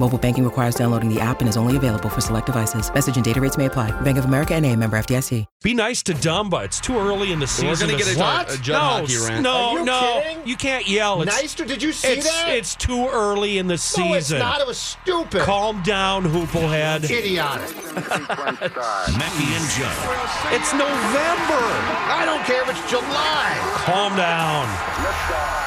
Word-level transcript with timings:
Mobile 0.00 0.18
banking 0.18 0.44
requires 0.44 0.74
downloading 0.74 1.08
the 1.08 1.20
app 1.20 1.40
and 1.40 1.48
is 1.48 1.56
only 1.56 1.76
available 1.76 2.08
for 2.08 2.20
select 2.20 2.46
devices. 2.46 2.92
Message 2.92 3.16
and 3.16 3.24
data 3.24 3.40
rates 3.40 3.56
may 3.56 3.66
apply. 3.66 3.92
Bank 4.02 4.18
of 4.18 4.24
America 4.24 4.54
and 4.54 4.66
a 4.66 4.74
member 4.76 4.98
FDIC. 4.98 5.46
Be 5.62 5.72
nice 5.72 6.02
to 6.04 6.12
Dumba. 6.14 6.64
It's 6.64 6.80
too 6.80 6.96
early 6.98 7.32
in 7.32 7.38
the 7.38 7.46
season. 7.46 7.68
We're 7.68 7.76
gonna 7.92 7.96
get 8.04 8.14
a, 8.14 8.18
What? 8.18 8.52
a 8.54 8.60
Judd 8.60 8.72
no, 8.74 8.78
hockey 8.80 9.16
rant. 9.18 9.42
No, 9.42 9.50
Are 9.52 9.78
you 9.78 9.84
no, 9.84 10.20
kidding? 10.22 10.46
you 10.48 10.56
can't 10.56 10.88
yell. 10.88 11.22
It's, 11.22 11.34
Nice 11.40 11.54
to, 11.54 11.64
did 11.64 11.82
you 11.82 11.92
see 11.92 12.08
it's, 12.08 12.26
that? 12.30 12.48
it's 12.54 12.74
too 12.74 13.08
early 13.08 13.58
in 13.58 13.66
the 13.68 13.78
season. 13.78 14.08
no, 14.10 14.14
season. 14.18 14.36
it's 14.36 14.42
not. 14.44 14.60
It 14.60 14.66
was 14.66 14.78
stupid. 14.78 15.42
Calm 15.42 15.82
down, 15.82 16.24
Hooplehead. 16.24 17.04
Idiotic. 17.08 17.74
Mackey 17.94 19.48
and 19.54 19.70
Judd. 19.70 20.52
It's 20.52 20.72
November. 20.72 21.64
I 22.10 22.24
don't 22.26 22.44
care 22.44 22.62
if 22.62 22.70
it's 22.70 22.90
July. 22.90 23.56
Calm 23.86 24.16
down. 24.16 25.63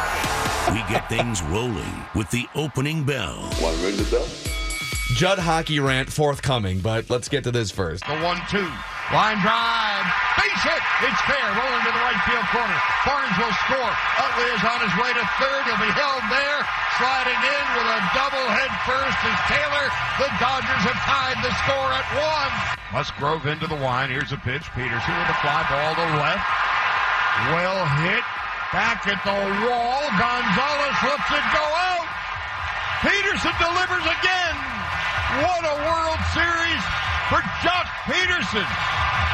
We 0.77 0.85
get 0.93 1.09
things 1.09 1.41
rolling 1.49 2.05
with 2.13 2.29
the 2.29 2.45
opening 2.53 3.01
bell. 3.01 3.49
Why 3.57 3.73
ring 3.81 3.97
the 3.97 4.05
bell? 4.13 4.29
Judd 5.17 5.41
hockey 5.41 5.81
rant 5.81 6.05
forthcoming, 6.05 6.85
but 6.85 7.09
let's 7.09 7.25
get 7.25 7.49
to 7.49 7.51
this 7.51 7.73
first. 7.73 8.05
The 8.05 8.13
one-two. 8.21 8.61
Line 9.09 9.41
drive. 9.41 10.05
Base 10.37 10.61
hit. 10.61 10.83
It's 11.01 11.17
fair. 11.25 11.49
Rolling 11.57 11.81
to 11.81 11.89
the 11.89 12.03
right 12.05 12.21
field 12.29 12.45
corner. 12.53 12.77
Barnes 13.09 13.37
will 13.41 13.57
score. 13.65 13.93
Utley 14.21 14.49
is 14.53 14.61
on 14.61 14.77
his 14.85 14.93
way 15.01 15.09
to 15.17 15.25
third. 15.41 15.65
He'll 15.65 15.81
be 15.81 15.89
held 15.97 16.21
there. 16.29 16.61
Sliding 17.01 17.41
in 17.41 17.65
with 17.73 17.89
a 17.97 18.01
double 18.13 18.45
head 18.53 18.69
first 18.85 19.17
is 19.25 19.39
Taylor. 19.49 19.85
The 20.21 20.29
Dodgers 20.37 20.85
have 20.93 21.01
tied 21.09 21.41
the 21.41 21.57
score 21.65 21.89
at 21.89 22.05
one. 22.21 22.53
Musgrove 22.93 23.49
into 23.49 23.65
the 23.65 23.81
line. 23.81 24.13
Here's 24.13 24.29
a 24.29 24.37
pitch. 24.37 24.69
Pederson 24.77 25.17
with 25.25 25.33
a 25.33 25.37
fly 25.41 25.65
ball 25.73 25.97
to 25.97 26.05
left. 26.21 26.45
Well 27.49 27.81
hit. 28.05 28.21
Back 28.73 29.07
at 29.07 29.23
the 29.23 29.37
wall. 29.63 30.03
Gonzalez 30.19 30.97
lets 31.07 31.29
it 31.31 31.45
go 31.55 31.63
out. 31.63 32.07
Pederson 32.99 33.55
delivers 33.63 34.05
again. 34.05 34.55
What 35.39 35.63
a 35.63 35.75
World 35.87 36.21
Series 36.35 36.83
for 37.31 37.39
Joc 37.63 37.87
Pederson. 38.11 38.67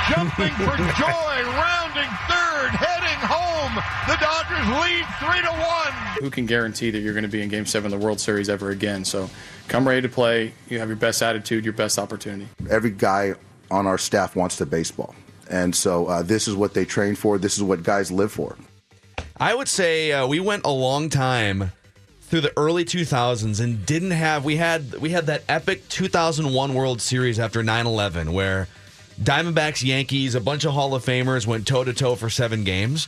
Jumping 0.10 0.54
for 0.62 0.78
joy, 1.00 1.36
rounding 1.58 2.12
third, 2.30 2.70
heading 2.78 3.20
home. 3.26 3.74
The 4.06 4.18
Dodgers 4.22 4.68
lead 4.82 5.06
three 5.20 5.42
to 5.42 5.52
one. 5.52 5.94
who 6.22 6.30
can 6.30 6.46
guarantee 6.46 6.92
that 6.92 7.00
you're 7.00 7.14
going 7.14 7.24
to 7.24 7.30
be 7.30 7.42
in 7.42 7.50
game 7.50 7.66
seven 7.66 7.92
of 7.92 8.00
the 8.00 8.06
World 8.06 8.20
Series 8.20 8.50
ever 8.50 8.70
again? 8.70 9.04
So 9.06 9.30
come 9.68 9.88
ready 9.88 10.02
to 10.02 10.10
play. 10.10 10.54
You 10.70 10.80
have 10.80 10.90
your 10.90 10.98
best 10.98 11.24
attitude, 11.24 11.64
your 11.64 11.74
best 11.74 11.98
opportunity. 11.98 12.48
every 12.70 12.92
guy 12.92 13.34
on 13.72 13.88
our 13.88 13.98
staff 13.98 14.36
wants 14.36 14.58
to 14.58 14.66
baseball. 14.66 15.16
And 15.50 15.76
so 15.76 16.06
uh, 16.08 16.22
this 16.22 16.48
is 16.48 16.56
what 16.56 16.74
they 16.74 16.86
train 16.86 17.16
for. 17.16 17.38
This 17.38 17.58
is 17.58 17.64
what 17.64 17.82
guys 17.82 18.12
live 18.12 18.32
for. 18.32 18.56
I 19.38 19.56
would 19.56 19.68
say 19.68 20.12
uh, 20.12 20.28
we 20.28 20.40
went 20.40 20.66
a 20.66 20.72
long 20.72 21.10
time 21.10 21.72
through 22.22 22.42
the 22.42 22.54
early 22.56 22.86
2000s 22.86 23.60
and 23.60 23.86
didn't 23.86 24.12
have 24.12 24.46
we 24.46 24.56
had 24.58 24.96
we 24.96 25.10
had 25.10 25.26
that 25.28 25.44
epic 25.50 25.88
2001 25.90 26.74
World 26.74 27.02
Series 27.02 27.40
after 27.40 27.64
9/11 27.64 28.30
where 28.34 28.68
Diamondbacks 29.22 29.84
Yankees 29.84 30.36
a 30.36 30.42
bunch 30.42 30.66
of 30.66 30.74
Hall 30.74 30.96
of 30.96 31.06
Famers 31.06 31.46
went 31.46 31.68
toe 31.68 31.84
to 31.84 31.94
toe 31.94 32.16
for 32.16 32.30
7 32.30 32.64
games 32.64 33.08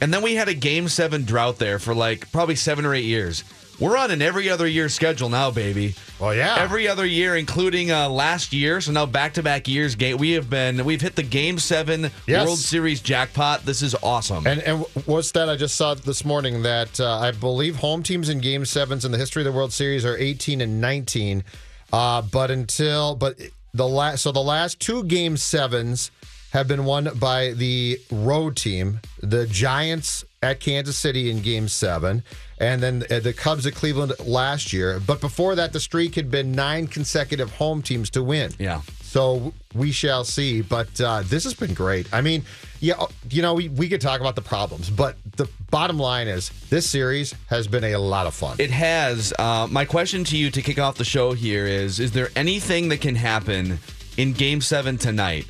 and 0.00 0.12
then 0.12 0.22
we 0.22 0.34
had 0.34 0.48
a 0.48 0.54
game 0.54 0.88
7 0.88 1.24
drought 1.24 1.58
there 1.58 1.78
for 1.78 1.94
like 1.94 2.30
probably 2.32 2.56
7 2.56 2.84
or 2.84 2.94
8 2.94 3.04
years. 3.04 3.44
We're 3.78 3.96
on 3.96 4.10
an 4.10 4.22
every 4.22 4.48
other 4.48 4.66
year 4.66 4.88
schedule 4.88 5.28
now, 5.28 5.50
baby. 5.50 5.94
Well, 6.18 6.34
yeah. 6.34 6.56
Every 6.58 6.88
other 6.88 7.04
year, 7.04 7.36
including 7.36 7.90
uh, 7.92 8.08
last 8.08 8.52
year, 8.54 8.80
so 8.80 8.90
now 8.92 9.04
back-to-back 9.04 9.68
years. 9.68 9.94
Game 9.94 10.16
we 10.16 10.32
have 10.32 10.48
been 10.48 10.84
we've 10.84 11.00
hit 11.02 11.14
the 11.14 11.22
Game 11.22 11.58
Seven 11.58 12.10
Yes. 12.26 12.46
World 12.46 12.58
Series 12.58 13.00
jackpot. 13.00 13.64
This 13.66 13.82
is 13.82 13.94
awesome. 14.02 14.46
And 14.46 14.60
and 14.62 14.80
what's 15.04 15.32
that? 15.32 15.50
I 15.50 15.56
just 15.56 15.76
saw 15.76 15.92
this 15.94 16.24
morning 16.24 16.62
that 16.62 16.98
uh, 16.98 17.18
I 17.18 17.32
believe 17.32 17.76
home 17.76 18.02
teams 18.02 18.28
in 18.30 18.40
Game 18.40 18.64
Sevens 18.64 19.04
in 19.04 19.12
the 19.12 19.18
history 19.18 19.42
of 19.42 19.44
the 19.44 19.52
World 19.52 19.72
Series 19.74 20.04
are 20.06 20.16
18 20.16 20.60
and 20.62 20.80
19. 20.80 21.44
Uh, 21.92 22.22
but 22.22 22.50
until 22.50 23.14
but 23.14 23.38
the 23.74 23.86
last 23.86 24.22
so 24.22 24.32
the 24.32 24.40
last 24.40 24.80
two 24.80 25.04
Game 25.04 25.36
Sevens 25.36 26.10
have 26.52 26.66
been 26.66 26.86
won 26.86 27.10
by 27.16 27.50
the 27.52 27.98
road 28.10 28.56
team, 28.56 29.00
the 29.20 29.46
Giants 29.46 30.24
at 30.42 30.60
Kansas 30.60 30.96
City 30.96 31.30
in 31.30 31.42
Game 31.42 31.68
Seven, 31.68 32.22
and 32.58 32.82
then 32.82 33.04
uh, 33.10 33.20
the 33.20 33.32
Cubs 33.32 33.66
at 33.66 33.74
Cleveland 33.74 34.12
last 34.20 34.72
year. 34.72 35.00
But 35.00 35.20
before 35.20 35.54
that, 35.56 35.72
the 35.72 35.80
streak 35.80 36.14
had 36.14 36.30
been 36.30 36.52
nine 36.52 36.86
consecutive 36.86 37.52
home 37.52 37.82
teams 37.82 38.10
to 38.10 38.22
win. 38.22 38.52
Yeah. 38.58 38.80
So 39.02 39.52
we 39.74 39.92
shall 39.92 40.24
see. 40.24 40.62
But 40.62 41.00
uh, 41.00 41.22
this 41.24 41.44
has 41.44 41.54
been 41.54 41.74
great. 41.74 42.12
I 42.12 42.20
mean, 42.20 42.44
yeah, 42.80 43.04
you 43.30 43.42
know, 43.42 43.54
we, 43.54 43.68
we 43.68 43.88
could 43.88 44.00
talk 44.00 44.20
about 44.20 44.36
the 44.36 44.42
problems, 44.42 44.90
but 44.90 45.16
the 45.36 45.48
bottom 45.70 45.98
line 45.98 46.28
is 46.28 46.50
this 46.68 46.88
series 46.88 47.34
has 47.46 47.66
been 47.66 47.84
a 47.84 47.96
lot 47.96 48.26
of 48.26 48.34
fun. 48.34 48.56
It 48.58 48.70
has. 48.70 49.32
Uh, 49.38 49.66
my 49.70 49.84
question 49.84 50.24
to 50.24 50.36
you 50.36 50.50
to 50.50 50.62
kick 50.62 50.78
off 50.78 50.96
the 50.96 51.04
show 51.04 51.32
here 51.32 51.66
is: 51.66 52.00
Is 52.00 52.12
there 52.12 52.28
anything 52.36 52.88
that 52.90 53.00
can 53.00 53.14
happen 53.14 53.78
in 54.16 54.32
Game 54.32 54.60
Seven 54.60 54.98
tonight 54.98 55.46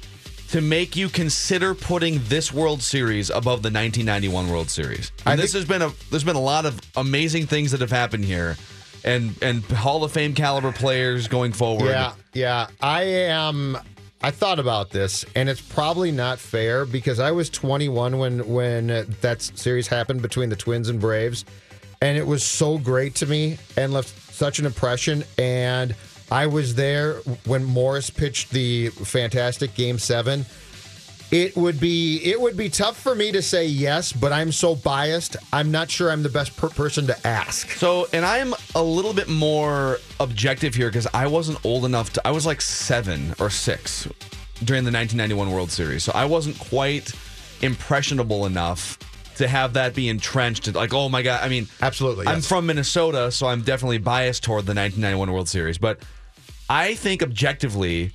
to 0.51 0.61
make 0.61 0.97
you 0.97 1.09
consider 1.09 1.75
putting 1.75 2.21
this 2.25 2.53
World 2.53 2.83
Series 2.83 3.31
above 3.31 3.63
the 3.63 3.71
1991 3.71 4.49
World 4.49 4.71
Series? 4.71 5.13
And 5.25 5.39
I 5.39 5.43
this 5.43 5.53
has 5.53 5.65
been 5.65 5.83
a. 5.83 5.93
There's 6.11 6.25
been 6.25 6.37
a 6.37 6.41
lot 6.41 6.67
of 6.67 6.81
amazing 6.97 7.47
things 7.47 7.73
that 7.73 7.81
have 7.81 7.91
happened 7.91 8.25
here, 8.25 8.57
and 9.05 9.35
and 9.43 9.63
Hall 9.65 10.05
of 10.05 10.13
Fame 10.13 10.35
caliber 10.35 10.73
players 10.73 11.29
going 11.29 11.53
forward. 11.53 11.87
Yeah, 11.87 12.13
yeah. 12.33 12.69
I 12.81 13.03
am. 13.03 13.79
I 14.23 14.31
thought 14.31 14.59
about 14.59 14.91
this, 14.91 15.25
and 15.35 15.49
it's 15.49 15.61
probably 15.61 16.11
not 16.11 16.39
fair 16.39 16.85
because 16.87 17.21
I 17.21 17.31
was 17.31 17.51
21 17.51 18.19
when 18.19 18.49
when 18.49 18.87
that 19.21 19.43
series 19.43 19.87
happened 19.87 20.23
between 20.23 20.49
the 20.49 20.57
Twins 20.57 20.89
and 20.89 21.01
Braves, 21.01 21.45
and 22.01 22.17
it 22.17 22.27
was 22.27 22.43
so 22.43 22.79
great 22.79 23.15
to 23.17 23.27
me 23.27 23.59
and 23.77 23.93
left 23.93 24.33
such 24.33 24.59
an 24.59 24.67
impression. 24.67 25.25
And 25.39 25.95
I 26.31 26.47
was 26.47 26.75
there 26.75 27.15
when 27.45 27.65
Morris 27.65 28.11
pitched 28.11 28.51
the 28.51 28.89
fantastic 28.89 29.75
Game 29.75 29.99
Seven. 29.99 30.45
It 31.31 31.57
would 31.57 31.81
be 31.81 32.21
it 32.25 32.41
would 32.41 32.57
be 32.57 32.69
tough 32.69 32.97
for 32.97 33.15
me 33.15 33.33
to 33.33 33.43
say 33.43 33.67
yes, 33.67 34.13
but 34.13 34.33
I'm 34.33 34.53
so 34.53 34.77
biased. 34.77 35.37
I'm 35.53 35.73
not 35.73 35.91
sure 35.91 36.11
I'm 36.11 36.23
the 36.23 36.29
best 36.29 36.57
per- 36.57 36.69
person 36.69 37.07
to 37.09 37.27
ask. 37.27 37.71
So, 37.73 38.07
and 38.13 38.25
I'm 38.25 38.55
a 38.77 38.83
little 38.83 39.13
bit 39.13 39.29
more 39.29 39.99
objective 40.21 40.75
here 40.75 40.89
because 40.89 41.09
I 41.13 41.27
wasn't 41.27 41.65
old 41.65 41.85
enough 41.85 42.13
to. 42.15 42.27
I 42.27 42.31
was 42.31 42.47
like 42.47 42.61
seven 42.61 43.35
or 43.41 43.51
six 43.51 44.07
during 44.65 44.85
the 44.85 44.93
1991 44.93 45.51
World 45.51 45.71
Series, 45.73 46.05
so 46.05 46.13
I 46.15 46.25
wasn't 46.27 46.59
quite 46.61 47.13
impressionable 47.61 48.47
enough 48.47 48.97
to 49.37 49.49
have 49.49 49.73
that 49.75 49.95
be 49.95 50.09
entrenched. 50.09 50.73
Like, 50.75 50.95
oh 50.95 51.09
my 51.09 51.23
god! 51.23 51.41
I 51.43 51.49
mean, 51.49 51.67
Absolutely, 51.83 52.27
I'm 52.29 52.37
yes. 52.37 52.49
from 52.49 52.67
Minnesota, 52.67 53.33
so 53.33 53.49
I'm 53.49 53.63
definitely 53.63 53.99
biased 53.99 54.45
toward 54.45 54.65
the 54.65 54.75
1991 54.75 55.33
World 55.33 55.49
Series, 55.49 55.77
but 55.77 55.99
I 56.69 56.95
think 56.95 57.23
objectively. 57.23 58.13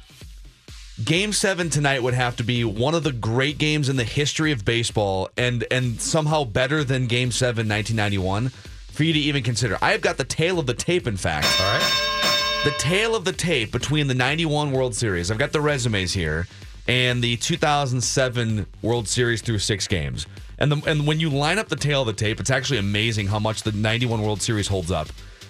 Game 1.03 1.33
seven 1.33 1.69
tonight 1.69 2.03
would 2.03 2.13
have 2.13 2.35
to 2.35 2.43
be 2.43 2.63
one 2.63 2.93
of 2.93 3.03
the 3.03 3.11
great 3.11 3.57
games 3.57 3.89
in 3.89 3.95
the 3.95 4.03
history 4.03 4.51
of 4.51 4.63
baseball, 4.65 5.29
and 5.35 5.65
and 5.71 5.99
somehow 5.99 6.43
better 6.43 6.83
than 6.83 7.07
Game 7.07 7.31
seven 7.31 7.67
1991 7.67 8.49
for 8.91 9.03
you 9.03 9.13
to 9.13 9.19
even 9.19 9.41
consider. 9.41 9.77
I've 9.81 10.01
got 10.01 10.17
the 10.17 10.23
tail 10.25 10.59
of 10.59 10.67
the 10.67 10.73
tape. 10.73 11.07
In 11.07 11.17
fact, 11.17 11.47
All 11.59 11.73
right. 11.73 12.61
the 12.65 12.71
tail 12.71 13.15
of 13.15 13.25
the 13.25 13.31
tape 13.31 13.71
between 13.71 14.07
the 14.07 14.13
91 14.13 14.71
World 14.71 14.93
Series. 14.93 15.31
I've 15.31 15.37
got 15.39 15.53
the 15.53 15.61
resumes 15.61 16.13
here 16.13 16.45
and 16.87 17.23
the 17.23 17.37
2007 17.37 18.65
World 18.81 19.07
Series 19.07 19.41
through 19.41 19.59
six 19.59 19.87
games. 19.87 20.27
And 20.59 20.71
the, 20.71 20.89
and 20.89 21.07
when 21.07 21.19
you 21.19 21.29
line 21.29 21.57
up 21.57 21.69
the 21.69 21.75
tail 21.75 22.01
of 22.01 22.07
the 22.07 22.13
tape, 22.13 22.39
it's 22.39 22.51
actually 22.51 22.79
amazing 22.79 23.27
how 23.27 23.39
much 23.39 23.63
the 23.63 23.71
91 23.71 24.21
World 24.21 24.41
Series 24.41 24.67
holds 24.67 24.91
up. 24.91 25.07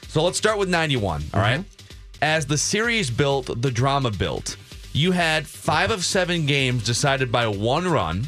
So 0.08 0.24
let's 0.24 0.38
start 0.38 0.58
with 0.58 0.70
91, 0.70 1.24
all 1.34 1.42
right? 1.42 1.60
Mm-hmm. 1.62 1.81
As 2.22 2.46
the 2.46 2.58
series 2.58 3.10
built, 3.10 3.62
the 3.62 3.72
drama 3.72 4.12
built. 4.12 4.56
you 4.94 5.12
had 5.12 5.48
five 5.48 5.90
of 5.92 6.04
seven 6.04 6.46
games 6.46 6.84
decided 6.84 7.32
by 7.32 7.48
one 7.48 7.88
run, 7.88 8.28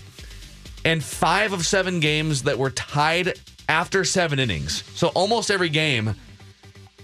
and 0.86 1.04
five 1.04 1.54
of 1.54 1.66
seven 1.66 2.00
games 2.00 2.44
that 2.44 2.57
were 2.57 2.69
tied 2.72 3.34
after 3.69 4.04
seven 4.04 4.40
innings. 4.40 4.84
So 4.95 5.07
almost 5.10 5.51
every 5.51 5.69
game, 5.69 6.16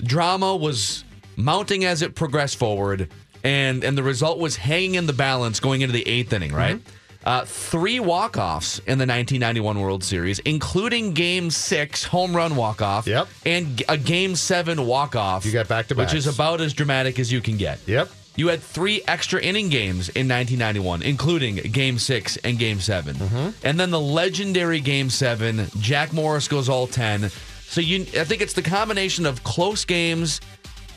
drama 0.04 0.56
was 0.56 1.04
mounting 1.36 1.86
as 1.86 2.02
it 2.02 2.16
progressed 2.16 2.58
forward, 2.58 3.10
and 3.44 3.84
and 3.84 3.98
the 3.98 4.04
result 4.04 4.40
was 4.40 4.56
hanging 4.58 4.96
in 4.96 5.06
the 5.08 5.14
balance 5.14 5.60
going 5.60 5.82
into 5.82 5.94
the 5.94 6.08
eighth 6.08 6.34
inning. 6.34 6.54
Right. 6.54 6.78
Mm-hmm. 6.78 6.96
Uh, 7.26 7.44
three 7.46 8.00
walk-offs 8.00 8.80
in 8.80 8.98
the 8.98 9.06
1991 9.06 9.80
World 9.82 10.04
Series, 10.04 10.40
including 10.40 11.14
Game 11.14 11.50
Six 11.52 12.04
home 12.06 12.36
run 12.36 12.56
walk-off, 12.56 13.08
Yep. 13.08 13.28
and 13.46 13.84
a 13.90 13.98
Game 13.98 14.36
Seven 14.36 14.86
walk-off. 14.86 15.46
You 15.46 15.52
got 15.52 15.68
back-to-backs. 15.68 16.14
which 16.14 16.18
is 16.18 16.28
about 16.28 16.62
as 16.62 16.74
dramatic 16.74 17.20
as 17.20 17.32
you 17.32 17.42
can 17.42 17.58
get. 17.58 17.80
Yep. 17.88 18.10
You 18.38 18.48
had 18.48 18.62
three 18.62 19.02
extra 19.06 19.42
inning 19.42 19.68
games 19.68 20.08
in 20.10 20.30
1991, 20.30 21.02
including 21.02 21.56
Game 21.58 22.00
Six 22.00 22.38
and 22.38 22.58
Game 22.58 22.80
7 22.80 23.16
Mm-hmm. 23.16 23.50
and 23.68 23.78
then 23.78 23.92
the 23.92 24.00
legendary 24.00 24.80
Game 24.80 25.10
Seven. 25.10 25.68
Jack 25.80 26.14
Morris 26.14 26.48
goes 26.48 26.70
all 26.70 26.88
ten. 26.88 27.30
So 27.68 27.82
you, 27.82 28.04
I 28.18 28.24
think 28.24 28.42
it's 28.42 28.54
the 28.54 28.62
combination 28.62 29.26
of 29.26 29.44
close 29.44 29.84
games, 29.84 30.40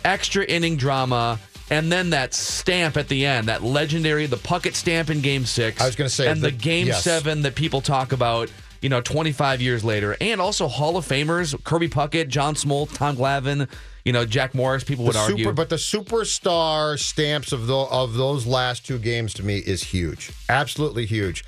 extra 0.04 0.44
inning 0.44 0.76
drama, 0.76 1.38
and 1.72 1.90
then 1.90 2.10
that 2.10 2.34
stamp 2.34 2.96
at 2.96 3.08
the 3.08 3.24
end, 3.26 3.48
that 3.48 3.62
legendary, 3.62 4.26
the 4.26 4.36
Puckett 4.36 4.74
stamp 4.74 5.10
in 5.10 5.20
Game 5.20 5.44
Six. 5.46 5.80
I 5.80 5.86
was 5.86 5.96
gonna 5.96 6.08
say 6.08 6.28
and 6.28 6.40
the, 6.40 6.50
the- 6.50 6.56
Game 6.56 6.86
yes. 6.88 7.02
Seven 7.02 7.42
that 7.42 7.54
people 7.54 7.80
talk 7.80 8.12
about. 8.12 8.50
You 8.80 8.88
know, 8.88 9.00
25 9.00 9.60
years 9.62 9.84
later, 9.84 10.16
and 10.20 10.40
also 10.40 10.66
Hall 10.66 10.96
of 10.96 11.06
Famers 11.06 11.54
Kirby 11.62 11.88
Puckett, 11.88 12.26
John 12.26 12.56
Smoltz, 12.56 12.92
Tom 12.92 13.16
Glavine, 13.16 13.68
you 14.04 14.12
know, 14.12 14.24
Jack 14.24 14.56
Morris. 14.56 14.82
People 14.82 15.04
would 15.04 15.14
The 15.14 15.20
argue, 15.20 15.44
super, 15.44 15.52
but 15.54 15.68
the 15.68 15.76
superstar 15.76 16.98
stamps 16.98 17.52
of 17.52 17.68
the, 17.68 17.76
of 17.76 18.14
those 18.14 18.44
last 18.44 18.84
two 18.84 18.98
games 18.98 19.34
to 19.34 19.44
me 19.44 19.58
is 19.58 19.84
huge, 19.84 20.32
absolutely 20.48 21.06
huge. 21.06 21.44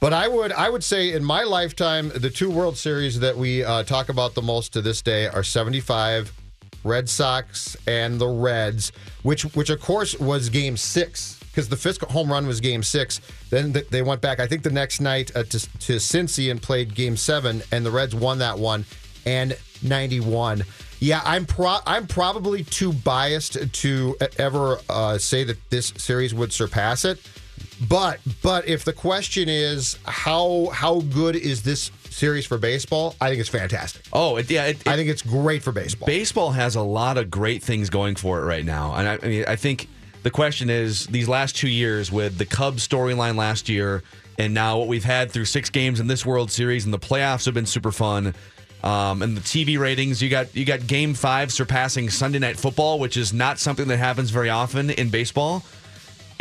But 0.00 0.12
I 0.12 0.26
would 0.26 0.50
I 0.50 0.68
would 0.68 0.82
say 0.82 1.12
in 1.12 1.22
my 1.22 1.44
lifetime, 1.44 2.10
the 2.16 2.30
two 2.30 2.50
World 2.50 2.76
Series 2.76 3.20
that 3.20 3.36
we 3.36 3.62
uh, 3.62 3.84
talk 3.84 4.08
about 4.08 4.34
the 4.34 4.42
most 4.42 4.72
to 4.72 4.82
this 4.82 5.02
day 5.02 5.28
are 5.28 5.44
'75 5.44 6.32
Red 6.84 7.08
Sox 7.08 7.76
and 7.86 8.20
the 8.20 8.28
Reds, 8.28 8.92
which 9.22 9.42
which 9.54 9.70
of 9.70 9.80
course 9.80 10.18
was 10.18 10.48
Game 10.48 10.76
Six 10.76 11.38
because 11.52 11.68
the 11.68 11.76
Fisk 11.76 12.02
home 12.02 12.32
run 12.32 12.46
was 12.46 12.60
Game 12.60 12.82
Six. 12.82 13.20
Then 13.50 13.72
th- 13.72 13.88
they 13.88 14.02
went 14.02 14.20
back. 14.20 14.40
I 14.40 14.46
think 14.46 14.62
the 14.62 14.70
next 14.70 15.00
night 15.00 15.30
uh, 15.36 15.42
to 15.44 15.58
to 15.60 15.96
Cincy 15.96 16.50
and 16.50 16.60
played 16.60 16.94
Game 16.94 17.16
Seven, 17.16 17.62
and 17.70 17.84
the 17.84 17.90
Reds 17.90 18.14
won 18.14 18.38
that 18.38 18.58
one 18.58 18.84
and 19.26 19.56
'91. 19.82 20.64
Yeah, 21.00 21.20
I'm 21.24 21.46
pro- 21.46 21.80
I'm 21.86 22.06
probably 22.06 22.64
too 22.64 22.92
biased 22.92 23.72
to 23.72 24.16
ever 24.38 24.78
uh, 24.88 25.18
say 25.18 25.44
that 25.44 25.58
this 25.70 25.92
series 25.96 26.32
would 26.32 26.52
surpass 26.52 27.04
it. 27.04 27.20
But 27.88 28.20
but 28.42 28.66
if 28.68 28.84
the 28.84 28.92
question 28.92 29.48
is 29.48 29.98
how 30.04 30.70
how 30.72 31.00
good 31.00 31.36
is 31.36 31.62
this 31.62 31.90
series 32.22 32.46
for 32.46 32.56
baseball, 32.56 33.16
I 33.20 33.30
think 33.30 33.40
it's 33.40 33.48
fantastic. 33.48 34.04
oh, 34.12 34.36
it, 34.36 34.48
yeah, 34.48 34.66
it, 34.66 34.86
I 34.86 34.94
think 34.94 35.08
it's 35.08 35.22
great 35.22 35.60
for 35.60 35.72
baseball. 35.72 36.06
baseball 36.06 36.52
has 36.52 36.76
a 36.76 36.80
lot 36.80 37.18
of 37.18 37.32
great 37.32 37.64
things 37.64 37.90
going 37.90 38.14
for 38.14 38.40
it 38.40 38.44
right 38.44 38.64
now. 38.64 38.94
And 38.94 39.08
I, 39.08 39.18
I 39.20 39.26
mean, 39.26 39.44
I 39.48 39.56
think 39.56 39.88
the 40.22 40.30
question 40.30 40.70
is 40.70 41.08
these 41.08 41.28
last 41.28 41.56
two 41.56 41.68
years 41.68 42.12
with 42.12 42.38
the 42.38 42.46
Cubs 42.46 42.86
storyline 42.86 43.34
last 43.34 43.68
year, 43.68 44.04
and 44.38 44.54
now 44.54 44.78
what 44.78 44.86
we've 44.86 45.02
had 45.02 45.32
through 45.32 45.46
six 45.46 45.68
games 45.68 45.98
in 45.98 46.06
this 46.06 46.24
World 46.24 46.52
Series, 46.52 46.84
and 46.84 46.94
the 46.94 46.98
playoffs 46.98 47.44
have 47.46 47.54
been 47.54 47.66
super 47.66 47.90
fun. 47.90 48.36
Um, 48.84 49.22
and 49.22 49.36
the 49.36 49.40
TV 49.40 49.76
ratings, 49.76 50.22
you 50.22 50.28
got 50.28 50.54
you 50.54 50.64
got 50.64 50.86
Game 50.86 51.14
Five 51.14 51.52
surpassing 51.52 52.08
Sunday 52.08 52.38
Night 52.38 52.56
Football, 52.56 53.00
which 53.00 53.16
is 53.16 53.32
not 53.32 53.58
something 53.58 53.88
that 53.88 53.96
happens 53.96 54.30
very 54.30 54.48
often 54.48 54.90
in 54.90 55.08
baseball. 55.08 55.64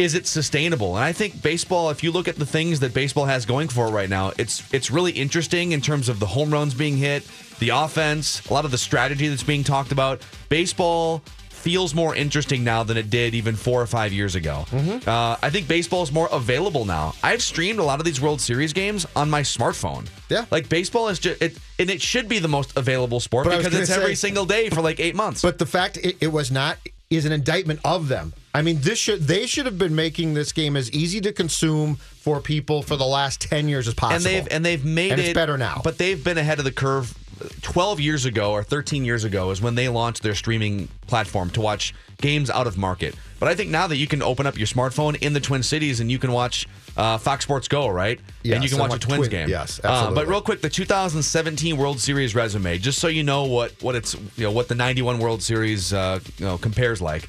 Is 0.01 0.15
it 0.15 0.25
sustainable? 0.25 0.95
And 0.95 1.05
I 1.05 1.11
think 1.11 1.41
baseball, 1.43 1.91
if 1.91 2.03
you 2.03 2.11
look 2.11 2.27
at 2.27 2.35
the 2.35 2.45
things 2.45 2.79
that 2.79 2.91
baseball 2.91 3.25
has 3.25 3.45
going 3.45 3.67
for 3.67 3.87
it 3.87 3.91
right 3.91 4.09
now, 4.09 4.31
it's 4.37 4.63
it's 4.73 4.89
really 4.89 5.11
interesting 5.11 5.73
in 5.73 5.81
terms 5.81 6.09
of 6.09 6.19
the 6.19 6.25
home 6.25 6.51
runs 6.51 6.73
being 6.73 6.97
hit, 6.97 7.27
the 7.59 7.69
offense, 7.69 8.43
a 8.49 8.53
lot 8.53 8.65
of 8.65 8.71
the 8.71 8.77
strategy 8.79 9.27
that's 9.27 9.43
being 9.43 9.63
talked 9.63 9.91
about. 9.91 10.21
Baseball 10.49 11.21
feels 11.49 11.93
more 11.93 12.15
interesting 12.15 12.63
now 12.63 12.81
than 12.81 12.97
it 12.97 13.11
did 13.11 13.35
even 13.35 13.55
four 13.55 13.79
or 13.79 13.85
five 13.85 14.11
years 14.11 14.33
ago. 14.33 14.65
Uh, 15.05 15.37
I 15.43 15.51
think 15.51 15.67
baseball 15.67 16.01
is 16.01 16.11
more 16.11 16.27
available 16.31 16.85
now. 16.85 17.13
I've 17.21 17.43
streamed 17.43 17.77
a 17.77 17.83
lot 17.83 17.99
of 17.99 18.05
these 18.05 18.19
World 18.19 18.41
Series 18.41 18.73
games 18.73 19.05
on 19.15 19.29
my 19.29 19.41
smartphone. 19.43 20.07
Yeah. 20.29 20.45
like 20.49 20.67
baseball 20.69 21.09
is 21.09 21.19
just 21.19 21.39
it, 21.41 21.57
and 21.77 21.91
it 21.91 22.01
should 22.01 22.27
be 22.27 22.39
the 22.39 22.47
most 22.47 22.75
available 22.75 23.19
sport 23.19 23.45
But 23.45 23.57
because 23.59 23.79
it's 23.79 23.89
gonna 23.89 24.01
every 24.01 24.15
single 24.15 24.45
day 24.45 24.69
for 24.69 24.81
like 24.81 24.99
eight 24.99 25.15
months. 25.15 25.43
But 25.43 25.59
the 25.59 25.67
fact 25.67 25.97
it, 25.97 26.17
it 26.19 26.31
was 26.31 26.49
not 26.49 26.77
is 27.11 27.25
an 27.25 27.31
indictment 27.31 27.79
of 27.85 28.07
them. 28.07 28.33
I 28.53 28.61
mean, 28.61 28.79
this 28.81 28.99
should 28.99 29.21
they 29.27 29.45
should 29.45 29.65
have 29.65 29.77
been 29.77 29.95
making 29.95 30.33
this 30.33 30.51
game 30.51 30.75
as 30.75 30.91
easy 30.91 31.21
to 31.21 31.31
consume 31.31 31.95
for 31.95 32.39
people 32.41 32.81
for 32.83 32.95
the 32.97 33.05
last 33.05 33.39
ten 33.41 33.69
years 33.69 33.87
as 33.87 33.93
possible. 33.93 34.15
and 34.17 34.25
they've 34.25 34.47
and 34.51 34.65
they've 34.65 34.83
made 34.85 35.13
And 35.13 35.21
it 35.21 35.33
better 35.33 35.57
now. 35.57 35.81
But 35.83 35.97
they've 35.97 36.21
been 36.21 36.37
ahead 36.37 36.59
of 36.59 36.65
the 36.65 36.71
curve. 36.71 37.17
Twelve 37.63 37.99
years 37.99 38.25
ago 38.25 38.51
or 38.51 38.61
thirteen 38.63 39.03
years 39.03 39.23
ago 39.23 39.49
is 39.49 39.61
when 39.63 39.73
they 39.73 39.89
launched 39.89 40.21
their 40.21 40.35
streaming 40.35 40.89
platform 41.07 41.49
to 41.51 41.61
watch 41.61 41.91
games 42.21 42.51
out 42.51 42.67
of 42.67 42.77
market. 42.77 43.15
But 43.39 43.49
I 43.49 43.55
think 43.55 43.71
now 43.71 43.87
that 43.87 43.95
you 43.95 44.05
can 44.05 44.21
open 44.21 44.45
up 44.45 44.59
your 44.59 44.67
smartphone 44.67 45.15
in 45.23 45.33
the 45.33 45.39
Twin 45.39 45.63
Cities 45.63 45.99
and 46.01 46.11
you 46.11 46.19
can 46.19 46.31
watch 46.31 46.67
uh, 46.95 47.17
Fox 47.17 47.43
Sports 47.43 47.67
Go, 47.67 47.87
right? 47.87 48.19
Yes, 48.43 48.53
and 48.55 48.63
you 48.63 48.69
can 48.69 48.77
watch 48.77 48.93
a 48.93 48.99
Twins 48.99 49.27
Twin- 49.27 49.31
game. 49.31 49.49
yes, 49.49 49.81
Uh, 49.83 50.11
but 50.11 50.27
real 50.27 50.41
quick, 50.41 50.61
the 50.61 50.69
2017 50.69 51.77
World 51.77 51.99
Series 51.99 52.35
resume, 52.35 52.77
just 52.77 52.99
so 52.99 53.07
you 53.07 53.23
know 53.23 53.45
what 53.45 53.71
what 53.81 53.95
it's 53.95 54.13
you 54.37 54.43
know 54.43 54.51
what 54.51 54.67
the 54.67 54.75
91 54.75 55.17
World 55.17 55.41
Series 55.41 55.93
uh, 55.93 56.19
you 56.37 56.45
know 56.45 56.59
compares 56.59 57.01
like. 57.01 57.27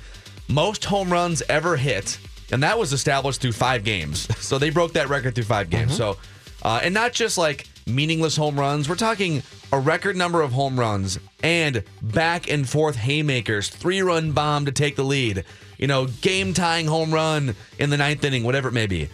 Most 0.53 0.85
home 0.85 1.11
runs 1.11 1.43
ever 1.49 1.77
hit, 1.77 2.19
and 2.51 2.63
that 2.63 2.79
was 2.79 2.93
established 2.93 3.41
through 3.41 3.53
five 3.53 3.85
games. 3.85 4.29
So 4.43 4.59
they 4.59 4.69
broke 4.69 4.93
that 4.93 5.09
record 5.09 5.35
through 5.35 5.45
five 5.45 5.71
games. 5.71 5.97
So, 5.97 6.19
uh, 6.63 6.81
and 6.83 6.93
not 6.93 7.13
just 7.15 7.39
like 7.39 7.67
meaningless 7.87 8.37
home 8.37 8.59
runs. 8.61 8.87
We're 8.87 8.97
talking 8.97 9.43
a 9.73 9.79
record 9.79 10.15
number 10.15 10.43
of 10.43 10.53
home 10.53 10.79
runs 10.79 11.19
and 11.43 11.83
back 12.03 12.51
and 12.51 12.69
forth 12.69 12.97
haymakers, 12.97 13.71
three 13.71 14.03
run 14.03 14.33
bomb 14.33 14.67
to 14.67 14.73
take 14.73 14.97
the 14.97 15.05
lead. 15.05 15.45
You 15.79 15.87
know, 15.87 16.07
game 16.07 16.53
tying 16.53 16.87
home 16.87 17.15
run 17.15 17.55
in 17.79 17.89
the 17.89 17.97
ninth 17.97 18.23
inning, 18.25 18.45
whatever 18.45 18.69
it 18.69 18.73
may 18.73 18.87
be. 18.87 19.09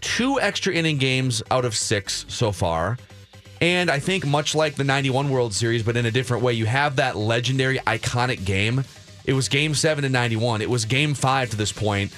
Two 0.00 0.40
extra 0.40 0.72
inning 0.72 0.98
games 0.98 1.42
out 1.50 1.64
of 1.64 1.74
six 1.74 2.26
so 2.28 2.52
far. 2.52 2.96
And 3.60 3.90
I 3.90 3.98
think 3.98 4.24
much 4.24 4.54
like 4.54 4.76
the 4.76 4.84
91 4.84 5.30
World 5.30 5.52
Series, 5.52 5.82
but 5.82 5.96
in 5.96 6.06
a 6.06 6.10
different 6.10 6.44
way, 6.44 6.52
you 6.52 6.66
have 6.66 6.96
that 6.96 7.16
legendary, 7.16 7.78
iconic 7.80 8.44
game. 8.44 8.84
It 9.26 9.32
was 9.32 9.48
game 9.48 9.74
seven 9.74 10.02
to 10.02 10.08
91. 10.08 10.62
It 10.62 10.70
was 10.70 10.84
game 10.84 11.14
five 11.14 11.50
to 11.50 11.56
this 11.56 11.72
point 11.72 12.12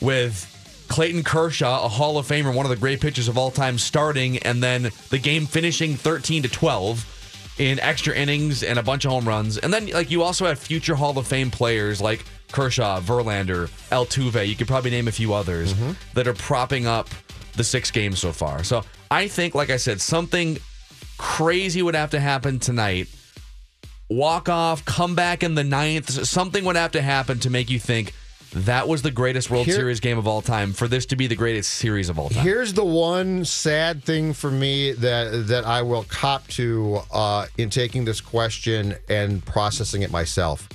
with 0.00 0.48
Clayton 0.88 1.24
Kershaw, 1.24 1.84
a 1.84 1.88
Hall 1.88 2.18
of 2.18 2.26
Famer, 2.26 2.54
one 2.54 2.66
of 2.66 2.70
the 2.70 2.76
great 2.76 3.00
pitchers 3.00 3.28
of 3.28 3.38
all 3.38 3.50
time, 3.50 3.78
starting, 3.78 4.38
and 4.38 4.62
then 4.62 4.90
the 5.10 5.18
game 5.18 5.46
finishing 5.46 5.94
13 5.94 6.42
to 6.42 6.48
12 6.48 7.54
in 7.58 7.80
extra 7.80 8.14
innings 8.14 8.62
and 8.62 8.78
a 8.78 8.82
bunch 8.82 9.04
of 9.04 9.10
home 9.10 9.26
runs. 9.26 9.58
And 9.58 9.72
then, 9.72 9.86
like, 9.88 10.10
you 10.10 10.22
also 10.22 10.46
have 10.46 10.58
future 10.58 10.94
Hall 10.94 11.16
of 11.18 11.26
Fame 11.26 11.50
players 11.50 12.00
like 12.00 12.24
Kershaw, 12.50 13.00
Verlander, 13.00 13.68
Altuve. 13.90 14.46
You 14.46 14.54
could 14.54 14.68
probably 14.68 14.90
name 14.90 15.08
a 15.08 15.12
few 15.12 15.32
others 15.32 15.74
mm-hmm. 15.74 15.92
that 16.14 16.26
are 16.26 16.34
propping 16.34 16.86
up 16.86 17.08
the 17.54 17.64
six 17.64 17.90
games 17.90 18.18
so 18.18 18.32
far. 18.32 18.64
So 18.64 18.84
I 19.10 19.28
think, 19.28 19.54
like 19.54 19.70
I 19.70 19.76
said, 19.76 20.00
something 20.00 20.58
crazy 21.18 21.82
would 21.82 21.94
have 21.94 22.10
to 22.10 22.20
happen 22.20 22.58
tonight. 22.58 23.08
Walk 24.12 24.48
off, 24.48 24.84
come 24.84 25.14
back 25.14 25.42
in 25.42 25.54
the 25.54 25.64
ninth. 25.64 26.10
Something 26.26 26.64
would 26.64 26.76
have 26.76 26.92
to 26.92 27.02
happen 27.02 27.38
to 27.40 27.50
make 27.50 27.70
you 27.70 27.78
think 27.78 28.12
that 28.54 28.86
was 28.86 29.00
the 29.00 29.10
greatest 29.10 29.50
World 29.50 29.64
Here- 29.64 29.74
Series 29.74 30.00
game 30.00 30.18
of 30.18 30.26
all 30.26 30.42
time 30.42 30.74
for 30.74 30.86
this 30.86 31.06
to 31.06 31.16
be 31.16 31.26
the 31.26 31.34
greatest 31.34 31.72
series 31.72 32.10
of 32.10 32.18
all 32.18 32.28
time. 32.28 32.44
Here's 32.44 32.74
the 32.74 32.84
one 32.84 33.44
sad 33.46 34.04
thing 34.04 34.34
for 34.34 34.50
me 34.50 34.92
that 34.92 35.46
that 35.48 35.64
I 35.64 35.80
will 35.82 36.04
cop 36.04 36.46
to 36.48 37.00
uh, 37.10 37.46
in 37.56 37.70
taking 37.70 38.04
this 38.04 38.20
question 38.20 38.94
and 39.08 39.44
processing 39.44 40.02
it 40.02 40.10
myself. 40.10 40.68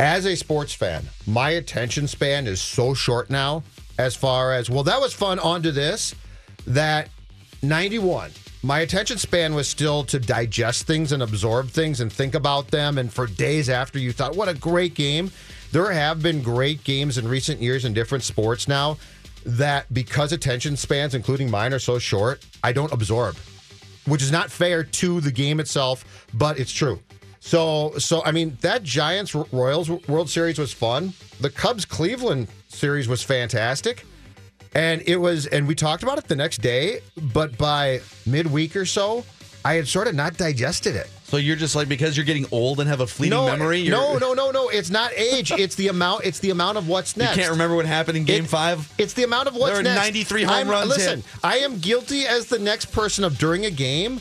As 0.00 0.26
a 0.26 0.34
sports 0.34 0.72
fan, 0.72 1.04
my 1.26 1.50
attention 1.50 2.08
span 2.08 2.46
is 2.46 2.60
so 2.60 2.94
short 2.94 3.30
now. 3.30 3.62
As 3.98 4.16
far 4.16 4.52
as 4.52 4.68
well, 4.70 4.82
that 4.84 5.00
was 5.00 5.12
fun. 5.12 5.38
On 5.38 5.62
to 5.62 5.70
this. 5.70 6.14
That 6.66 7.10
91. 7.62 8.30
My 8.62 8.80
attention 8.80 9.16
span 9.16 9.54
was 9.54 9.68
still 9.68 10.04
to 10.04 10.18
digest 10.18 10.86
things 10.86 11.12
and 11.12 11.22
absorb 11.22 11.70
things 11.70 12.00
and 12.00 12.12
think 12.12 12.34
about 12.34 12.68
them. 12.68 12.98
And 12.98 13.10
for 13.10 13.26
days 13.26 13.70
after 13.70 13.98
you 13.98 14.12
thought, 14.12 14.36
what 14.36 14.50
a 14.50 14.54
great 14.54 14.94
game. 14.94 15.30
There 15.72 15.90
have 15.90 16.22
been 16.22 16.42
great 16.42 16.84
games 16.84 17.16
in 17.16 17.26
recent 17.26 17.62
years 17.62 17.86
in 17.86 17.94
different 17.94 18.22
sports 18.22 18.68
now 18.68 18.98
that 19.46 19.92
because 19.94 20.32
attention 20.32 20.76
spans, 20.76 21.14
including 21.14 21.50
mine, 21.50 21.72
are 21.72 21.78
so 21.78 21.98
short, 21.98 22.44
I 22.62 22.72
don't 22.72 22.92
absorb, 22.92 23.36
which 24.06 24.20
is 24.20 24.30
not 24.30 24.50
fair 24.50 24.84
to 24.84 25.20
the 25.22 25.32
game 25.32 25.58
itself, 25.58 26.26
but 26.34 26.58
it's 26.58 26.72
true. 26.72 27.00
So, 27.38 27.94
so 27.96 28.22
I 28.24 28.32
mean, 28.32 28.58
that 28.60 28.82
Giants 28.82 29.34
Royals 29.34 29.88
World 29.88 30.28
Series 30.28 30.58
was 30.58 30.74
fun. 30.74 31.14
The 31.40 31.48
Cubs 31.48 31.86
Cleveland 31.86 32.48
series 32.68 33.08
was 33.08 33.22
fantastic. 33.22 34.04
And 34.74 35.02
it 35.06 35.16
was, 35.16 35.46
and 35.46 35.66
we 35.66 35.74
talked 35.74 36.02
about 36.02 36.18
it 36.18 36.28
the 36.28 36.36
next 36.36 36.58
day, 36.62 37.00
but 37.32 37.56
by 37.58 38.00
midweek 38.26 38.76
or 38.76 38.86
so, 38.86 39.24
I 39.64 39.74
had 39.74 39.88
sort 39.88 40.06
of 40.06 40.14
not 40.14 40.36
digested 40.36 40.94
it. 40.96 41.08
So 41.24 41.36
you're 41.36 41.56
just 41.56 41.76
like 41.76 41.88
because 41.88 42.16
you're 42.16 42.26
getting 42.26 42.46
old 42.50 42.80
and 42.80 42.88
have 42.88 43.00
a 43.00 43.06
fleeting 43.06 43.38
no, 43.38 43.46
memory. 43.46 43.80
You're, 43.80 43.96
no, 43.96 44.18
no, 44.18 44.32
no, 44.32 44.50
no. 44.50 44.68
It's 44.68 44.90
not 44.90 45.12
age. 45.14 45.52
It's 45.52 45.76
the 45.76 45.88
amount. 45.88 46.24
It's 46.24 46.40
the 46.40 46.50
amount 46.50 46.78
of 46.78 46.88
what's 46.88 47.16
next. 47.16 47.36
You 47.36 47.42
can't 47.42 47.52
remember 47.52 47.76
what 47.76 47.86
happened 47.86 48.16
in 48.16 48.24
Game 48.24 48.44
It- 48.44 48.50
Five. 48.50 48.92
It's 48.98 49.12
the 49.12 49.22
amount 49.24 49.46
of 49.46 49.54
what's 49.54 49.70
There 49.72 49.80
are 49.80 49.82
next. 49.82 49.96
93 50.00 50.42
home 50.44 50.54
I'm- 50.54 50.68
runs 50.68 50.88
Listen, 50.88 51.18
hit. 51.20 51.26
I 51.44 51.58
am 51.58 51.78
guilty 51.78 52.26
as 52.26 52.46
the 52.46 52.58
next 52.58 52.86
person 52.86 53.22
of 53.22 53.38
during 53.38 53.64
a 53.66 53.70
game. 53.70 54.20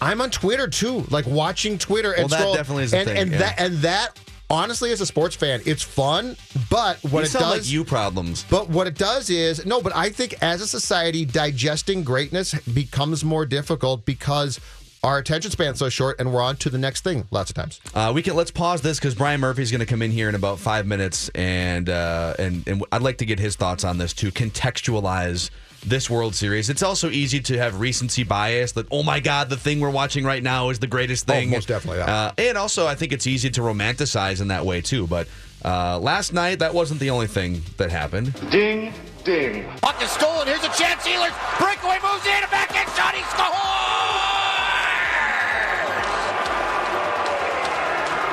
I'm 0.00 0.20
on 0.22 0.30
Twitter 0.30 0.68
too, 0.68 1.04
like 1.10 1.26
watching 1.26 1.76
Twitter 1.76 2.12
and 2.12 2.22
Well, 2.22 2.28
that 2.28 2.38
scroll- 2.38 2.54
definitely 2.54 2.84
is 2.84 2.90
the 2.92 2.98
and, 2.98 3.08
thing, 3.08 3.16
and 3.18 3.30
yeah. 3.32 3.38
that 3.38 3.54
and 3.60 3.76
that. 3.78 4.18
Honestly, 4.50 4.90
as 4.92 5.00
a 5.02 5.06
sports 5.06 5.36
fan, 5.36 5.60
it's 5.66 5.82
fun, 5.82 6.34
but 6.70 6.96
what 7.04 7.20
you 7.20 7.26
it 7.26 7.32
does 7.32 7.42
like 7.42 7.70
you 7.70 7.84
problems. 7.84 8.46
But 8.48 8.70
what 8.70 8.86
it 8.86 8.94
does 8.94 9.28
is 9.28 9.66
no, 9.66 9.82
but 9.82 9.94
I 9.94 10.08
think 10.08 10.42
as 10.42 10.62
a 10.62 10.66
society, 10.66 11.26
digesting 11.26 12.02
greatness 12.02 12.54
becomes 12.54 13.24
more 13.24 13.44
difficult 13.44 14.06
because 14.06 14.58
our 15.04 15.18
attention 15.18 15.50
span's 15.50 15.78
so 15.78 15.90
short 15.90 16.18
and 16.18 16.32
we're 16.32 16.40
on 16.40 16.56
to 16.56 16.70
the 16.70 16.78
next 16.78 17.04
thing 17.04 17.26
lots 17.30 17.50
of 17.50 17.56
times. 17.56 17.78
Uh, 17.94 18.10
we 18.14 18.22
can 18.22 18.36
let's 18.36 18.50
pause 18.50 18.80
this 18.80 18.98
because 18.98 19.14
Brian 19.14 19.38
Murphy's 19.38 19.70
going 19.70 19.80
to 19.80 19.86
come 19.86 20.00
in 20.00 20.10
here 20.10 20.30
in 20.30 20.34
about 20.34 20.58
five 20.58 20.86
minutes, 20.86 21.28
and 21.34 21.90
uh, 21.90 22.34
and 22.38 22.66
and 22.66 22.82
I'd 22.90 23.02
like 23.02 23.18
to 23.18 23.26
get 23.26 23.38
his 23.38 23.54
thoughts 23.54 23.84
on 23.84 23.98
this 23.98 24.14
to 24.14 24.32
contextualize 24.32 25.50
this 25.86 26.10
World 26.10 26.34
Series. 26.34 26.68
It's 26.70 26.82
also 26.82 27.08
easy 27.10 27.40
to 27.40 27.56
have 27.58 27.80
recency 27.80 28.24
bias 28.24 28.72
that 28.72 28.86
oh 28.90 29.02
my 29.02 29.20
god, 29.20 29.48
the 29.48 29.56
thing 29.56 29.80
we're 29.80 29.90
watching 29.90 30.24
right 30.24 30.42
now 30.42 30.70
is 30.70 30.78
the 30.78 30.86
greatest 30.86 31.28
Oh, 31.30 31.34
thing. 31.34 31.50
most 31.50 31.68
definitely, 31.68 31.98
yeah. 32.00 32.26
Uh, 32.28 32.32
and 32.38 32.58
also, 32.58 32.86
I 32.86 32.94
think 32.94 33.12
it's 33.12 33.26
easy 33.26 33.50
to 33.50 33.60
romanticize 33.60 34.40
in 34.40 34.48
that 34.48 34.66
way 34.66 34.80
too. 34.80 35.06
But 35.06 35.28
uh, 35.64 35.98
last 35.98 36.32
night, 36.32 36.58
that 36.60 36.74
wasn't 36.74 37.00
the 37.00 37.10
only 37.10 37.26
thing 37.26 37.62
that 37.76 37.90
happened. 37.90 38.32
Ding, 38.50 38.92
ding. 39.24 39.64
Puck 39.80 40.02
is 40.02 40.10
stolen. 40.10 40.46
Here's 40.46 40.64
a 40.64 40.68
chance. 40.76 41.06
Ehlers 41.06 41.58
breakaway 41.58 41.98
moves 42.02 42.26
in. 42.26 42.42
A 42.44 42.48
backhand 42.48 42.88
shot. 42.96 43.14
He 43.14 43.22
scores! 43.24 43.54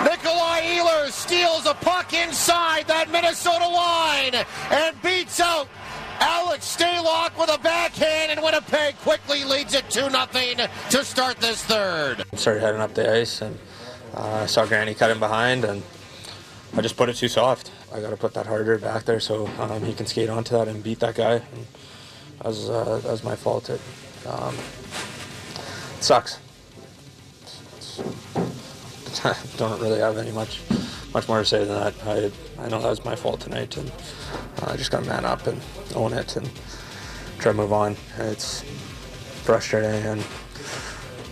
Nikolai 0.04 0.62
Ehlers 0.62 1.12
steals 1.12 1.66
a 1.66 1.74
puck 1.74 2.14
inside 2.14 2.86
that 2.88 3.10
Minnesota 3.12 3.68
line 3.68 4.36
and 4.72 5.02
beats 5.02 5.40
out 5.40 5.68
Alex 6.20 6.76
Stalock 6.78 7.38
with 7.40 7.50
a 7.50 7.58
backhand, 7.60 8.32
and 8.32 8.42
Winnipeg 8.42 8.96
quickly 8.98 9.44
leads 9.44 9.74
it 9.74 9.90
2 9.90 10.10
0 10.10 10.68
to 10.90 11.06
start 11.06 11.38
this 11.38 11.64
third. 11.64 12.24
started 12.36 12.62
heading 12.62 12.82
up 12.82 12.94
the 12.94 13.12
ice 13.12 13.42
and 13.42 13.58
uh, 14.16 14.42
I 14.44 14.46
saw 14.46 14.66
Granny 14.66 14.94
cut 14.94 15.12
him 15.12 15.20
behind 15.20 15.66
and 15.66 15.84
I 16.76 16.82
just 16.82 16.98
put 16.98 17.10
it 17.10 17.16
too 17.16 17.28
soft. 17.28 17.72
I 17.94 18.02
got 18.02 18.10
to 18.10 18.18
put 18.18 18.34
that 18.34 18.46
harder 18.46 18.78
back 18.78 19.06
there 19.06 19.20
so 19.20 19.48
um, 19.60 19.84
he 19.84 19.94
can 19.94 20.06
skate 20.06 20.30
onto 20.30 20.56
that 20.58 20.68
and 20.68 20.84
beat 20.84 21.00
that 21.00 21.16
guy. 21.16 21.36
And 21.36 21.68
that, 22.38 22.46
was, 22.46 22.70
uh, 22.70 23.00
that 23.04 23.12
was 23.12 23.24
my 23.24 23.36
fault. 23.36 23.70
It, 23.70 23.82
um, 24.28 24.56
it 25.98 26.04
sucks. 26.04 26.40
Don't 29.58 29.82
really 29.82 30.00
have 30.00 30.18
any 30.18 30.32
much 30.32 30.60
much 31.16 31.30
more 31.30 31.40
to 31.40 31.46
say 31.46 31.64
than 31.64 31.70
that. 31.70 31.94
I, 32.06 32.30
I 32.62 32.68
know 32.68 32.82
that 32.82 32.90
was 32.90 33.06
my 33.06 33.16
fault 33.16 33.40
tonight 33.40 33.78
and 33.78 33.90
uh, 34.62 34.72
I 34.72 34.76
just 34.76 34.92
got 34.92 35.04
to 35.04 35.10
man 35.10 35.24
up 35.24 35.48
and 35.48 35.62
own 35.96 36.12
it 36.12 36.36
and 36.36 36.50
try 37.40 37.54
to 37.54 37.58
move 37.58 37.72
on. 37.72 37.96
It's 38.20 38.64
frustrating 39.44 40.06
and 40.06 40.26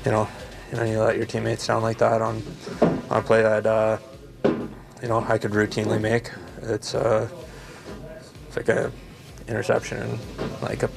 you 0.05 0.11
know, 0.11 0.29
you 0.71 0.77
know, 0.77 0.83
you 0.83 0.99
let 1.01 1.17
your 1.17 1.25
teammates 1.25 1.67
down 1.67 1.81
like 1.81 1.97
that 1.97 2.21
on 2.21 2.41
on 2.81 3.17
a 3.17 3.21
play 3.21 3.41
that 3.41 3.65
uh, 3.65 3.97
you 4.45 5.09
know 5.09 5.19
I 5.27 5.37
could 5.37 5.51
routinely 5.51 5.99
make. 5.99 6.31
It's 6.61 6.95
uh, 6.95 7.27
it's 8.47 8.55
like 8.55 8.69
a 8.69 8.89
interception 9.49 9.97
and 9.97 10.19
like 10.61 10.83
a 10.83 10.89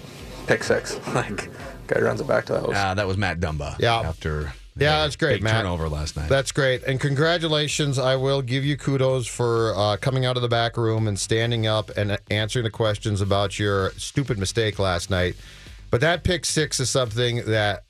pick 0.47 0.63
six. 0.63 0.99
Like 1.15 1.51
guy 1.89 2.01
runs 2.01 2.21
it 2.21 2.29
back 2.29 2.47
to 2.47 2.53
the 2.53 2.61
house. 2.61 2.77
Uh, 2.77 2.95
that 2.95 3.07
was 3.07 3.17
Matt 3.17 3.41
Dumba. 3.41 3.77
Yeah. 3.81 4.01
After 4.01 4.53
Yeah, 4.79 5.03
that's 5.03 5.17
great, 5.17 5.37
big 5.37 5.43
Matt. 5.43 5.63
turnover 5.63 5.89
last 5.89 6.17
night. 6.17 6.29
That's 6.29 6.53
great. 6.53 6.83
And 6.85 7.01
congratulations. 7.01 7.99
I 7.99 8.17
will 8.17 8.43
give 8.43 8.65
you 8.65 8.77
kudos 8.77 9.27
for 9.27 9.75
uh, 9.75 9.97
coming 9.97 10.27
out 10.27 10.37
of 10.37 10.43
the 10.43 10.49
back 10.49 10.77
room 10.77 11.09
and 11.09 11.19
standing 11.19 11.67
up 11.67 11.91
and 11.97 12.19
answering 12.31 12.65
the 12.65 12.71
questions 12.71 13.21
about 13.21 13.59
your 13.59 13.91
stupid 13.93 14.39
mistake 14.39 14.79
last 14.79 15.09
night. 15.09 15.35
But 15.91 16.03
that 16.03 16.25
pick 16.25 16.45
six 16.45 16.79
is 16.79 16.91
something 16.91 17.43
that 17.47 17.85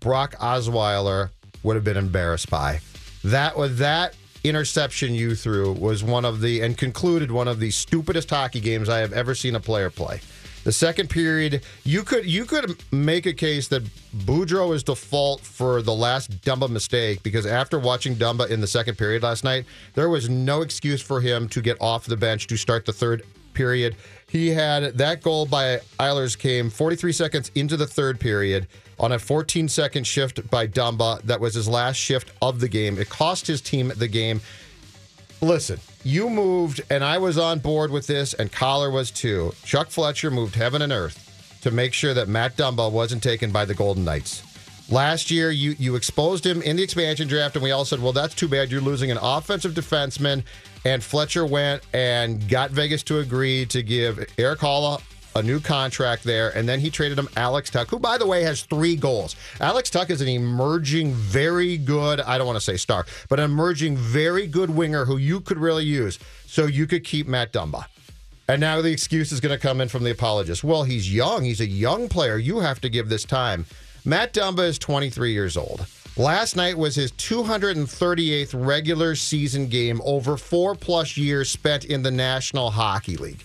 Brock 0.00 0.34
Osweiler 0.40 1.30
would 1.62 1.76
have 1.76 1.84
been 1.84 1.96
embarrassed 1.96 2.50
by. 2.50 2.80
That 3.22 3.56
was 3.56 3.78
that 3.78 4.14
interception 4.42 5.14
you 5.14 5.36
threw 5.36 5.72
was 5.72 6.02
one 6.02 6.24
of 6.24 6.40
the 6.40 6.60
and 6.62 6.76
concluded 6.76 7.30
one 7.30 7.46
of 7.46 7.60
the 7.60 7.70
stupidest 7.70 8.28
hockey 8.28 8.58
games 8.58 8.88
I 8.88 8.98
have 8.98 9.12
ever 9.12 9.34
seen 9.34 9.54
a 9.54 9.60
player 9.60 9.90
play. 9.90 10.20
The 10.64 10.72
second 10.72 11.10
period, 11.10 11.62
you 11.84 12.02
could 12.02 12.24
you 12.24 12.44
could 12.44 12.76
make 12.92 13.26
a 13.26 13.32
case 13.32 13.68
that 13.68 13.82
Boudreau 14.16 14.74
is 14.74 14.82
default 14.84 15.40
for 15.40 15.82
the 15.82 15.92
last 15.92 16.40
Dumba 16.42 16.68
mistake 16.68 17.22
because 17.22 17.46
after 17.46 17.78
watching 17.78 18.14
Dumba 18.14 18.48
in 18.48 18.60
the 18.60 18.66
second 18.66 18.96
period 18.96 19.22
last 19.22 19.42
night, 19.42 19.64
there 19.94 20.08
was 20.08 20.28
no 20.28 20.62
excuse 20.62 21.02
for 21.02 21.20
him 21.20 21.48
to 21.48 21.60
get 21.60 21.76
off 21.80 22.04
the 22.06 22.16
bench 22.16 22.46
to 22.46 22.56
start 22.56 22.86
the 22.86 22.92
third 22.92 23.22
period. 23.54 23.96
He 24.28 24.48
had 24.48 24.96
that 24.98 25.22
goal 25.22 25.46
by 25.46 25.80
Ehlers 25.98 26.38
came 26.38 26.70
43 26.70 27.12
seconds 27.12 27.50
into 27.54 27.76
the 27.76 27.86
third 27.86 28.20
period 28.20 28.66
on 28.98 29.12
a 29.12 29.18
14 29.18 29.68
second 29.68 30.06
shift 30.06 30.48
by 30.50 30.66
Dumba. 30.66 31.20
That 31.22 31.40
was 31.40 31.54
his 31.54 31.68
last 31.68 31.96
shift 31.96 32.30
of 32.40 32.60
the 32.60 32.68
game. 32.68 32.98
It 32.98 33.08
cost 33.08 33.46
his 33.46 33.60
team 33.60 33.92
the 33.96 34.08
game. 34.08 34.40
Listen, 35.40 35.80
you 36.04 36.28
moved, 36.28 36.80
and 36.90 37.04
I 37.04 37.18
was 37.18 37.38
on 37.38 37.60
board 37.60 37.90
with 37.90 38.06
this, 38.06 38.34
and 38.34 38.50
Collar 38.50 38.90
was 38.90 39.10
too. 39.10 39.52
Chuck 39.64 39.90
Fletcher 39.90 40.30
moved 40.30 40.54
heaven 40.54 40.82
and 40.82 40.92
earth 40.92 41.58
to 41.62 41.70
make 41.70 41.92
sure 41.92 42.14
that 42.14 42.28
Matt 42.28 42.56
Dumba 42.56 42.90
wasn't 42.90 43.22
taken 43.22 43.52
by 43.52 43.64
the 43.64 43.74
Golden 43.74 44.04
Knights. 44.04 44.42
Last 44.90 45.30
year, 45.30 45.50
you 45.50 45.76
you 45.78 45.94
exposed 45.94 46.44
him 46.44 46.60
in 46.62 46.76
the 46.76 46.82
expansion 46.82 47.28
draft, 47.28 47.56
and 47.56 47.62
we 47.62 47.70
all 47.70 47.84
said, 47.84 48.02
"Well, 48.02 48.12
that's 48.12 48.34
too 48.34 48.48
bad. 48.48 48.70
You're 48.70 48.80
losing 48.80 49.10
an 49.10 49.18
offensive 49.18 49.72
defenseman." 49.74 50.44
And 50.84 51.02
Fletcher 51.02 51.46
went 51.46 51.82
and 51.92 52.46
got 52.48 52.72
Vegas 52.72 53.04
to 53.04 53.20
agree 53.20 53.64
to 53.66 53.82
give 53.82 54.26
Erik 54.36 54.58
Haula 54.58 55.00
a 55.34 55.42
new 55.42 55.60
contract 55.60 56.24
there, 56.24 56.50
and 56.56 56.68
then 56.68 56.80
he 56.80 56.90
traded 56.90 57.18
him 57.18 57.28
Alex 57.36 57.70
Tuch, 57.70 57.88
who, 57.88 57.98
by 57.98 58.18
the 58.18 58.26
way, 58.26 58.42
has 58.42 58.62
three 58.62 58.96
goals. 58.96 59.36
Alex 59.60 59.90
Tuch 59.90 60.10
is 60.10 60.20
an 60.20 60.28
emerging, 60.28 61.12
very 61.12 61.76
good, 61.76 62.20
I 62.20 62.38
don't 62.38 62.46
want 62.46 62.56
to 62.56 62.64
say 62.64 62.76
star, 62.76 63.06
but 63.28 63.38
an 63.38 63.46
emerging, 63.46 63.96
very 63.96 64.46
good 64.46 64.70
winger 64.70 65.04
who 65.04 65.16
you 65.16 65.40
could 65.40 65.58
really 65.58 65.84
use. 65.84 66.18
So 66.46 66.66
you 66.66 66.86
could 66.86 67.04
keep 67.04 67.26
Matt 67.26 67.52
Dumba. 67.52 67.86
And 68.48 68.60
now 68.60 68.82
the 68.82 68.92
excuse 68.92 69.32
is 69.32 69.40
going 69.40 69.58
to 69.58 69.62
come 69.62 69.80
in 69.80 69.88
from 69.88 70.04
the 70.04 70.10
apologist. 70.10 70.64
Well, 70.64 70.82
he's 70.82 71.12
young. 71.12 71.44
He's 71.44 71.60
a 71.60 71.66
young 71.66 72.08
player. 72.08 72.36
You 72.36 72.60
have 72.60 72.80
to 72.80 72.88
give 72.88 73.08
this 73.08 73.24
time. 73.24 73.66
Matt 74.04 74.34
Dumba 74.34 74.66
is 74.66 74.78
23 74.78 75.32
years 75.32 75.56
old. 75.56 75.86
Last 76.16 76.56
night 76.56 76.76
was 76.76 76.94
his 76.94 77.12
238th 77.12 78.52
regular 78.54 79.14
season 79.14 79.68
game 79.68 80.02
over 80.04 80.36
four 80.36 80.74
plus 80.74 81.16
years 81.16 81.48
spent 81.48 81.86
in 81.86 82.02
the 82.02 82.10
National 82.10 82.70
Hockey 82.70 83.16
League. 83.16 83.42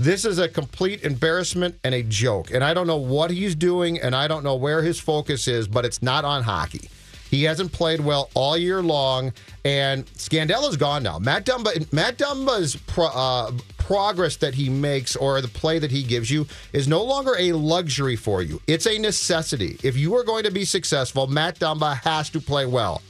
This 0.00 0.24
is 0.24 0.38
a 0.38 0.48
complete 0.48 1.02
embarrassment 1.02 1.78
and 1.84 1.94
a 1.94 2.02
joke. 2.02 2.52
And 2.52 2.64
I 2.64 2.72
don't 2.72 2.86
know 2.86 2.96
what 2.96 3.30
he's 3.30 3.54
doing 3.54 4.00
and 4.00 4.16
I 4.16 4.28
don't 4.28 4.42
know 4.42 4.56
where 4.56 4.82
his 4.82 4.98
focus 4.98 5.46
is, 5.46 5.68
but 5.68 5.84
it's 5.84 6.02
not 6.02 6.24
on 6.24 6.42
hockey. 6.42 6.88
He 7.30 7.44
hasn't 7.44 7.70
played 7.70 8.00
well 8.00 8.30
all 8.32 8.56
year 8.56 8.82
long, 8.82 9.34
and 9.62 10.06
Scandella's 10.06 10.78
gone 10.78 11.02
now. 11.02 11.18
Matt 11.18 11.44
Dumba, 11.44 11.92
Matt 11.92 12.16
Dumba's 12.16 12.76
pro, 12.76 13.08
uh, 13.08 13.52
progress 13.76 14.36
that 14.36 14.54
he 14.54 14.70
makes 14.70 15.16
or 15.16 15.42
the 15.42 15.48
play 15.48 15.78
that 15.78 15.90
he 15.90 16.02
gives 16.02 16.30
you 16.30 16.46
is 16.72 16.88
no 16.88 17.04
longer 17.04 17.36
a 17.38 17.52
luxury 17.52 18.16
for 18.16 18.40
you. 18.40 18.58
It's 18.66 18.86
a 18.86 18.98
necessity. 18.98 19.78
If 19.82 19.98
you 19.98 20.16
are 20.16 20.24
going 20.24 20.44
to 20.44 20.50
be 20.50 20.64
successful, 20.64 21.26
Matt 21.26 21.58
Dumba 21.58 22.00
has 22.04 22.30
to 22.30 22.40
play 22.40 22.64
well. 22.64 23.02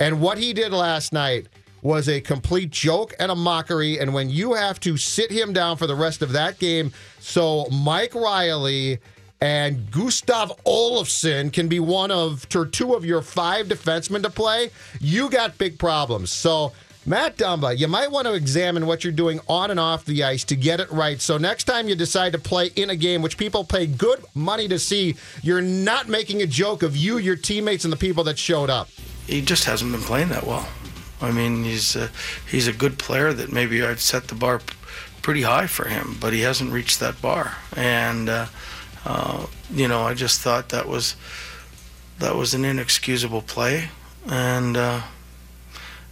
And 0.00 0.18
what 0.22 0.38
he 0.38 0.54
did 0.54 0.72
last 0.72 1.12
night 1.12 1.46
was 1.82 2.08
a 2.08 2.20
complete 2.20 2.70
joke 2.70 3.14
and 3.18 3.30
a 3.30 3.34
mockery. 3.34 3.98
And 3.98 4.14
when 4.14 4.30
you 4.30 4.54
have 4.54 4.80
to 4.80 4.96
sit 4.96 5.30
him 5.30 5.52
down 5.52 5.76
for 5.76 5.86
the 5.86 5.94
rest 5.94 6.22
of 6.22 6.32
that 6.32 6.58
game, 6.58 6.92
so 7.20 7.66
Mike 7.70 8.14
Reilly 8.14 8.98
and 9.40 9.90
Gustav 9.90 10.52
Olofsson 10.64 11.52
can 11.52 11.68
be 11.68 11.80
one 11.80 12.10
of 12.10 12.46
or 12.54 12.66
two 12.66 12.94
of 12.94 13.04
your 13.04 13.22
five 13.22 13.66
defensemen 13.66 14.22
to 14.22 14.30
play, 14.30 14.70
you 15.00 15.30
got 15.30 15.58
big 15.58 15.78
problems. 15.78 16.32
So 16.32 16.72
Matt 17.06 17.38
Dumba, 17.38 17.78
you 17.78 17.88
might 17.88 18.10
want 18.10 18.26
to 18.26 18.34
examine 18.34 18.86
what 18.86 19.02
you're 19.02 19.12
doing 19.12 19.40
on 19.48 19.70
and 19.70 19.80
off 19.80 20.04
the 20.04 20.24
ice 20.24 20.44
to 20.44 20.56
get 20.56 20.80
it 20.80 20.90
right. 20.90 21.20
So 21.20 21.38
next 21.38 21.64
time 21.64 21.88
you 21.88 21.94
decide 21.94 22.32
to 22.32 22.38
play 22.38 22.70
in 22.76 22.90
a 22.90 22.96
game, 22.96 23.22
which 23.22 23.38
people 23.38 23.64
pay 23.64 23.86
good 23.86 24.22
money 24.34 24.68
to 24.68 24.78
see, 24.78 25.14
you're 25.42 25.62
not 25.62 26.08
making 26.08 26.42
a 26.42 26.46
joke 26.46 26.82
of 26.82 26.96
you, 26.96 27.16
your 27.16 27.36
teammates, 27.36 27.84
and 27.84 27.92
the 27.92 27.96
people 27.96 28.24
that 28.24 28.38
showed 28.38 28.68
up. 28.68 28.88
He 29.26 29.40
just 29.40 29.64
hasn't 29.64 29.92
been 29.92 30.02
playing 30.02 30.28
that 30.30 30.46
well. 30.46 30.68
I 31.20 31.30
mean, 31.32 31.64
he's 31.64 31.96
a, 31.96 32.10
he's 32.48 32.68
a 32.68 32.72
good 32.72 32.98
player 32.98 33.32
that 33.32 33.52
maybe 33.52 33.82
I'd 33.82 34.00
set 34.00 34.28
the 34.28 34.34
bar 34.34 34.60
pretty 35.22 35.42
high 35.42 35.66
for 35.66 35.88
him, 35.88 36.16
but 36.20 36.32
he 36.32 36.40
hasn't 36.40 36.72
reached 36.72 37.00
that 37.00 37.20
bar. 37.20 37.56
And 37.76 38.28
uh, 38.28 38.46
uh, 39.04 39.46
you 39.70 39.88
know, 39.88 40.02
I 40.02 40.14
just 40.14 40.40
thought 40.40 40.68
that 40.70 40.88
was 40.88 41.16
that 42.18 42.34
was 42.34 42.54
an 42.54 42.64
inexcusable 42.64 43.42
play, 43.42 43.90
and 44.26 44.76
uh, 44.76 45.02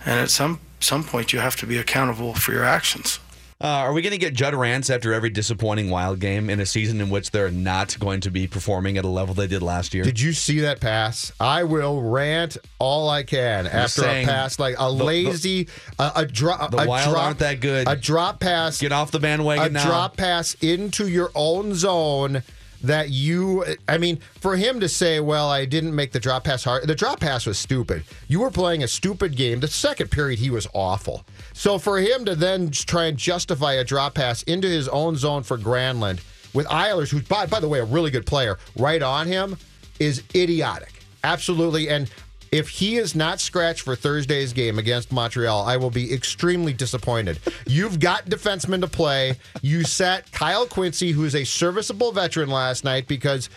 and 0.05 0.21
at 0.21 0.31
some 0.31 0.61
some 0.81 1.05
point 1.05 1.33
you 1.33 1.39
have 1.39 1.57
to 1.57 1.67
be 1.67 1.79
accountable 1.79 2.35
for 2.35 2.53
your 2.53 2.65
actions. 2.65 3.19
Uh, 3.59 3.69
are 3.69 3.95
we 3.95 4.03
going 4.03 4.13
to 4.13 4.19
get 4.19 4.35
Judd 4.35 4.55
rants 4.55 4.91
after 4.91 5.15
every 5.15 5.31
disappointing 5.31 5.89
Wild 5.89 6.21
game 6.21 6.51
in 6.51 6.61
a 6.61 6.67
season 6.67 7.01
in 7.01 7.09
which 7.09 7.31
they're 7.31 7.51
not 7.51 7.99
going 7.99 8.21
to 8.21 8.31
be 8.31 8.47
performing 8.47 8.99
at 8.99 9.05
a 9.07 9.09
level 9.09 9.35
they 9.35 9.47
did 9.47 9.63
last 9.63 9.95
year? 9.95 10.05
Did 10.05 10.21
you 10.21 10.35
see 10.35 10.61
that 10.61 10.79
pass? 10.79 11.33
I 11.41 11.65
will 11.65 12.03
rant 12.03 12.59
all 12.79 13.09
I 13.09 13.23
can 13.23 13.67
after 13.67 14.03
a 14.03 14.25
pass 14.27 14.59
like 14.59 14.75
a 14.79 14.85
the- 14.85 15.05
lazy 15.05 15.69
a, 15.99 16.13
a 16.17 16.27
drop. 16.27 16.71
The 16.71 16.83
a 16.83 16.87
Wild 16.87 17.13
drop, 17.13 17.25
aren't 17.25 17.39
that 17.39 17.61
good. 17.61 17.89
A 17.89 17.97
drop 17.97 18.41
pass. 18.41 18.79
Get 18.79 18.93
off 18.93 19.11
the 19.11 19.21
bandwagon 19.21 19.73
now. 19.73 19.81
a 19.81 19.85
now. 19.85 19.89
drop 19.91 20.17
pass 20.19 20.53
into 20.61 21.09
your 21.09 21.31
own 21.35 21.75
zone 21.75 22.43
that 22.83 23.11
you 23.11 23.65
I 23.89 23.99
mean 23.99 24.19
for 24.41 24.57
him 24.57 24.81
to 24.81 24.89
say 24.89 25.21
well 25.21 25.51
I 25.51 25.65
didn't 25.65 25.95
make 25.95 26.13
the 26.13 26.21
drop 26.21 26.45
pass 26.45 26.65
hard 26.65 26.87
the 26.87 26.95
drop 26.95 27.21
pass 27.21 27.47
was 27.47 27.59
stupid. 27.59 28.05
You 28.29 28.41
were 28.41 28.51
playing 28.51 28.83
a 28.83 28.89
stupid 28.89 29.37
game. 29.37 29.61
The 29.61 29.69
second 29.69 30.11
period 30.11 30.39
he 30.39 30.51
was 30.51 30.67
awful. 30.73 31.25
So 31.53 31.79
for 31.79 31.99
him 31.99 32.25
to 32.25 32.35
then 32.35 32.71
try 32.71 33.07
and 33.07 33.17
justify 33.17 33.75
a 33.75 33.85
drop 33.85 34.15
pass 34.15 34.43
into 34.45 34.69
his 34.69 34.89
own 34.89 35.17
zone 35.17 35.43
for 35.43 35.59
Granlund 35.59 36.21
with 36.55 36.67
Ehlers 36.67 37.11
who's 37.11 37.23
by, 37.23 37.47
by 37.47 37.61
the 37.61 37.69
way 37.69 37.81
a 37.81 37.85
really 37.85 38.11
good 38.11 38.27
player 38.27 38.59
right 38.77 39.03
on 39.03 39.27
him 39.27 39.57
is 39.99 40.23
idiotic. 40.35 40.93
Absolutely. 41.25 41.89
And 41.89 42.09
if 42.53 42.69
he 42.69 42.97
is 42.97 43.15
not 43.15 43.41
scratched 43.41 43.83
for 43.83 43.97
Thursday's 43.97 44.53
game 44.53 44.79
against 44.79 45.13
Montreal, 45.13 45.65
I 45.65 45.77
will 45.77 45.91
be 45.91 46.13
extremely 46.13 46.73
disappointed. 46.73 47.39
You've 47.67 48.01
got 48.01 48.27
defensemen 48.27 48.81
to 48.81 48.87
play. 48.87 49.37
You 49.63 49.85
sat 49.85 50.31
Kyle 50.33 50.67
Quincey, 50.67 51.13
who's 51.13 51.35
a 51.35 51.45
serviceable 51.45 52.13
veteran 52.13 52.49
last 52.49 52.85
night 52.85 53.09
because 53.09 53.51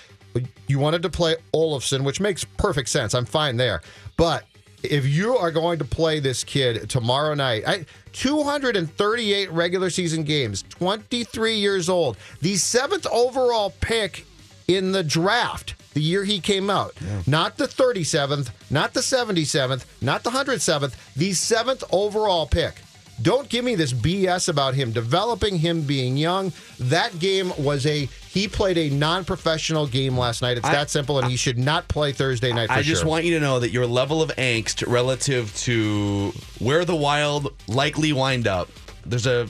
you 0.67 0.79
wanted 0.79 1.01
to 1.03 1.09
play 1.09 1.35
Olofsson, 1.53 2.03
which 2.03 2.19
makes 2.19 2.43
perfect 2.43 2.89
sense. 2.89 3.13
I'm 3.13 3.25
fine 3.25 3.57
there. 3.57 3.81
But 4.17 4.45
if 4.83 5.05
you 5.05 5.35
are 5.35 5.51
going 5.51 5.79
to 5.79 5.85
play 5.85 6.19
this 6.19 6.43
kid 6.43 6.89
tomorrow 6.89 7.33
night, 7.33 7.63
I, 7.67 7.85
238 8.13 9.51
regular 9.51 9.89
season 9.89 10.23
games, 10.23 10.63
23 10.69 11.55
years 11.55 11.89
old, 11.89 12.17
the 12.41 12.55
seventh 12.55 13.05
overall 13.07 13.73
pick 13.81 14.25
in 14.67 14.91
the 14.91 15.03
draft 15.03 15.75
the 15.99 16.05
year 16.05 16.23
he 16.23 16.39
came 16.39 16.69
out. 16.69 16.93
Not 17.27 17.57
the 17.57 17.65
37th, 17.65 18.51
not 18.69 18.93
the 18.93 19.01
77th, 19.01 19.83
not 20.01 20.23
the 20.23 20.29
107th, 20.29 20.93
the 21.15 21.33
seventh 21.33 21.83
overall 21.91 22.47
pick. 22.47 22.75
Don't 23.21 23.49
give 23.49 23.65
me 23.65 23.75
this 23.75 23.91
BS 23.91 24.47
about 24.47 24.75
him 24.75 24.93
developing, 24.93 25.57
him 25.57 25.81
being 25.81 26.15
young. 26.15 26.53
That 26.79 27.19
game 27.19 27.51
was 27.57 27.85
a 27.85 28.05
he 28.29 28.47
played 28.47 28.77
a 28.77 28.89
non-professional 28.91 29.87
game 29.87 30.17
last 30.17 30.41
night. 30.41 30.55
It's 30.55 30.65
I- 30.65 30.71
that 30.71 30.89
simple, 30.89 31.19
and 31.19 31.29
he 31.29 31.35
should 31.35 31.57
not 31.59 31.89
play 31.89 32.13
Thursday 32.13 32.53
night. 32.53 32.67
For 32.67 32.75
I 32.75 32.81
just 32.81 33.01
sure. 33.01 33.09
want 33.09 33.25
you 33.25 33.33
to 33.33 33.41
know 33.41 33.59
that 33.59 33.71
your 33.71 33.85
level 33.85 34.21
of 34.21 34.29
angst 34.37 34.87
relative 34.89 35.53
to 35.63 36.31
where 36.59 36.85
the 36.85 36.95
Wild 36.95 37.53
likely 37.67 38.13
wind 38.13 38.47
up, 38.47 38.69
there's 39.05 39.27
a 39.27 39.49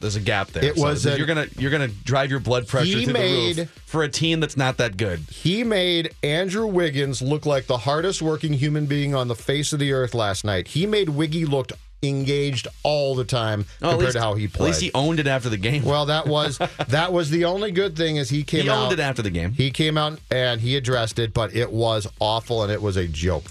there's 0.00 0.16
a 0.16 0.20
gap 0.20 0.48
there. 0.52 0.64
It 0.64 0.76
was 0.76 1.02
So 1.02 1.12
a- 1.12 1.16
you're 1.16 1.26
gonna 1.26 1.46
you're 1.58 1.70
gonna 1.70 1.88
drive 1.88 2.30
your 2.30 2.40
blood 2.40 2.66
pressure 2.66 2.86
He 2.86 3.04
through 3.04 3.12
the 3.12 3.18
made- 3.18 3.58
roof 3.58 3.82
for 3.86 4.02
a 4.02 4.08
team 4.08 4.40
that's 4.40 4.56
not 4.56 4.76
that 4.78 4.96
good. 4.96 5.20
He 5.30 5.64
made 5.64 6.14
Andrew 6.22 6.66
Wiggins 6.66 7.20
look 7.22 7.46
like 7.46 7.66
the 7.66 7.78
hardest 7.78 8.20
working 8.22 8.52
human 8.54 8.86
being 8.86 9.14
on 9.14 9.28
the 9.28 9.34
face 9.34 9.72
of 9.72 9.78
the 9.78 9.92
earth 9.92 10.14
last 10.14 10.44
night. 10.44 10.68
He 10.68 10.86
made 10.86 11.08
Wiggy 11.10 11.44
look 11.46 11.72
engaged 12.00 12.68
all 12.84 13.16
the 13.16 13.24
time 13.24 13.66
Oh, 13.82 13.88
compared 13.90 14.00
least- 14.00 14.12
to 14.12 14.20
how 14.20 14.34
he 14.34 14.46
played. 14.46 14.66
At 14.66 14.68
least 14.68 14.80
he 14.82 14.92
owned 14.94 15.18
it 15.18 15.26
after 15.26 15.48
the 15.48 15.56
game. 15.56 15.82
well, 15.82 16.06
that 16.06 16.28
was 16.28 16.58
that 16.88 17.12
was 17.12 17.30
the 17.30 17.44
only 17.46 17.72
good 17.72 17.96
thing 17.96 18.16
is 18.16 18.30
he 18.30 18.44
came 18.44 18.62
he 18.64 18.70
out. 18.70 18.84
owned 18.84 18.92
it 18.92 19.00
after 19.00 19.20
the 19.22 19.30
game. 19.30 19.52
He 19.52 19.70
came 19.72 19.98
out 19.98 20.20
and 20.30 20.60
he 20.60 20.76
addressed 20.76 21.18
it, 21.18 21.34
but 21.34 21.56
it 21.56 21.72
was 21.72 22.06
awful 22.20 22.62
and 22.62 22.70
it 22.70 22.80
was 22.80 22.96
a 22.96 23.08
joke. 23.08 23.44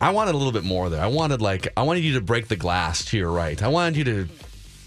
I 0.00 0.10
wanted 0.10 0.34
a 0.34 0.36
little 0.36 0.52
bit 0.52 0.64
more 0.64 0.90
there. 0.90 1.00
I 1.00 1.06
wanted 1.06 1.40
like 1.40 1.68
I 1.76 1.82
wanted 1.82 2.04
you 2.04 2.14
to 2.14 2.20
break 2.20 2.48
the 2.48 2.56
glass 2.56 3.04
to 3.06 3.16
your 3.16 3.30
right. 3.30 3.62
I 3.62 3.68
wanted 3.68 3.96
you 3.96 4.04
to 4.04 4.28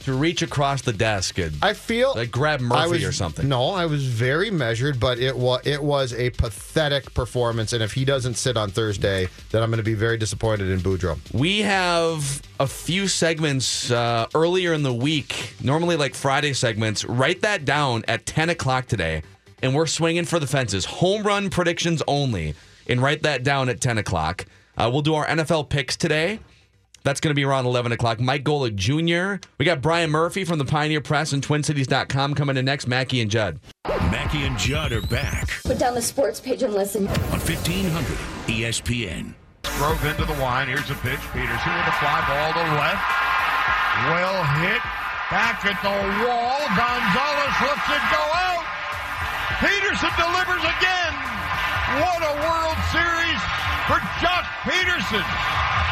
to 0.07 0.13
reach 0.13 0.41
across 0.41 0.81
the 0.83 0.93
desk 0.93 1.37
and 1.37 1.53
I 1.61 1.73
feel 1.73 2.13
like 2.15 2.31
grab 2.31 2.61
Murphy 2.61 2.91
was, 2.91 3.03
or 3.03 3.11
something. 3.11 3.49
No, 3.49 3.71
I 3.71 3.85
was 3.87 4.07
very 4.07 4.49
measured, 4.49 5.01
but 5.01 5.19
it 5.19 5.35
was 5.35 5.67
it 5.67 5.83
was 5.83 6.13
a 6.13 6.29
pathetic 6.29 7.13
performance. 7.13 7.73
And 7.73 7.83
if 7.83 7.91
he 7.91 8.05
doesn't 8.05 8.35
sit 8.35 8.55
on 8.55 8.69
Thursday, 8.69 9.27
then 9.51 9.61
I'm 9.61 9.69
going 9.69 9.79
to 9.79 9.83
be 9.83 9.95
very 9.95 10.17
disappointed 10.17 10.69
in 10.69 10.79
Boudreau. 10.79 11.17
We 11.33 11.59
have 11.59 12.41
a 12.57 12.67
few 12.67 13.09
segments 13.09 13.91
uh, 13.91 14.27
earlier 14.33 14.71
in 14.71 14.83
the 14.83 14.93
week, 14.93 15.55
normally 15.61 15.97
like 15.97 16.15
Friday 16.15 16.53
segments. 16.53 17.03
Write 17.03 17.41
that 17.41 17.65
down 17.65 18.05
at 18.07 18.25
10 18.25 18.49
o'clock 18.49 18.87
today, 18.87 19.23
and 19.61 19.75
we're 19.75 19.87
swinging 19.87 20.23
for 20.23 20.39
the 20.39 20.47
fences. 20.47 20.85
Home 20.85 21.23
run 21.23 21.49
predictions 21.49 22.01
only, 22.07 22.55
and 22.87 23.01
write 23.01 23.23
that 23.23 23.43
down 23.43 23.67
at 23.67 23.81
10 23.81 23.97
o'clock. 23.97 24.45
Uh, 24.77 24.89
we'll 24.91 25.01
do 25.01 25.15
our 25.15 25.27
NFL 25.27 25.67
picks 25.67 25.97
today. 25.97 26.39
That's 27.03 27.19
going 27.21 27.31
to 27.31 27.35
be 27.35 27.45
around 27.45 27.65
11 27.65 27.91
o'clock. 27.93 28.19
Mike 28.19 28.43
Golic 28.43 28.75
Jr. 28.75 29.41
We 29.57 29.65
got 29.65 29.81
Brian 29.81 30.09
Murphy 30.11 30.43
from 30.43 30.59
the 30.59 30.65
Pioneer 30.65 30.99
Press 31.01 31.31
and 31.31 31.41
TwinCities.com 31.45 32.33
coming 32.35 32.57
in 32.57 32.65
next. 32.65 32.87
Mackey 32.87 33.21
and 33.21 33.31
Judd. 33.31 33.59
Mackey 33.87 34.43
and 34.43 34.57
Judd 34.57 34.91
are 34.91 35.01
back 35.01 35.49
Put 35.63 35.79
down 35.79 35.95
the 35.95 36.01
sports 36.01 36.39
page 36.39 36.63
and 36.63 36.73
listen. 36.73 37.07
on 37.07 37.15
E 37.15 37.47
1500 37.47 38.03
ESPN. 38.51 39.33
Drove 39.77 40.03
into 40.05 40.25
the 40.25 40.35
line. 40.41 40.67
Here's 40.67 40.89
a 40.89 40.95
pitch. 41.05 41.19
Pederson 41.31 41.71
with 41.79 41.91
a 41.93 41.95
fly 42.01 42.19
ball 42.27 42.51
to 42.55 42.65
left. 42.75 43.03
Well 44.11 44.39
hit. 44.63 44.81
Back 45.31 45.59
at 45.67 45.75
the 45.83 45.91
wall. 46.23 46.59
Gonzalez 46.75 47.55
lets 47.67 47.87
it 47.91 48.03
go 48.11 48.23
out. 48.35 48.63
Pederson 49.59 50.13
delivers 50.15 50.63
again. 50.63 51.13
What 52.03 52.19
a 52.23 52.33
World 52.47 52.79
Series 52.91 53.41
for 53.87 53.99
Joc 54.23 54.43
Pederson. 54.67 55.23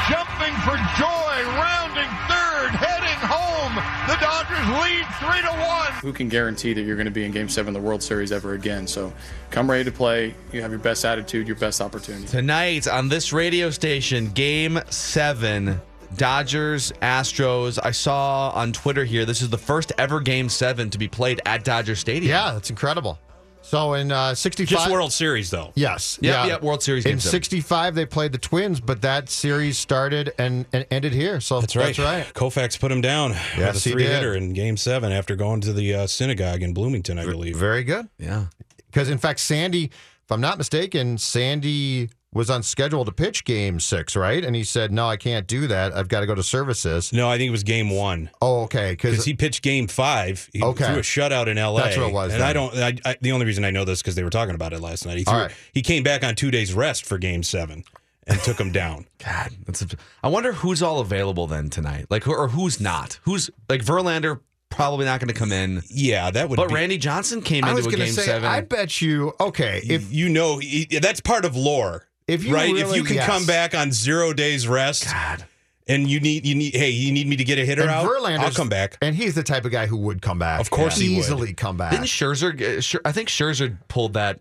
Jumping 0.09 0.53
for 0.61 0.77
joy, 0.97 1.35
rounding 1.57 2.09
third, 2.29 2.69
heading 2.77 3.19
home. 3.27 3.73
The 4.07 4.15
Dodgers 4.21 4.67
lead 4.83 5.05
three 5.19 5.41
to 5.41 5.55
one. 5.65 5.91
Who 6.01 6.13
can 6.13 6.29
guarantee 6.29 6.73
that 6.73 6.81
you're 6.81 6.95
going 6.95 7.05
to 7.05 7.11
be 7.11 7.25
in 7.25 7.31
Game 7.31 7.49
7 7.49 7.75
of 7.75 7.81
the 7.81 7.85
World 7.85 8.03
Series 8.03 8.31
ever 8.31 8.53
again? 8.53 8.85
So 8.85 9.11
come 9.49 9.69
ready 9.69 9.83
to 9.83 9.91
play. 9.91 10.35
You 10.53 10.61
have 10.61 10.69
your 10.69 10.79
best 10.79 11.03
attitude, 11.05 11.47
your 11.47 11.55
best 11.55 11.81
opportunity. 11.81 12.27
Tonight 12.27 12.87
on 12.87 13.09
this 13.09 13.33
radio 13.33 13.71
station, 13.71 14.29
game 14.31 14.79
seven, 14.89 15.81
Dodgers, 16.15 16.91
Astros. 17.01 17.79
I 17.83 17.91
saw 17.91 18.51
on 18.51 18.73
Twitter 18.73 19.05
here, 19.05 19.25
this 19.25 19.41
is 19.41 19.49
the 19.49 19.57
first 19.57 19.91
ever 19.97 20.19
game 20.19 20.49
seven 20.49 20.89
to 20.91 20.97
be 20.99 21.07
played 21.07 21.41
at 21.45 21.63
Dodger 21.63 21.95
Stadium. 21.95 22.29
Yeah, 22.29 22.51
that's 22.53 22.69
incredible. 22.69 23.17
So 23.65 23.95
in 23.95 24.11
uh, 24.11 24.35
65. 24.35 24.69
Just 24.69 24.91
World 24.91 25.11
Series, 25.11 25.49
though. 25.49 25.71
Yes. 25.73 26.19
Yep, 26.21 26.33
yeah. 26.33 26.45
yep, 26.45 26.61
World 26.61 26.83
Series 26.83 27.05
In 27.05 27.19
65, 27.19 27.95
they 27.95 28.05
played 28.05 28.31
the 28.31 28.37
Twins, 28.37 28.79
but 28.79 29.01
that 29.01 29.27
series 29.29 29.77
started 29.77 30.33
and, 30.37 30.65
and 30.71 30.85
ended 30.91 31.13
here. 31.13 31.39
So 31.41 31.59
That's 31.61 31.75
right. 31.75 31.85
That's 31.95 31.99
right. 31.99 32.31
Koufax 32.33 32.79
put 32.79 32.91
him 32.91 33.01
down 33.01 33.31
Yes, 33.31 33.57
with 33.57 33.85
a 33.85 33.89
he 33.89 33.91
three 33.93 34.03
did. 34.03 34.11
hitter 34.15 34.35
in 34.35 34.53
Game 34.53 34.77
Seven 34.77 35.11
after 35.11 35.35
going 35.35 35.61
to 35.61 35.73
the 35.73 35.93
uh, 35.95 36.07
synagogue 36.07 36.61
in 36.61 36.73
Bloomington, 36.75 37.17
I 37.17 37.25
believe. 37.25 37.55
Very 37.55 37.83
good. 37.83 38.07
Yeah. 38.19 38.45
Because, 38.91 39.09
in 39.09 39.17
fact, 39.17 39.39
Sandy, 39.39 39.85
if 39.85 40.31
I'm 40.31 40.41
not 40.41 40.57
mistaken, 40.59 41.17
Sandy 41.17 42.09
was 42.33 42.49
on 42.49 42.61
schedule 42.63 43.05
to 43.05 43.11
pitch 43.13 43.45
game 43.45 43.79
six, 43.79 44.13
right? 44.15 44.43
And 44.43 44.55
he 44.55 44.63
said, 44.65 44.91
no, 44.91 45.07
I 45.07 45.15
can't 45.15 45.47
do 45.47 45.67
that. 45.67 45.93
I've 45.95 46.09
got 46.09 46.19
to 46.19 46.25
go 46.25 46.35
to 46.35 46.43
services. 46.43 47.13
No, 47.13 47.29
I 47.29 47.37
think 47.37 47.47
it 47.47 47.51
was 47.51 47.63
Game 47.63 47.89
One 47.89 48.29
Oh, 48.41 48.63
okay. 48.63 48.91
because 48.91 49.11
Because 49.11 49.25
he 49.25 49.33
pitched 49.35 49.61
Game 49.63 49.87
Five. 49.87 50.49
He 50.51 50.61
Okay. 50.61 50.85
threw 50.85 50.95
a 50.95 50.99
shutout 50.99 51.47
in 51.47 51.57
L.A. 51.57 51.81
That's 51.81 51.97
what 51.97 52.09
it 52.09 52.13
was 52.13 52.33
And 52.33 52.41
then. 52.41 52.49
I 52.49 52.53
don't. 52.53 52.75
I, 52.75 52.93
I, 53.05 53.15
the 53.21 53.31
only 53.31 53.45
reason 53.45 53.63
I 53.63 53.71
know 53.71 53.85
this 53.85 54.01
because 54.01 54.15
they 54.15 54.23
were 54.23 54.29
talking 54.29 54.53
about 54.55 54.73
it 54.73 54.81
last 54.81 55.05
night. 55.05 55.17
He 55.17 55.23
threw, 55.23 55.33
All 55.33 55.39
right. 55.43 55.51
He 55.73 55.81
came 55.81 56.03
back 56.03 56.23
on 56.25 56.35
two 56.35 56.51
days 56.51 56.73
rest 56.73 57.05
for 57.05 57.17
Game 57.17 57.41
Seven 57.41 57.83
and 58.27 58.37
took 58.41 58.59
him 58.59 58.71
down. 58.73 59.05
God, 59.23 59.51
that's 59.65 59.81
a, 59.83 59.87
I 60.21 60.27
wonder 60.27 60.51
who's 60.51 60.83
all 60.83 60.99
available 60.99 61.47
then 61.47 61.69
tonight. 61.69 62.07
Like, 62.09 62.23
who, 62.25 62.33
or 62.35 62.49
who's 62.49 62.81
not? 62.81 63.17
Who's 63.23 63.49
like 63.69 63.81
Verlander 63.85 64.41
probably 64.69 65.05
not 65.05 65.21
going 65.21 65.29
to 65.29 65.33
come 65.33 65.53
in. 65.53 65.83
Yeah, 65.89 66.31
that 66.31 66.49
would. 66.49 66.57
But 66.57 66.67
be, 66.67 66.73
Randy 66.75 66.97
Johnson 66.97 67.41
came 67.41 67.59
in. 67.59 67.65
I 67.65 67.69
into 67.69 67.85
was 67.85 67.93
a 67.93 67.97
game 67.97 68.11
say, 68.11 68.23
seven. 68.23 68.49
I 68.49 68.59
bet 68.59 68.99
you, 69.01 69.31
okay, 69.39 69.79
if 69.85 70.07
if 70.07 70.11
you 70.13 70.27
know 70.27 70.57
he- 70.57 70.99
that's 71.01 71.21
part 71.21 71.45
of 71.45 71.55
lore. 71.55 72.07
If 72.27 72.43
you 72.43 72.53
right, 72.53 72.75
if 72.75 72.95
you 72.95 73.03
can 73.03 73.15
yes. 73.17 73.25
come 73.25 73.45
back 73.45 73.75
on 73.75 73.91
zero 73.91 74.33
days 74.33 74.67
rest, 74.67 75.05
God. 75.05 75.45
and 75.87 76.09
you 76.09 76.19
need 76.19 76.45
you 76.45 76.55
need 76.55 76.73
hey 76.75 76.89
you 76.89 77.11
need 77.11 77.27
me 77.27 77.35
to 77.35 77.43
get 77.43 77.59
a 77.59 77.65
hitter 77.65 77.83
and 77.83 77.91
out, 77.91 78.07
Verlander's, 78.07 78.39
I'll 78.45 78.51
come 78.51 78.69
back. 78.69 78.97
And 79.01 79.15
he's 79.15 79.35
the 79.35 79.43
type 79.43 79.63
of 79.65 79.71
guy 79.71 79.85
who 79.85 79.97
would 79.97 80.21
come 80.23 80.39
back. 80.39 80.59
Of 80.59 80.69
course 80.71 80.97
he 80.97 81.09
would. 81.09 81.19
easily 81.19 81.53
come 81.53 81.77
back. 81.77 81.91
Didn't 81.91 82.05
Scherzer? 82.07 82.53
uh, 82.53 82.79
Scher- 82.81 83.01
I 83.05 83.11
think 83.11 83.29
Scherzer 83.29 83.77
pulled 83.89 84.13
that 84.13 84.39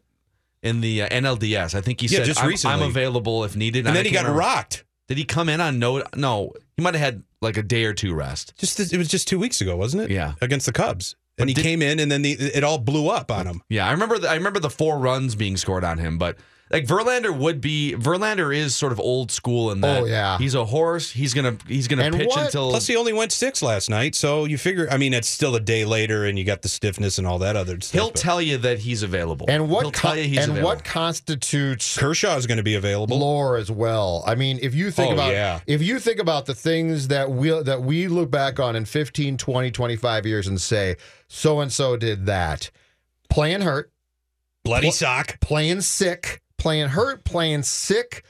in 0.63 0.81
the 0.81 1.03
uh, 1.03 1.09
NLDS. 1.11 1.75
I 1.75 1.83
think 1.83 2.01
he 2.01 2.07
Yeah, 2.07 2.19
said, 2.21 2.27
just 2.27 2.43
I'm, 2.43 2.49
recently. 2.49 2.83
I'm 2.85 2.89
available 2.91 3.45
if 3.45 3.55
needed." 3.55 3.81
And 3.81 3.91
I 3.91 3.93
then 3.95 4.07
he 4.07 4.13
got 4.13 4.21
remember- 4.21 4.39
rocked. 4.39 4.85
Did 5.07 5.19
he 5.19 5.25
come 5.27 5.51
in 5.51 5.61
on 5.61 5.79
no? 5.79 6.03
No, 6.17 6.55
he 6.79 6.83
might 6.83 6.95
have 6.95 7.03
had 7.03 7.23
like 7.43 7.59
a 7.59 7.63
day 7.63 7.85
or 7.85 7.93
two 7.93 8.15
rest. 8.15 8.55
Just 8.57 8.81
it 8.81 8.97
was 8.97 9.09
just 9.09 9.29
two 9.29 9.39
weeks 9.39 9.61
ago, 9.61 9.77
wasn't 9.77 10.05
it? 10.05 10.11
Yeah. 10.11 10.33
against 10.41 10.65
the 10.65 10.73
Cubs, 10.73 11.17
and 11.37 11.51
he 11.51 11.55
did- 11.55 11.61
came 11.61 11.83
in, 11.83 11.99
and 12.01 12.11
then 12.11 12.23
the, 12.23 12.33
it 12.33 12.65
all 12.65 12.79
blew 12.79 13.11
up 13.11 13.31
on 13.31 13.47
him. 13.47 13.61
Yeah, 13.69 13.87
I 13.87 13.91
remember. 13.93 14.19
The, 14.19 14.31
I 14.31 14.35
remember 14.37 14.61
the 14.61 14.71
four 14.71 14.99
runs 14.99 15.35
being 15.35 15.59
scored 15.59 15.85
on 15.85 15.99
him, 15.99 16.17
but 16.17 16.39
like 16.71 16.87
Verlander 16.87 17.37
would 17.37 17.61
be. 17.61 17.95
Verlander 17.97 18.55
is 18.55 18.75
sort 18.75 18.91
of 18.93 18.99
old 18.99 19.31
school 19.31 19.71
in 19.71 19.81
that. 19.83 20.03
Oh, 20.03 20.07
yeah. 20.07 20.39
he's 20.39 20.55
a 20.55 20.65
horse. 20.65 21.11
He's 21.11 21.35
gonna 21.35 21.57
he's 21.69 21.87
gonna 21.89 22.05
And 22.05 22.17
pitch 22.17 22.29
what- 22.29 22.47
until. 22.47 22.71
Plus, 22.71 22.87
he 22.87 22.97
only 22.97 23.13
went 23.13 23.33
six 23.33 23.63
last 23.63 23.91
night, 23.91 24.15
so 24.15 24.45
you 24.45 24.57
figure. 24.59 24.89
I 24.91 24.97
mean, 24.97 25.13
it's 25.15 25.29
still 25.29 25.55
a 25.57 25.61
day 25.61 25.85
later, 25.85 26.25
and 26.25 26.39
you 26.39 26.45
got 26.45 26.63
the 26.63 26.69
stiffness 26.69 27.19
and 27.19 27.27
all 27.27 27.39
that 27.41 27.55
other 27.57 27.81
stuff. 27.81 27.93
he'll 27.93 28.11
but 28.11 28.17
tell 28.21 28.41
you 28.43 28.57
that 28.59 28.79
he's 28.81 29.03
available. 29.03 29.47
And 29.49 29.69
what 29.69 29.83
he'll 29.83 29.91
tell 29.93 30.17
you 30.17 30.25
he's 30.25 30.39
and 30.39 30.53
available. 30.53 30.69
what 30.77 30.85
constitutes 30.85 31.97
Kershaw 31.99 32.37
is 32.37 32.47
going 32.47 32.57
to 32.59 32.65
be 32.65 32.75
available. 32.75 33.19
lore 33.19 33.57
as 33.57 33.71
well. 33.71 34.25
I 34.27 34.35
mean, 34.35 34.59
if 34.63 34.75
you 34.75 34.91
think 34.91 35.11
Oh, 35.11 35.15
about 35.15 35.33
yeah. 35.33 35.61
if 35.67 35.83
you 35.83 35.99
think 35.99 36.19
about 36.19 36.47
the 36.47 36.55
things 36.55 37.09
that 37.09 37.31
we 37.31 37.51
that 37.63 37.83
we 37.83 38.09
look 38.09 38.31
back 38.31 38.59
on 38.59 38.75
in 38.75 38.85
15, 38.85 39.37
20, 39.37 39.71
25 39.71 40.27
years 40.27 40.47
and 40.47 40.61
say 40.61 40.97
so 41.29 41.61
and 41.61 41.73
so 41.73 41.97
did 41.97 42.27
that. 42.27 42.71
Playing 43.31 43.63
hurt, 43.63 43.91
Bloody 44.65 44.87
Pl- 44.87 44.93
sock. 44.93 45.41
playing 45.41 45.81
sick, 45.81 46.41
playing 46.65 46.89
hurt, 46.89 47.25
playing 47.25 47.63
sick, 47.63 48.25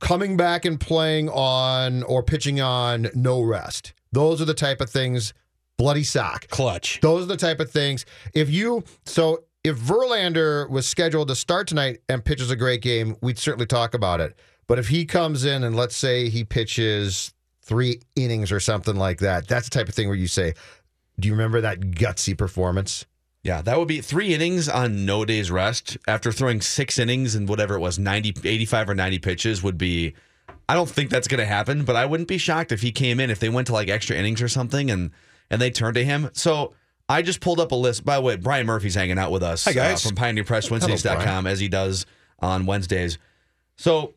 coming 0.00 0.36
back 0.36 0.64
and 0.64 0.80
playing 0.80 1.28
on 1.28 2.02
or 2.02 2.20
pitching 2.20 2.60
on 2.60 3.08
no 3.14 3.40
rest. 3.40 3.92
Those 4.10 4.42
are 4.42 4.44
the 4.44 4.52
type 4.52 4.80
of 4.80 4.90
things 4.90 5.32
bloody 5.78 6.02
sock. 6.02 6.48
Clutch. 6.48 6.98
Those 7.02 7.22
are 7.22 7.26
the 7.26 7.36
type 7.36 7.60
of 7.60 7.70
things. 7.70 8.04
If 8.34 8.50
you 8.50 8.82
so 9.06 9.44
if 9.62 9.78
Verlander 9.78 10.68
was 10.70 10.88
scheduled 10.88 11.28
to 11.28 11.36
start 11.36 11.68
tonight 11.68 12.00
and 12.08 12.24
pitches 12.24 12.50
a 12.50 12.56
great 12.56 12.82
game, 12.82 13.16
we'd 13.20 13.38
certainly 13.38 13.66
talk 13.66 13.94
about 13.94 14.20
it. 14.20 14.36
But 14.66 14.80
if 14.80 14.88
he 14.88 15.04
comes 15.04 15.44
in 15.44 15.62
and 15.62 15.76
let's 15.76 15.94
say 15.94 16.28
he 16.30 16.42
pitches 16.42 17.32
three 17.62 18.00
innings 18.16 18.50
or 18.50 18.58
something 18.58 18.96
like 18.96 19.20
that, 19.20 19.46
that's 19.46 19.68
the 19.68 19.78
type 19.78 19.88
of 19.88 19.94
thing 19.94 20.08
where 20.08 20.16
you 20.16 20.26
say, 20.26 20.54
"Do 21.20 21.28
you 21.28 21.34
remember 21.34 21.60
that 21.60 21.78
gutsy 21.78 22.36
performance?" 22.36 23.06
Yeah, 23.44 23.60
that 23.62 23.78
would 23.78 23.88
be 23.88 24.00
three 24.00 24.34
innings 24.34 24.68
on 24.68 25.04
no 25.04 25.24
days 25.24 25.50
rest 25.50 25.98
after 26.06 26.30
throwing 26.30 26.60
six 26.60 26.98
innings 26.98 27.34
and 27.34 27.48
whatever 27.48 27.74
it 27.74 27.80
was, 27.80 27.98
90, 27.98 28.48
85 28.48 28.90
or 28.90 28.94
90 28.94 29.18
pitches 29.18 29.62
would 29.62 29.76
be. 29.76 30.14
I 30.68 30.74
don't 30.74 30.88
think 30.88 31.10
that's 31.10 31.26
going 31.26 31.40
to 31.40 31.46
happen, 31.46 31.84
but 31.84 31.96
I 31.96 32.06
wouldn't 32.06 32.28
be 32.28 32.38
shocked 32.38 32.70
if 32.70 32.82
he 32.82 32.92
came 32.92 33.18
in, 33.18 33.30
if 33.30 33.40
they 33.40 33.48
went 33.48 33.66
to 33.66 33.72
like 33.72 33.88
extra 33.88 34.16
innings 34.16 34.40
or 34.40 34.48
something 34.48 34.90
and 34.90 35.10
and 35.50 35.60
they 35.60 35.70
turned 35.70 35.96
to 35.96 36.04
him. 36.04 36.30
So 36.32 36.72
I 37.08 37.20
just 37.20 37.40
pulled 37.40 37.60
up 37.60 37.72
a 37.72 37.74
list. 37.74 38.04
By 38.04 38.16
the 38.16 38.22
way, 38.22 38.36
Brian 38.36 38.64
Murphy's 38.64 38.94
hanging 38.94 39.18
out 39.18 39.30
with 39.30 39.42
us 39.42 39.64
Hi, 39.64 39.72
guys. 39.72 40.06
uh, 40.06 40.08
from 40.08 40.16
PioneerPressWednesdays.com 40.16 41.46
as 41.46 41.60
he 41.60 41.68
does 41.68 42.06
on 42.38 42.64
Wednesdays. 42.64 43.18
So 43.76 44.14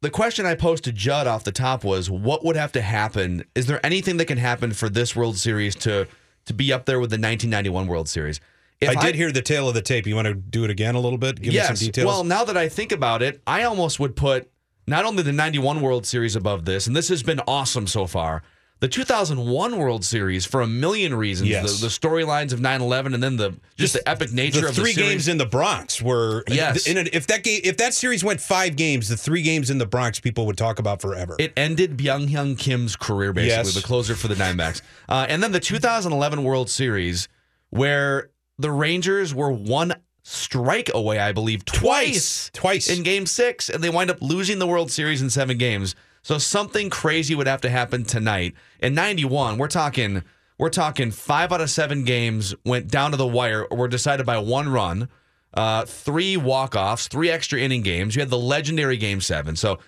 the 0.00 0.10
question 0.10 0.46
I 0.46 0.54
posed 0.54 0.84
to 0.84 0.92
Judd 0.92 1.26
off 1.26 1.44
the 1.44 1.52
top 1.52 1.84
was 1.84 2.08
what 2.08 2.44
would 2.44 2.56
have 2.56 2.72
to 2.72 2.80
happen? 2.80 3.44
Is 3.54 3.66
there 3.66 3.84
anything 3.84 4.16
that 4.18 4.26
can 4.26 4.38
happen 4.38 4.72
for 4.72 4.88
this 4.88 5.14
World 5.14 5.36
Series 5.36 5.74
to 5.76 6.06
to 6.46 6.54
be 6.54 6.72
up 6.72 6.86
there 6.86 6.98
with 6.98 7.10
the 7.10 7.14
1991 7.14 7.86
World 7.88 8.08
Series? 8.08 8.40
If 8.80 8.96
I 8.96 9.00
did 9.00 9.14
hear 9.14 9.30
the 9.30 9.42
tail 9.42 9.68
of 9.68 9.74
the 9.74 9.82
tape. 9.82 10.06
You 10.06 10.14
want 10.14 10.28
to 10.28 10.34
do 10.34 10.64
it 10.64 10.70
again 10.70 10.94
a 10.94 11.00
little 11.00 11.18
bit? 11.18 11.40
Give 11.40 11.52
yes. 11.52 11.70
me 11.70 11.76
some 11.76 11.86
details. 11.86 12.06
Well, 12.06 12.24
now 12.24 12.44
that 12.44 12.56
I 12.56 12.68
think 12.68 12.92
about 12.92 13.22
it, 13.22 13.42
I 13.46 13.64
almost 13.64 14.00
would 14.00 14.16
put 14.16 14.50
not 14.86 15.04
only 15.04 15.22
the 15.22 15.32
91 15.32 15.80
World 15.80 16.06
Series 16.06 16.34
above 16.34 16.64
this, 16.64 16.86
and 16.86 16.96
this 16.96 17.08
has 17.08 17.22
been 17.22 17.40
awesome 17.46 17.86
so 17.86 18.06
far, 18.06 18.42
the 18.80 18.88
2001 18.88 19.76
World 19.76 20.04
Series 20.06 20.46
for 20.46 20.62
a 20.62 20.66
million 20.66 21.14
reasons. 21.14 21.50
Yes. 21.50 21.78
The, 21.80 21.86
the 21.86 21.90
storylines 21.90 22.54
of 22.54 22.60
9 22.60 22.80
11 22.80 23.12
and 23.12 23.22
then 23.22 23.36
the 23.36 23.54
just, 23.76 23.92
the 23.92 24.08
epic 24.08 24.32
nature 24.32 24.62
the 24.62 24.68
of 24.68 24.74
three 24.74 24.94
the 24.94 25.02
games 25.02 25.28
in 25.28 25.36
the 25.36 25.44
Bronx 25.44 26.00
were 26.00 26.44
Yes. 26.48 26.86
In 26.86 26.96
if 27.12 27.26
that 27.26 27.44
game, 27.44 27.60
if 27.62 27.76
that 27.76 27.92
series 27.92 28.24
went 28.24 28.40
five 28.40 28.76
games, 28.76 29.08
the 29.08 29.18
three 29.18 29.42
games 29.42 29.68
in 29.68 29.76
the 29.76 29.86
Bronx 29.86 30.18
people 30.18 30.46
would 30.46 30.56
talk 30.56 30.78
about 30.78 31.02
forever. 31.02 31.36
It 31.38 31.52
ended 31.58 31.98
Byung 31.98 32.28
Hyun 32.28 32.58
Kim's 32.58 32.96
career, 32.96 33.34
basically, 33.34 33.66
Yes. 33.66 33.74
the 33.74 33.82
closer 33.82 34.14
for 34.14 34.28
the 34.28 34.34
Diamondbacks. 34.34 34.80
Uh, 35.08 35.26
and 35.28 35.42
then 35.42 35.52
the 35.52 35.60
2011 35.60 36.42
World 36.42 36.70
Series, 36.70 37.28
where 37.68 38.30
the 38.60 38.70
Rangers 38.70 39.34
were 39.34 39.50
one 39.50 39.94
strike 40.22 40.90
away, 40.92 41.18
I 41.18 41.32
believe, 41.32 41.64
twice, 41.64 42.50
Twice. 42.52 42.88
in 42.88 43.02
Game 43.02 43.26
Six, 43.26 43.68
and 43.68 43.82
they 43.82 43.90
wind 43.90 44.10
up 44.10 44.20
losing 44.20 44.58
the 44.58 44.66
World 44.66 44.90
Series 44.90 45.22
in 45.22 45.30
seven 45.30 45.58
games. 45.58 45.94
So 46.22 46.36
something 46.38 46.90
crazy 46.90 47.34
would 47.34 47.46
have 47.46 47.62
to 47.62 47.70
happen 47.70 48.04
tonight. 48.04 48.54
In 48.80 48.94
'91, 48.94 49.56
we're 49.56 49.68
talking, 49.68 50.22
we're 50.58 50.68
talking 50.68 51.10
five 51.10 51.52
out 51.52 51.62
of 51.62 51.70
seven 51.70 52.04
games 52.04 52.54
went 52.64 52.88
down 52.88 53.12
to 53.12 53.16
the 53.16 53.26
wire, 53.26 53.64
or 53.64 53.78
were 53.78 53.88
decided 53.88 54.26
by 54.26 54.38
one 54.38 54.68
run. 54.68 55.08
Uh, 55.52 55.84
three 55.84 56.36
walk-offs, 56.36 57.08
three 57.08 57.28
extra 57.28 57.58
inning 57.58 57.82
games. 57.82 58.14
You 58.14 58.20
had 58.20 58.30
the 58.30 58.38
legendary 58.38 58.96
Game 58.96 59.20
Seven. 59.20 59.56
So 59.56 59.78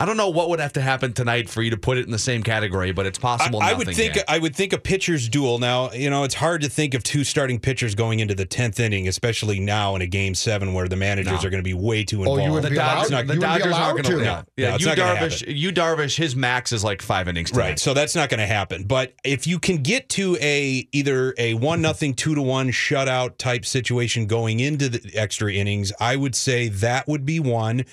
I 0.00 0.04
don't 0.04 0.16
know 0.16 0.28
what 0.28 0.48
would 0.50 0.60
have 0.60 0.74
to 0.74 0.80
happen 0.80 1.12
tonight 1.12 1.48
for 1.50 1.60
you 1.60 1.70
to 1.70 1.76
put 1.76 1.98
it 1.98 2.04
in 2.06 2.12
the 2.12 2.20
same 2.20 2.44
category, 2.44 2.92
but 2.92 3.04
it's 3.04 3.18
possible. 3.18 3.60
I, 3.60 3.70
I 3.70 3.74
would 3.74 3.88
think 3.88 4.14
can. 4.14 4.22
I 4.28 4.38
would 4.38 4.54
think 4.54 4.72
a 4.72 4.78
pitcher's 4.78 5.28
duel. 5.28 5.58
Now, 5.58 5.90
you 5.90 6.08
know, 6.08 6.22
it's 6.22 6.36
hard 6.36 6.62
to 6.62 6.68
think 6.68 6.94
of 6.94 7.02
two 7.02 7.24
starting 7.24 7.58
pitchers 7.58 7.96
going 7.96 8.20
into 8.20 8.36
the 8.36 8.44
tenth 8.44 8.78
inning, 8.78 9.08
especially 9.08 9.58
now 9.58 9.96
in 9.96 10.02
a 10.02 10.06
game 10.06 10.36
seven 10.36 10.72
where 10.72 10.86
the 10.86 10.94
managers 10.94 11.42
No. 11.42 11.48
are 11.48 11.50
going 11.50 11.62
to 11.62 11.68
be 11.68 11.74
way 11.74 12.04
too 12.04 12.18
Oh, 12.20 12.20
involved. 12.36 12.42
you 12.44 12.52
would 12.52 12.62
the 12.62 12.70
be 12.70 12.76
Dodgers, 12.76 13.10
allowed- 13.10 13.26
the 13.26 13.34
you 13.34 13.40
would 13.40 13.46
be 13.46 13.58
Dodgers 13.58 13.74
aren't 13.74 14.02
going 14.04 14.18
to. 14.18 14.24
Yeah, 14.24 14.42
yeah. 14.56 14.68
No, 14.68 14.74
it's 14.76 14.82
you 14.84 14.88
not 14.88 14.96
gonna 14.98 15.18
Darvish, 15.20 15.56
you 15.56 15.72
Darvish, 15.72 16.16
his 16.16 16.36
max 16.36 16.70
is 16.70 16.84
like 16.84 17.02
five 17.02 17.26
innings. 17.26 17.50
Tonight. 17.50 17.62
Right. 17.64 17.78
So 17.80 17.92
that's 17.92 18.14
not 18.14 18.28
going 18.28 18.38
to 18.40 18.46
happen. 18.46 18.84
But 18.84 19.14
if 19.24 19.48
you 19.48 19.58
can 19.58 19.78
get 19.78 20.08
to 20.10 20.36
a 20.40 20.88
either 20.92 21.34
a 21.38 21.54
one 21.54 21.82
nothing, 21.82 22.14
two 22.14 22.36
to 22.36 22.42
one 22.42 22.68
shutout 22.70 23.36
type 23.38 23.66
situation 23.66 24.26
going 24.28 24.60
into 24.60 24.88
the 24.88 25.10
extra 25.16 25.52
innings, 25.52 25.92
I 25.98 26.14
would 26.14 26.36
say 26.36 26.68
that 26.68 27.08
would 27.08 27.26
be 27.26 27.40
one. 27.40 27.84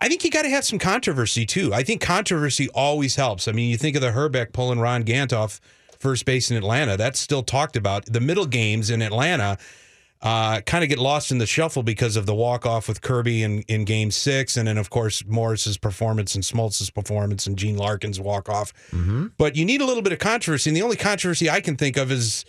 I 0.00 0.08
think 0.08 0.24
you 0.24 0.30
got 0.30 0.42
to 0.42 0.50
have 0.50 0.64
some 0.64 0.78
controversy 0.78 1.44
too. 1.44 1.74
I 1.74 1.82
think 1.82 2.00
controversy 2.00 2.68
always 2.70 3.16
helps. 3.16 3.46
I 3.46 3.52
mean, 3.52 3.70
you 3.70 3.76
think 3.76 3.96
of 3.96 4.02
the 4.02 4.12
Hrbek 4.12 4.52
pulling 4.52 4.80
Ron 4.80 5.02
Gant 5.02 5.32
off 5.32 5.60
first 5.98 6.24
base 6.24 6.50
in 6.50 6.56
Atlanta. 6.56 6.96
That's 6.96 7.20
still 7.20 7.42
talked 7.42 7.76
about. 7.76 8.06
The 8.06 8.20
middle 8.20 8.46
games 8.46 8.88
in 8.88 9.02
Atlanta 9.02 9.58
uh, 10.22 10.60
kind 10.62 10.82
of 10.82 10.88
get 10.88 10.98
lost 10.98 11.30
in 11.30 11.38
the 11.38 11.46
shuffle 11.46 11.82
because 11.82 12.16
of 12.16 12.24
the 12.26 12.34
walk 12.34 12.64
off 12.64 12.88
with 12.88 13.02
Kirby 13.02 13.42
in, 13.42 13.62
in 13.62 13.84
game 13.84 14.10
six. 14.10 14.56
And 14.56 14.66
then, 14.68 14.78
of 14.78 14.88
course, 14.88 15.22
Morris's 15.26 15.76
performance 15.76 16.34
and 16.34 16.44
Smoltz's 16.44 16.90
performance 16.90 17.46
and 17.46 17.56
Gene 17.58 17.76
Larkin's 17.76 18.20
walk 18.20 18.48
off. 18.48 18.72
But 19.36 19.56
you 19.56 19.64
need 19.66 19.80
a 19.82 19.86
little 19.86 20.02
bit 20.02 20.12
of 20.14 20.18
controversy. 20.18 20.70
And 20.70 20.76
the 20.76 20.82
only 20.82 20.96
controversy 20.96 21.50
I 21.50 21.60
can 21.60 21.76
think 21.76 21.96
of 21.98 22.10
is, 22.10 22.44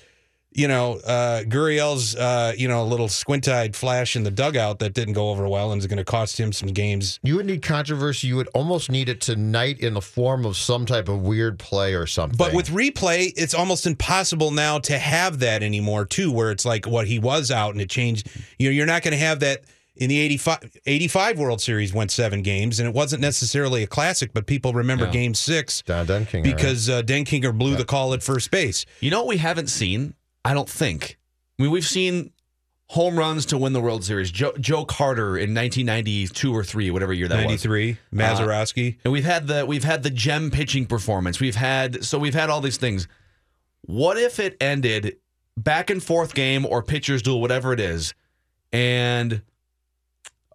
you 0.53 0.67
know, 0.67 0.99
uh, 1.05 1.43
Gurriel's, 1.43 2.15
uh, 2.15 2.53
you 2.57 2.67
know, 2.67 2.83
a 2.83 2.85
little 2.85 3.07
squint 3.07 3.47
eyed 3.47 3.75
flash 3.75 4.15
in 4.15 4.23
the 4.23 4.31
dugout 4.31 4.79
that 4.79 4.93
didn't 4.93 5.13
go 5.13 5.29
over 5.29 5.47
well 5.47 5.71
and 5.71 5.79
is 5.79 5.87
going 5.87 5.97
to 5.97 6.03
cost 6.03 6.37
him 6.39 6.51
some 6.51 6.69
games. 6.69 7.19
You 7.23 7.37
would 7.37 7.45
need 7.45 7.61
controversy. 7.61 8.27
You 8.27 8.35
would 8.35 8.49
almost 8.49 8.91
need 8.91 9.07
it 9.07 9.21
tonight 9.21 9.79
in 9.79 9.93
the 9.93 10.01
form 10.01 10.45
of 10.45 10.57
some 10.57 10.85
type 10.85 11.07
of 11.07 11.21
weird 11.21 11.57
play 11.57 11.93
or 11.93 12.05
something. 12.05 12.35
But 12.37 12.53
with 12.53 12.67
replay, 12.69 13.31
it's 13.37 13.53
almost 13.53 13.85
impossible 13.85 14.51
now 14.51 14.79
to 14.79 14.97
have 14.99 15.39
that 15.39 15.63
anymore, 15.63 16.05
too, 16.05 16.31
where 16.31 16.51
it's 16.51 16.65
like 16.65 16.85
what 16.85 17.07
he 17.07 17.17
was 17.17 17.49
out 17.49 17.71
and 17.71 17.81
it 17.81 17.89
changed. 17.89 18.29
You 18.59 18.67
know, 18.69 18.73
you're 18.73 18.85
not 18.85 19.03
going 19.03 19.13
to 19.13 19.17
have 19.25 19.39
that 19.39 19.61
in 19.95 20.09
the 20.09 20.19
85, 20.19 20.77
85 20.85 21.37
World 21.39 21.61
Series 21.61 21.93
went 21.93 22.11
seven 22.11 22.41
games, 22.41 22.79
and 22.79 22.87
it 22.89 22.95
wasn't 22.95 23.21
necessarily 23.21 23.83
a 23.83 23.87
classic, 23.87 24.31
but 24.33 24.47
people 24.47 24.73
remember 24.73 25.05
Yeah. 25.05 25.11
game 25.11 25.33
six 25.33 25.81
Don 25.83 26.07
Denkinger, 26.07 26.43
because 26.43 26.89
uh, 26.89 27.01
Denkinger 27.03 27.55
blew 27.57 27.75
the 27.75 27.83
call 27.85 28.13
at 28.13 28.23
first 28.23 28.51
base. 28.51 28.85
You 29.01 29.11
know 29.11 29.19
what 29.19 29.27
we 29.27 29.37
haven't 29.37 29.67
seen? 29.67 30.15
I 30.43 30.53
don't 30.53 30.69
think. 30.69 31.17
I 31.59 31.63
mean, 31.63 31.71
we've 31.71 31.85
seen 31.85 32.31
home 32.87 33.17
runs 33.17 33.45
to 33.47 33.57
win 33.57 33.73
the 33.73 33.81
World 33.81 34.03
Series. 34.03 34.31
Joe, 34.31 34.53
Joe 34.59 34.83
Carter 34.83 35.37
in 35.37 35.53
1992 35.53 36.53
or 36.53 36.63
three, 36.63 36.91
whatever 36.91 37.13
year 37.13 37.27
that 37.27 37.37
was. 37.37 37.63
93, 37.65 37.91
uh, 37.91 37.95
Mazeroski. 38.15 38.97
And 39.03 39.13
we've 39.13 39.23
had 39.23 39.47
the 39.47 39.65
we've 39.65 39.83
had 39.83 40.03
the 40.03 40.09
gem 40.09 40.51
pitching 40.51 40.85
performance. 40.85 41.39
We've 41.39 41.55
had 41.55 42.03
so 42.03 42.19
we've 42.19 42.33
had 42.33 42.49
all 42.49 42.61
these 42.61 42.77
things. 42.77 43.07
What 43.83 44.17
if 44.17 44.39
it 44.39 44.57
ended 44.59 45.17
back 45.57 45.89
and 45.89 46.03
forth 46.03 46.33
game 46.33 46.65
or 46.65 46.83
pitchers 46.83 47.21
duel, 47.21 47.41
whatever 47.41 47.73
it 47.73 47.79
is, 47.79 48.13
and 48.73 49.41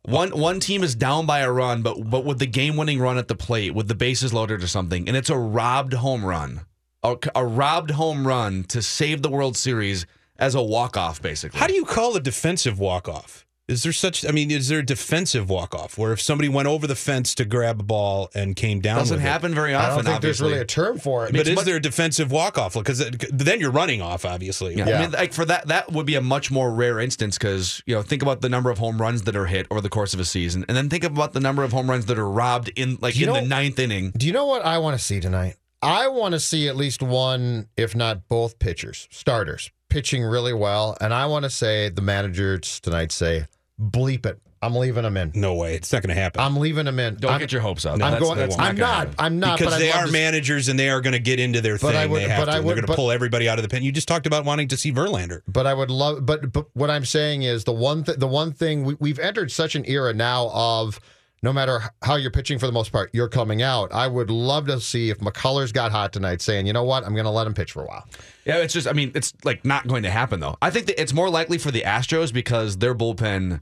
one 0.03 0.31
one 0.31 0.61
team 0.61 0.83
is 0.85 0.94
down 0.94 1.27
by 1.27 1.40
a 1.40 1.51
run, 1.51 1.83
but 1.83 2.09
but 2.09 2.25
with 2.25 2.38
the 2.38 2.46
game 2.46 2.77
winning 2.77 2.99
run 2.99 3.18
at 3.18 3.29
the 3.29 3.35
plate, 3.35 3.75
with 3.75 3.88
the 3.88 3.94
bases 3.94 4.33
loaded 4.33 4.62
or 4.62 4.66
something, 4.66 5.09
and 5.09 5.16
it's 5.16 5.31
a 5.31 5.37
robbed 5.37 5.94
home 5.94 6.25
run, 6.25 6.66
a, 7.02 7.16
a 7.35 7.44
robbed 7.46 7.90
home 7.92 8.26
run 8.26 8.64
to 8.64 8.82
save 8.82 9.22
the 9.22 9.30
World 9.30 9.56
Series 9.56 10.06
as 10.38 10.54
a 10.54 10.62
walk 10.62 10.96
off, 10.96 11.22
basically. 11.22 11.59
How 11.59 11.66
do 11.66 11.74
you 11.74 11.85
call 11.85 12.16
a 12.16 12.20
defensive 12.20 12.78
walk 12.78 13.09
off? 13.09 13.44
Is 13.68 13.82
there 13.82 13.92
such? 13.92 14.24
I 14.24 14.30
mean, 14.30 14.52
is 14.52 14.68
there 14.68 14.78
a 14.78 14.87
defensive 14.87 15.50
walk 15.50 15.74
off 15.74 15.98
where 15.98 16.12
if 16.12 16.20
somebody 16.20 16.48
went 16.48 16.68
over 16.68 16.87
the 16.87 16.94
fence 16.94 17.35
to 17.35 17.44
grab 17.44 17.80
a 17.80 17.82
ball 17.82 18.30
and 18.32 18.54
came 18.54 18.78
down? 18.80 18.98
Doesn't 18.98 19.16
with 19.16 19.24
it- 19.24 19.28
happen 19.28 19.56
very 19.56 19.74
I 19.74 19.87
often. 19.90 20.04
don't 20.04 20.12
think 20.12 20.22
there's 20.22 20.40
really 20.40 20.61
a 20.61 20.64
term 20.64 21.00
for 21.00 21.26
it. 21.26 21.32
But 21.32 21.48
is 21.48 21.64
there 21.64 21.74
a 21.74 21.80
defensive 21.80 22.30
walk 22.30 22.59
off? 22.59 22.74
Because 22.74 23.11
then 23.11 23.59
you're 23.59 23.72
running 23.72 24.00
off, 24.02 24.24
obviously. 24.24 24.76
Yeah. 24.76 24.98
I 24.98 25.02
mean, 25.02 25.11
like 25.11 25.32
for 25.32 25.44
that, 25.46 25.66
that 25.66 25.90
would 25.90 26.06
be 26.06 26.14
a 26.14 26.20
much 26.20 26.52
more 26.52 26.72
rare 26.72 27.00
instance 27.00 27.38
because 27.38 27.82
you 27.87 27.94
know, 27.96 28.02
think 28.02 28.22
about 28.22 28.40
the 28.40 28.48
number 28.48 28.70
of 28.70 28.78
home 28.78 29.02
runs 29.02 29.22
that 29.22 29.35
are 29.35 29.46
hit 29.46 29.66
over 29.72 29.80
the 29.80 29.88
course 29.88 30.14
of 30.14 30.20
a 30.20 30.24
season, 30.24 30.64
and 30.68 30.76
then 30.76 30.88
think 30.88 31.02
about 31.02 31.32
the 31.32 31.40
number 31.40 31.64
of 31.64 31.72
home 31.72 31.90
runs 31.90 32.06
that 32.06 32.20
are 32.20 32.30
robbed 32.30 32.70
in 32.76 32.98
like 33.00 33.14
Do 33.14 33.20
you 33.20 33.35
in 33.35 33.42
the 33.42 33.48
ninth 33.48 33.80
inning. 33.80 34.12
Do 34.16 34.28
you 34.28 34.32
know 34.32 34.46
what 34.46 34.64
I 34.64 34.78
want 34.78 34.96
to 34.96 35.04
see 35.04 35.18
tonight? 35.18 35.56
I 35.87 36.09
want 36.09 36.33
to 36.33 36.40
see 36.40 36.68
at 36.68 36.77
least 36.77 37.03
one, 37.03 37.68
if 37.77 37.94
not 37.94 38.29
both 38.29 38.59
pitchers, 38.59 39.09
starters, 39.11 39.70
pitching 39.88 40.22
really 40.25 40.53
well. 40.53 40.96
And 41.01 41.14
I 41.14 41.27
want 41.27 41.44
to 41.44 41.51
say 41.51 41.88
the 41.88 42.03
managers 42.03 42.81
tonight 42.81 43.12
say, 43.12 43.46
bleep 43.81 44.27
it. 44.27 44.40
I'm 44.62 44.75
leaving 44.75 45.03
them 45.03 45.16
in. 45.18 45.33
No 45.35 45.55
way. 45.55 45.75
It's 45.75 45.92
not 45.92 46.03
going 46.03 46.16
to 46.16 46.20
happen. 46.20 46.40
I'm 46.40 46.57
leaving 46.57 46.87
them 46.87 46.99
in. 46.99 47.16
Don't 47.16 47.31
I'm, 47.31 47.38
get 47.38 47.53
your 47.53 47.61
hopes 47.61 47.85
up. 47.85 47.92
I'm 47.94 47.99
That's- 47.99 48.20
going. 48.20 48.38
that's 48.38 48.59
I'm 48.59 48.75
gonna 48.75 48.79
not. 48.81 48.96
happen. 48.96 49.14
I'm 49.18 49.38
not. 49.38 49.59
because 49.59 49.75
but 49.75 49.79
they 49.79 49.92
are 49.92 50.07
to- 50.07 50.12
managers 50.12 50.68
and 50.68 50.79
they 50.79 50.88
are 50.88 51.01
going 51.03 51.12
to 51.12 51.18
get 51.20 51.38
into 51.38 51.61
their 51.61 51.75
But 51.79 51.88
thing. 51.92 51.96
I 51.96 52.07
would- 52.07 52.22
they 52.22 52.29
have 52.29 52.38
but 52.40 52.44
to. 52.46 52.51
I 52.53 52.61
They're 52.62 52.75
going 52.75 52.87
to 52.87 52.94
pull 52.94 53.11
everybody 53.12 53.49
out 53.49 53.59
of 53.59 53.62
the 53.62 53.68
pen. 53.68 53.83
You 53.83 53.92
just 53.92 54.09
talked 54.09 54.27
about 54.27 54.44
wanting 54.46 54.68
to 54.68 54.77
see 54.77 54.90
Verlander. 54.92 55.42
But 55.46 55.66
I 55.66 55.75
would 55.75 55.90
love. 55.90 56.25
But 56.27 56.53
but 56.53 56.66
what 56.75 56.90
I'm 56.90 57.05
saying 57.05 57.42
is 57.42 57.64
the 57.64 57.72
one 57.72 58.03
th- 58.05 58.18
the 58.18 58.27
one 58.27 58.51
thing 58.53 58.85
we, 58.85 58.96
we've 58.99 59.18
entered 59.18 59.53
such 59.53 59.75
an 59.77 59.85
era 59.87 60.14
now 60.14 60.51
of 60.53 60.99
no 61.42 61.53
matter 61.53 61.83
how 62.03 62.16
you're 62.16 62.31
pitching 62.31 62.59
for 62.59 62.66
the 62.66 62.72
most 62.72 62.90
part, 62.92 63.11
you're 63.12 63.29
coming 63.29 63.62
out. 63.62 63.92
I 63.92 64.07
would 64.09 64.31
love 64.31 64.66
to 64.66 64.81
see 64.81 65.11
if 65.11 65.18
McCullers 65.18 65.72
got 65.72 65.92
hot 65.92 66.12
tonight, 66.12 66.40
saying, 66.40 66.66
you 66.66 66.72
know 66.72 66.85
what, 66.85 67.05
I'm 67.05 67.12
going 67.14 67.25
to 67.27 67.31
let 67.31 67.46
him 67.46 67.55
pitch 67.55 67.72
for 67.72 67.83
a 67.83 67.87
while. 67.87 68.07
Yeah, 68.44 68.57
it's 68.59 68.72
just, 68.72 68.88
I 68.88 68.92
mean, 68.92 69.12
it's 69.14 69.33
like 69.44 69.64
not 69.64 69.87
going 69.87 70.03
to 70.05 70.11
happen 70.11 70.40
though. 70.40 70.57
I 70.62 70.70
think 70.70 70.87
that 70.87 71.01
it's 71.01 71.12
more 71.12 71.29
likely 71.31 71.59
for 71.59 71.70
the 71.70 71.83
Astros 71.83 72.33
because 72.33 72.79
their 72.79 72.94
bullpen. 72.94 73.61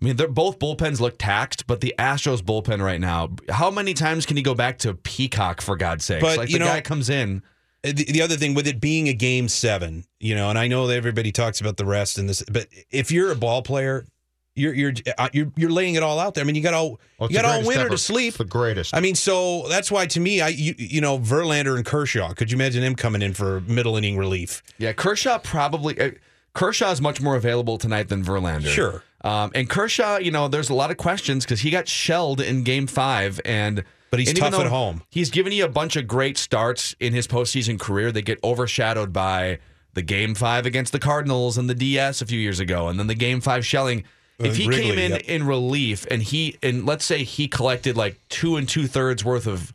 I 0.00 0.04
mean, 0.04 0.14
they're 0.14 0.28
both 0.28 0.60
bullpens 0.60 1.00
look 1.00 1.18
taxed, 1.18 1.66
but 1.66 1.80
the 1.80 1.92
Astros 1.98 2.40
bullpen 2.40 2.80
right 2.80 3.00
now. 3.00 3.30
How 3.48 3.68
many 3.68 3.94
times 3.94 4.26
can 4.26 4.36
he 4.36 4.44
go 4.44 4.54
back 4.54 4.78
to 4.78 4.94
Peacock 4.94 5.60
for 5.60 5.76
God's 5.76 6.04
sake? 6.04 6.20
But, 6.20 6.38
like 6.38 6.48
you 6.50 6.58
the 6.58 6.64
know- 6.64 6.70
guy 6.70 6.80
comes 6.82 7.10
in. 7.10 7.42
Uh, 7.84 7.92
The, 7.94 8.04
the 8.04 8.22
other 8.22 8.36
thing 8.36 8.54
with 8.54 8.66
it 8.68 8.80
being 8.80 9.08
a 9.08 9.12
game 9.12 9.48
seven, 9.48 10.04
you 10.20 10.34
know, 10.36 10.50
and 10.50 10.58
I 10.58 10.68
know 10.68 10.86
that 10.86 10.96
everybody 10.96 11.32
talks 11.32 11.60
about 11.60 11.76
the 11.78 11.84
rest 11.84 12.16
and 12.18 12.28
this, 12.28 12.42
but 12.50 12.66
if 12.90 13.10
you're 13.10 13.30
a 13.32 13.36
ball 13.36 13.62
player, 13.62 14.04
you're 14.58 14.74
you're 14.74 14.92
uh, 15.16 15.28
you're, 15.32 15.50
you're 15.56 15.70
laying 15.70 15.94
it 15.94 16.02
all 16.02 16.18
out 16.18 16.34
there. 16.34 16.42
I 16.42 16.46
mean, 16.46 16.54
you 16.56 16.62
got 16.62 16.74
all 16.74 17.00
Well, 17.18 17.30
you 17.30 17.36
got 17.36 17.44
all 17.44 17.64
winter 17.66 17.82
ever. 17.86 17.90
to 17.90 17.98
sleep. 17.98 18.28
It's 18.28 18.38
the 18.38 18.44
greatest. 18.44 18.94
I 18.94 19.00
mean, 19.00 19.14
so 19.14 19.66
that's 19.68 19.90
why 19.90 20.06
to 20.06 20.20
me, 20.20 20.40
I 20.40 20.48
you, 20.48 20.74
you 20.76 21.00
know 21.00 21.18
Verlander 21.18 21.76
and 21.76 21.84
Kershaw. 21.86 22.32
Could 22.34 22.50
you 22.50 22.56
imagine 22.56 22.82
him 22.82 22.94
coming 22.94 23.22
in 23.22 23.34
for 23.34 23.60
middle 23.62 23.96
inning 23.96 24.18
relief? 24.18 24.62
Yeah, 24.78 24.92
Kershaw 24.92 25.38
probably. 25.38 25.98
Uh, 26.00 26.10
Kershaw 26.54 26.90
is 26.90 27.00
much 27.00 27.20
more 27.20 27.36
available 27.36 27.78
tonight 27.78 28.08
than 28.08 28.24
Verlander. 28.24 28.66
Sure. 28.66 29.04
Um, 29.22 29.50
and 29.54 29.68
Kershaw, 29.68 30.18
you 30.18 30.30
know, 30.30 30.48
there's 30.48 30.70
a 30.70 30.74
lot 30.74 30.90
of 30.90 30.96
questions 30.96 31.44
because 31.44 31.60
he 31.60 31.70
got 31.70 31.86
shelled 31.88 32.40
in 32.40 32.62
Game 32.64 32.86
Five, 32.86 33.40
and 33.44 33.84
But 34.10 34.20
he's 34.20 34.30
and 34.30 34.38
tough 34.38 34.54
at 34.54 34.66
home. 34.66 35.02
He's 35.10 35.30
given 35.30 35.52
you 35.52 35.64
a 35.64 35.68
bunch 35.68 35.96
of 35.96 36.06
great 36.06 36.38
starts 36.38 36.96
in 37.00 37.12
his 37.12 37.26
postseason 37.26 37.78
career. 37.78 38.10
They 38.12 38.22
get 38.22 38.38
overshadowed 38.42 39.12
by 39.12 39.58
the 39.94 40.02
Game 40.02 40.34
Five 40.34 40.66
against 40.66 40.92
the 40.92 40.98
Cardinals 41.00 41.58
and 41.58 41.68
the 41.68 41.74
DS 41.74 42.22
a 42.22 42.26
few 42.26 42.38
years 42.38 42.60
ago, 42.60 42.88
and 42.88 42.98
then 42.98 43.06
the 43.08 43.14
Game 43.14 43.40
Five 43.40 43.66
shelling. 43.66 44.04
If 44.38 44.52
Uh, 44.52 44.54
he 44.54 44.68
Wrigley, 44.68 44.82
came 44.84 44.98
in 44.98 45.10
yep. 45.12 45.22
in 45.22 45.44
relief 45.46 46.06
and 46.10 46.22
he 46.22 46.56
and 46.62 46.86
let's 46.86 47.04
say 47.04 47.24
he 47.24 47.48
collected 47.48 47.96
like 47.96 48.18
two 48.28 48.56
and 48.56 48.68
two 48.68 48.86
thirds 48.86 49.24
worth 49.24 49.46
of 49.46 49.72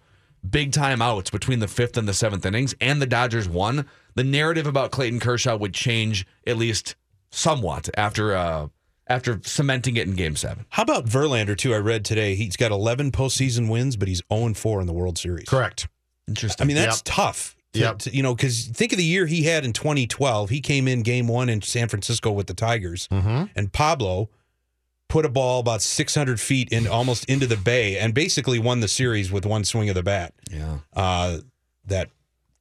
big 0.50 0.72
time 0.72 1.02
outs 1.02 1.30
between 1.30 1.60
the 1.60 1.68
fifth 1.68 1.98
and 1.98 2.08
the 2.08 2.14
seventh 2.14 2.46
innings, 2.46 2.74
and 2.82 3.02
the 3.02 3.06
Dodgers 3.06 3.48
won, 3.48 3.86
the 4.16 4.24
narrative 4.24 4.66
about 4.68 4.92
Clayton 4.92 5.20
Kershaw 5.20 5.56
would 5.58 5.74
change 5.74 6.26
at 6.48 6.58
least 6.58 6.96
somewhat 7.32 7.90
after 7.98 8.36
uh, 8.36 8.68
after 9.08 9.42
cementing 9.44 9.98
it 9.98 10.08
in 10.08 10.16
Game 10.16 10.36
Seven. 10.38 10.66
How 10.70 10.84
about 10.84 11.06
Verlander 11.08 11.58
too? 11.58 11.74
I 11.74 11.78
read 11.78 12.06
today 12.06 12.36
he's 12.36 12.56
got 12.56 12.72
11 12.72 13.12
postseason 13.12 13.70
wins, 13.70 13.98
but 13.98 14.08
he's 14.08 14.22
0 14.32 14.54
4 14.54 14.80
in 14.82 14.88
the 14.88 14.94
World 14.94 15.18
Series. 15.18 15.48
Correct. 15.48 15.88
Interesting. 16.28 16.64
I 16.64 16.68
mean, 16.68 16.78
that's 16.78 16.98
Yep. 17.00 17.04
tough. 17.06 17.56
to- 17.74 17.80
Yep. 17.80 18.00
to- 18.00 18.16
you 18.16 18.22
know, 18.24 18.36
because 18.36 18.66
think 18.68 18.92
of 18.94 18.98
the 19.00 19.04
year 19.04 19.26
he 19.26 19.44
had 19.44 19.66
in 19.66 19.74
2012. 19.74 20.52
He 20.52 20.62
came 20.62 20.88
in 20.88 21.02
game 21.02 21.28
one 21.28 21.50
in 21.50 21.62
San 21.64 21.90
Francisco 21.90 22.32
with 22.32 22.46
the 22.48 22.54
Tigers, 22.54 23.08
Mm-hmm. 23.12 23.46
and 23.56 23.74
Pablo 23.74 24.30
put 25.14 25.26
a 25.26 25.30
ball 25.30 25.60
about 25.60 25.80
600 25.80 26.40
feet 26.42 26.70
in 26.72 26.88
almost 26.88 27.24
into 27.26 27.46
the 27.46 27.56
bay 27.56 28.00
and 28.00 28.16
basically 28.16 28.58
won 28.58 28.80
the 28.80 28.88
series 28.88 29.32
with 29.32 29.46
one 29.46 29.64
swing 29.64 29.88
of 29.88 29.94
the 29.94 30.02
bat. 30.02 30.34
Yeah. 30.52 30.80
Uh, 30.92 31.38
that 31.86 32.10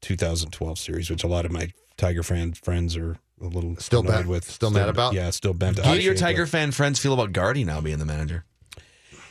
2012 0.02 0.78
series, 0.78 1.08
which 1.08 1.24
a 1.24 1.26
lot 1.26 1.46
of 1.46 1.50
my 1.52 1.72
Tiger 1.96 2.22
fan 2.22 2.52
friends 2.52 2.94
are 2.94 3.16
a 3.40 3.46
little 3.46 3.76
Still 3.76 4.00
annoyed 4.00 4.10
bad- 4.12 4.26
with. 4.26 4.50
still 4.50 4.70
mad 4.70 4.90
about? 4.90 5.14
Yeah, 5.14 5.30
still 5.30 5.54
bent. 5.54 5.78
How 5.78 5.94
do 5.94 6.02
your 6.02 6.14
Tiger 6.14 6.42
with- 6.42 6.50
fan 6.50 6.72
friends 6.72 6.98
feel 6.98 7.14
about 7.14 7.32
Gardy 7.32 7.64
now 7.64 7.80
being 7.80 7.98
the 7.98 8.04
manager? 8.04 8.44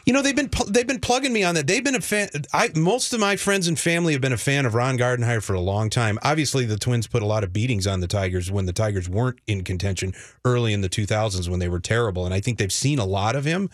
You 0.05 0.13
know 0.13 0.21
they've 0.21 0.35
been 0.35 0.49
they've 0.67 0.87
been 0.87 0.99
plugging 0.99 1.33
me 1.33 1.43
on 1.43 1.55
that. 1.55 1.67
They've 1.67 1.83
been 1.83 1.95
a 1.95 2.01
fan. 2.01 2.29
I 2.53 2.69
most 2.75 3.13
of 3.13 3.19
my 3.19 3.35
friends 3.35 3.67
and 3.67 3.77
family 3.77 4.13
have 4.13 4.21
been 4.21 4.33
a 4.33 4.37
fan 4.37 4.65
of 4.65 4.73
Ron 4.73 4.97
Gardenhire 4.97 5.43
for 5.43 5.53
a 5.53 5.59
long 5.59 5.89
time. 5.89 6.17
Obviously, 6.23 6.65
the 6.65 6.77
Twins 6.77 7.07
put 7.07 7.21
a 7.21 7.25
lot 7.25 7.43
of 7.43 7.53
beatings 7.53 7.85
on 7.85 7.99
the 7.99 8.07
Tigers 8.07 8.51
when 8.51 8.65
the 8.65 8.73
Tigers 8.73 9.07
weren't 9.07 9.39
in 9.47 9.63
contention 9.63 10.13
early 10.43 10.73
in 10.73 10.81
the 10.81 10.89
2000s 10.89 11.47
when 11.49 11.59
they 11.59 11.69
were 11.69 11.79
terrible, 11.79 12.25
and 12.25 12.33
I 12.33 12.39
think 12.39 12.57
they've 12.57 12.71
seen 12.71 12.99
a 12.99 13.05
lot 13.05 13.35
of 13.35 13.45
him. 13.45 13.69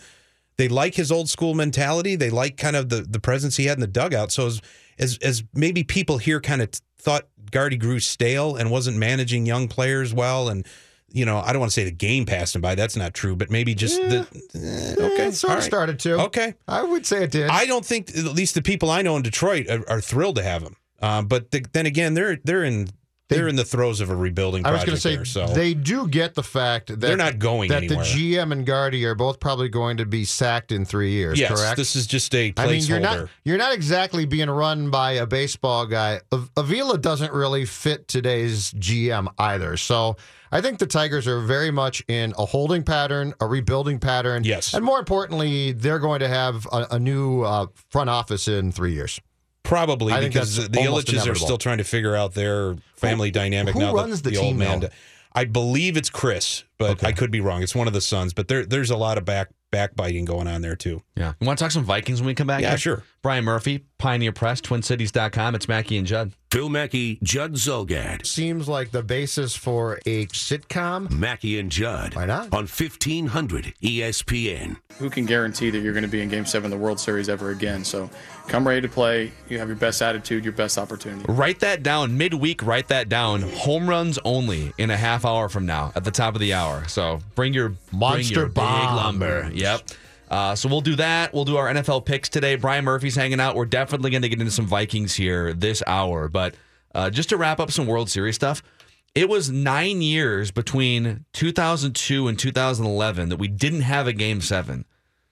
They 0.58 0.68
like 0.68 0.96
his 0.96 1.12
old 1.12 1.30
school 1.30 1.54
mentality. 1.54 2.16
They 2.16 2.30
like 2.30 2.56
kind 2.56 2.76
of 2.76 2.88
the 2.88 3.02
the 3.02 3.20
presence 3.20 3.56
he 3.56 3.66
had 3.66 3.76
in 3.76 3.80
the 3.80 3.86
dugout. 3.86 4.32
So 4.32 4.46
as 4.46 4.60
as, 4.98 5.18
as 5.18 5.44
maybe 5.54 5.84
people 5.84 6.18
here 6.18 6.40
kind 6.40 6.60
of 6.60 6.70
thought 6.98 7.28
Gardy 7.50 7.76
grew 7.76 8.00
stale 8.00 8.56
and 8.56 8.70
wasn't 8.70 8.96
managing 8.98 9.46
young 9.46 9.68
players 9.68 10.12
well, 10.12 10.48
and 10.48 10.66
you 11.10 11.24
know 11.24 11.38
I 11.38 11.52
don't 11.52 11.60
want 11.60 11.70
to 11.70 11.74
say 11.74 11.84
the 11.84 11.90
game 11.90 12.26
passed 12.26 12.54
him 12.54 12.60
by. 12.60 12.74
That's 12.74 12.96
not 12.96 13.14
true, 13.14 13.36
but 13.36 13.50
maybe 13.50 13.74
just 13.74 13.96
the 13.96 14.26
eh, 14.54 14.94
okay. 14.98 15.26
it 15.28 15.34
sort 15.34 15.52
of 15.52 15.58
right. 15.58 15.64
started 15.64 15.98
to. 16.00 16.20
Okay. 16.24 16.54
I 16.66 16.82
would 16.82 17.06
say 17.06 17.24
it 17.24 17.30
did. 17.30 17.48
I 17.48 17.66
don't 17.66 17.84
think 17.84 18.10
at 18.10 18.24
least 18.24 18.54
the 18.54 18.62
people 18.62 18.90
I 18.90 19.02
know 19.02 19.16
in 19.16 19.22
Detroit 19.22 19.68
are, 19.68 19.88
are 19.88 20.00
thrilled 20.00 20.36
to 20.36 20.42
have 20.42 20.62
him. 20.62 20.76
Um, 21.00 21.26
but 21.26 21.50
the, 21.50 21.64
then 21.72 21.86
again, 21.86 22.14
they're 22.14 22.38
they're 22.44 22.64
in 22.64 22.88
they're 23.28 23.48
in 23.48 23.56
the 23.56 23.64
throes 23.64 24.00
of 24.00 24.10
a 24.10 24.16
rebuilding. 24.16 24.64
I 24.66 24.72
was 24.72 24.84
going 24.84 24.96
to 24.96 25.00
say 25.00 25.16
there, 25.16 25.24
so 25.24 25.46
they 25.48 25.74
do 25.74 26.08
get 26.08 26.34
the 26.34 26.42
fact 26.42 26.88
that 26.88 27.00
They're 27.00 27.16
not 27.16 27.38
going 27.38 27.68
that 27.68 27.84
anywhere. 27.84 28.04
the 28.04 28.10
GM 28.10 28.52
and 28.52 28.64
Gardy 28.66 29.04
are 29.04 29.14
both 29.14 29.38
probably 29.38 29.68
going 29.68 29.98
to 29.98 30.06
be 30.06 30.24
sacked 30.24 30.72
in 30.72 30.84
three 30.84 31.10
years. 31.12 31.38
yes, 31.38 31.50
correct. 31.50 31.76
this 31.76 31.94
is 31.94 32.06
just 32.06 32.34
a 32.34 32.52
placeholder. 32.52 32.58
I 32.58 32.66
mean, 32.70 32.82
you're 32.84 33.00
not 33.00 33.28
you're 33.44 33.58
not 33.58 33.74
exactly 33.74 34.24
being 34.24 34.48
run 34.48 34.90
by 34.90 35.12
a 35.12 35.26
baseball 35.26 35.86
guy. 35.86 36.20
Avila 36.56 36.98
doesn't 36.98 37.32
really 37.32 37.64
fit 37.64 38.08
today's 38.08 38.72
GM 38.72 39.28
either. 39.38 39.76
So 39.76 40.16
I 40.50 40.62
think 40.62 40.78
the 40.78 40.86
Tigers 40.86 41.28
are 41.28 41.40
very 41.40 41.70
much 41.70 42.02
in 42.08 42.32
a 42.38 42.46
holding 42.46 42.82
pattern, 42.82 43.34
a 43.40 43.46
rebuilding 43.46 43.98
pattern. 43.98 44.44
Yes. 44.44 44.72
and 44.72 44.82
more 44.84 44.98
importantly, 44.98 45.72
they're 45.72 45.98
going 45.98 46.20
to 46.20 46.28
have 46.28 46.66
a, 46.72 46.86
a 46.92 46.98
new 46.98 47.42
uh, 47.42 47.66
front 47.90 48.08
office 48.08 48.48
in 48.48 48.72
three 48.72 48.94
years. 48.94 49.20
Probably 49.68 50.14
I 50.14 50.20
because 50.20 50.56
the 50.56 50.78
Ilitches 50.78 51.30
are 51.30 51.34
still 51.34 51.58
trying 51.58 51.76
to 51.78 51.84
figure 51.84 52.16
out 52.16 52.32
their 52.32 52.76
family 52.96 53.30
dynamic 53.30 53.74
who 53.74 53.80
now. 53.80 53.92
runs 53.92 54.22
the 54.22 54.30
the, 54.30 54.36
old 54.38 54.46
team, 54.46 54.58
man. 54.58 54.80
though? 54.80 54.88
I 55.34 55.44
believe 55.44 55.98
it's 55.98 56.08
Chris, 56.08 56.64
but 56.78 57.04
I 57.04 57.12
could 57.12 57.30
be 57.30 57.40
wrong. 57.40 57.62
It's 57.62 57.74
one 57.74 57.86
of 57.86 57.92
the 57.92 58.00
sons, 58.00 58.32
but 58.32 58.48
there 58.48 58.64
there's 58.64 58.90
a 58.90 58.96
lot 58.96 59.18
of 59.18 59.26
back 59.26 59.50
backbiting 59.70 60.24
going 60.24 60.46
on 60.46 60.62
there 60.62 60.74
too. 60.74 61.02
Yeah. 61.16 61.34
You 61.38 61.46
want 61.46 61.58
to 61.58 61.64
talk 61.64 61.70
some 61.70 61.84
Vikings 61.84 62.20
when 62.20 62.28
we 62.28 62.34
come 62.34 62.46
back? 62.46 62.62
Yeah, 62.62 62.70
here? 62.70 62.78
sure. 62.78 63.02
Brian 63.22 63.44
Murphy, 63.44 63.84
Pioneer 63.98 64.32
Press, 64.32 64.62
TwinCities.com. 64.62 65.54
It's 65.54 65.68
Mackey 65.68 65.98
and 65.98 66.06
Judd. 66.06 66.32
Phil 66.50 66.70
Mackey, 66.70 67.18
Judd 67.22 67.56
Zulgad. 67.56 68.24
Seems 68.24 68.68
like 68.68 68.90
the 68.90 69.02
basis 69.02 69.54
for 69.54 70.00
a 70.06 70.24
sitcom. 70.28 71.10
Mackey 71.10 71.58
and 71.58 71.70
Judd. 71.70 72.14
Why 72.14 72.24
not? 72.24 72.44
On 72.54 72.66
1500 72.66 73.74
ESPN. 73.82 74.78
Who 74.98 75.10
can 75.10 75.26
guarantee 75.26 75.68
that 75.68 75.80
you're 75.80 75.92
going 75.92 76.04
to 76.04 76.08
be 76.08 76.22
in 76.22 76.30
Game 76.30 76.46
Seven 76.46 76.72
of 76.72 76.78
the 76.78 76.82
World 76.82 76.98
Series 76.98 77.28
ever 77.28 77.50
again? 77.50 77.84
So 77.84 78.08
come 78.46 78.66
ready 78.66 78.80
to 78.80 78.88
play. 78.88 79.30
You 79.50 79.58
have 79.58 79.68
your 79.68 79.76
best 79.76 80.00
attitude, 80.00 80.42
your 80.42 80.54
best 80.54 80.78
opportunity. 80.78 81.30
Write 81.30 81.60
that 81.60 81.82
down 81.82 82.16
midweek. 82.16 82.62
Write 82.62 82.88
that 82.88 83.10
down. 83.10 83.42
Home 83.42 83.86
runs 83.86 84.18
only 84.24 84.72
in 84.78 84.90
a 84.90 84.96
half 84.96 85.26
hour 85.26 85.50
from 85.50 85.66
now 85.66 85.92
at 85.96 86.04
the 86.04 86.10
top 86.10 86.34
of 86.34 86.40
the 86.40 86.54
hour. 86.54 86.88
So 86.88 87.18
bring 87.34 87.52
your 87.52 87.74
Monster 87.92 87.92
bring 87.92 88.34
your 88.34 88.46
big 88.46 88.54
lumber. 88.54 89.50
Yep. 89.52 89.82
Uh, 90.30 90.54
so 90.54 90.68
we'll 90.68 90.80
do 90.80 90.96
that. 90.96 91.32
We'll 91.32 91.44
do 91.44 91.56
our 91.56 91.72
NFL 91.72 92.04
picks 92.04 92.28
today. 92.28 92.56
Brian 92.56 92.84
Murphy's 92.84 93.16
hanging 93.16 93.40
out. 93.40 93.56
We're 93.56 93.66
definitely 93.66 94.10
going 94.10 94.22
to 94.22 94.28
get 94.28 94.40
into 94.40 94.52
some 94.52 94.66
Vikings 94.66 95.14
here 95.14 95.52
this 95.52 95.82
hour. 95.86 96.28
But 96.28 96.54
uh, 96.94 97.10
just 97.10 97.30
to 97.30 97.36
wrap 97.36 97.60
up 97.60 97.70
some 97.70 97.86
World 97.86 98.10
Series 98.10 98.34
stuff, 98.34 98.62
it 99.14 99.28
was 99.28 99.50
nine 99.50 100.02
years 100.02 100.50
between 100.50 101.24
2002 101.32 102.28
and 102.28 102.38
2011 102.38 103.30
that 103.30 103.36
we 103.36 103.48
didn't 103.48 103.80
have 103.80 104.06
a 104.06 104.12
Game 104.12 104.40
Seven. 104.40 104.84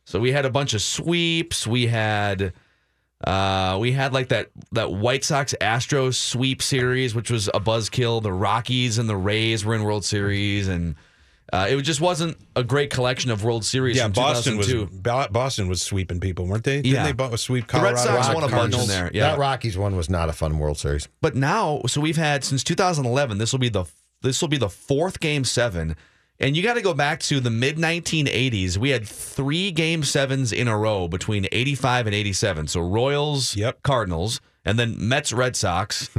So 0.05 0.19
we 0.19 0.33
had 0.33 0.47
a 0.47 0.51
bunch 0.51 0.73
of 0.73 0.83
sweeps. 0.83 1.67
We 1.67 1.89
had 1.89 2.53
uh, 3.25 3.77
we 3.81 3.93
had 3.93 4.13
like 4.13 4.29
that 4.29 4.51
that 4.73 4.93
White 4.93 5.25
Sox 5.25 5.55
Astros 5.61 6.15
sweep 6.15 6.63
series, 6.63 7.15
which 7.15 7.31
was 7.31 7.49
a 7.49 7.61
buzzkill. 7.61 8.23
The 8.23 8.33
Rockies 8.33 8.99
and 8.99 9.09
the 9.09 9.17
Rays 9.17 9.65
were 9.65 9.75
in 9.75 9.83
World 9.83 10.05
Series, 10.05 10.69
and 10.69 10.95
uh, 11.53 11.67
it 11.71 11.81
just 11.83 12.01
wasn't 12.01 12.37
a 12.57 12.65
great 12.65 12.91
collection 12.91 13.31
of 13.31 13.45
World 13.45 13.65
Series. 13.65 13.97
Yeah, 13.97 14.05
from 14.05 14.13
Boston 14.13 14.57
was 14.57 14.67
2002. 14.67 14.99
Bo- 15.01 15.29
Boston 15.31 15.69
was 15.69 15.81
sweeping 15.83 16.19
people, 16.21 16.47
weren't 16.47 16.65
they? 16.65 16.83
Didn't 16.83 16.87
Yeah. 16.95 17.05
they 17.05 17.13
bo- 17.13 17.35
sweep 17.37 17.67
The 17.69 17.79
Red 17.81 17.97
Colorado? 17.97 18.23
Sox 18.23 18.35
won 18.35 18.45
a 18.45 18.49
bunch 18.49 18.75
in 18.77 18.87
there. 18.89 19.11
Yeah, 19.15 19.31
That 19.31 19.39
Rockies 19.39 19.79
one 19.79 19.95
was 19.97 20.11
not 20.11 20.29
a 20.29 20.33
fun 20.33 20.59
World 20.59 20.79
Series. 20.79 21.09
But 21.21 21.35
now, 21.37 21.83
so 21.87 22.01
we've 22.01 22.17
had 22.17 22.43
since 22.45 22.65
2011. 22.65 23.39
This 23.39 23.53
will 23.53 23.59
be 23.61 23.69
the 23.69 23.85
this 24.23 24.41
will 24.41 24.49
be 24.49 24.57
the 24.59 24.69
fourth 24.71 25.21
game 25.21 25.45
seven, 25.45 25.95
and 26.41 26.57
you 26.57 26.63
got 26.63 26.75
to 26.75 26.83
go 26.83 26.95
back 26.95 27.21
to 27.21 27.39
the 27.39 27.51
mid 27.51 27.77
1980s. 27.77 28.77
We 28.77 28.91
had 28.91 29.07
three 29.07 29.71
game 29.71 30.03
sevens 30.03 30.53
in 30.53 30.67
a 30.69 30.77
row 30.77 31.07
between 31.07 31.47
85 31.53 32.07
and 32.07 32.15
87. 32.15 32.67
So 32.67 32.81
Royals, 32.81 33.55
Yep. 33.55 33.83
Cardinals, 33.83 34.41
and 34.65 34.79
then 34.79 34.97
Mets, 34.99 35.33
Red 35.33 35.55
Sox, 35.55 36.11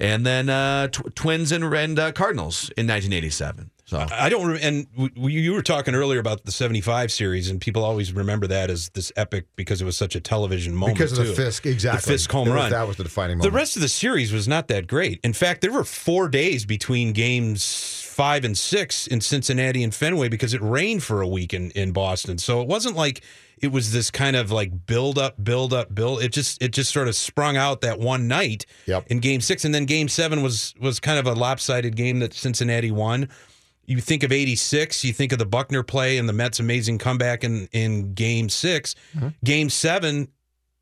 and 0.00 0.26
then 0.26 0.48
uh, 0.48 0.88
tw- 0.88 1.14
Twins 1.14 1.52
and, 1.52 1.62
and 1.72 1.98
uh, 1.98 2.10
Cardinals 2.12 2.70
in 2.76 2.86
1987. 2.88 3.70
So 3.84 4.06
I 4.10 4.28
don't, 4.28 4.46
re- 4.46 4.60
and 4.62 4.86
w- 4.96 5.40
you 5.40 5.52
were 5.52 5.62
talking 5.62 5.94
earlier 5.94 6.20
about 6.20 6.44
the 6.44 6.52
'75 6.52 7.10
series, 7.10 7.50
and 7.50 7.60
people 7.60 7.84
always 7.84 8.12
remember 8.12 8.46
that 8.46 8.70
as 8.70 8.88
this 8.90 9.10
epic 9.16 9.46
because 9.56 9.82
it 9.82 9.84
was 9.84 9.96
such 9.96 10.14
a 10.14 10.20
television 10.20 10.72
moment. 10.74 10.96
because 10.98 11.18
of 11.18 11.26
the. 11.26 11.34
Fisk, 11.34 11.66
exactly. 11.66 12.00
The 12.00 12.12
Fisk 12.18 12.30
home 12.30 12.48
was- 12.48 12.54
run. 12.54 12.70
That 12.70 12.86
was 12.86 12.96
the 12.96 13.02
defining 13.04 13.38
moment. 13.38 13.52
The 13.52 13.56
rest 13.56 13.76
of 13.76 13.82
the 13.82 13.88
series 13.88 14.32
was 14.32 14.46
not 14.46 14.68
that 14.68 14.86
great. 14.86 15.18
In 15.24 15.32
fact, 15.32 15.60
there 15.62 15.72
were 15.72 15.84
four 15.84 16.28
days 16.28 16.64
between 16.64 17.12
games 17.12 18.00
five 18.06 18.44
and 18.44 18.56
six 18.56 19.06
in 19.06 19.20
Cincinnati 19.20 19.82
and 19.82 19.94
Fenway 19.94 20.28
because 20.28 20.54
it 20.54 20.60
rained 20.62 21.02
for 21.02 21.20
a 21.22 21.28
week 21.28 21.52
in, 21.54 21.70
in 21.72 21.92
Boston. 21.92 22.38
So 22.38 22.60
it 22.62 22.68
wasn't 22.68 22.94
like 22.96 23.22
it 23.60 23.72
was 23.72 23.92
this 23.92 24.10
kind 24.10 24.36
of 24.36 24.50
like 24.52 24.86
build 24.86 25.18
up, 25.18 25.42
build 25.42 25.72
up, 25.72 25.94
build. 25.94 26.22
It 26.22 26.32
just 26.32 26.62
it 26.62 26.72
just 26.72 26.92
sort 26.92 27.08
of 27.08 27.16
sprung 27.16 27.56
out 27.56 27.80
that 27.80 27.98
one 27.98 28.28
night 28.28 28.64
in 29.08 29.18
game 29.18 29.40
six. 29.40 29.64
And 29.64 29.74
then 29.74 29.86
game 29.86 30.08
seven 30.08 30.42
was 30.42 30.74
was 30.80 31.00
kind 31.00 31.18
of 31.18 31.26
a 31.26 31.32
lopsided 31.32 31.96
game 31.96 32.20
that 32.20 32.32
Cincinnati 32.34 32.90
won. 32.90 33.28
You 33.84 34.00
think 34.00 34.22
of 34.22 34.30
86, 34.32 35.04
you 35.04 35.12
think 35.12 35.32
of 35.32 35.38
the 35.38 35.46
Buckner 35.46 35.82
play 35.82 36.18
and 36.18 36.28
the 36.28 36.32
Mets' 36.32 36.60
amazing 36.60 36.98
comeback 36.98 37.42
in, 37.44 37.68
in 37.72 38.14
game 38.14 38.48
6 38.48 38.94
Game 39.44 39.68
seven, 39.70 40.28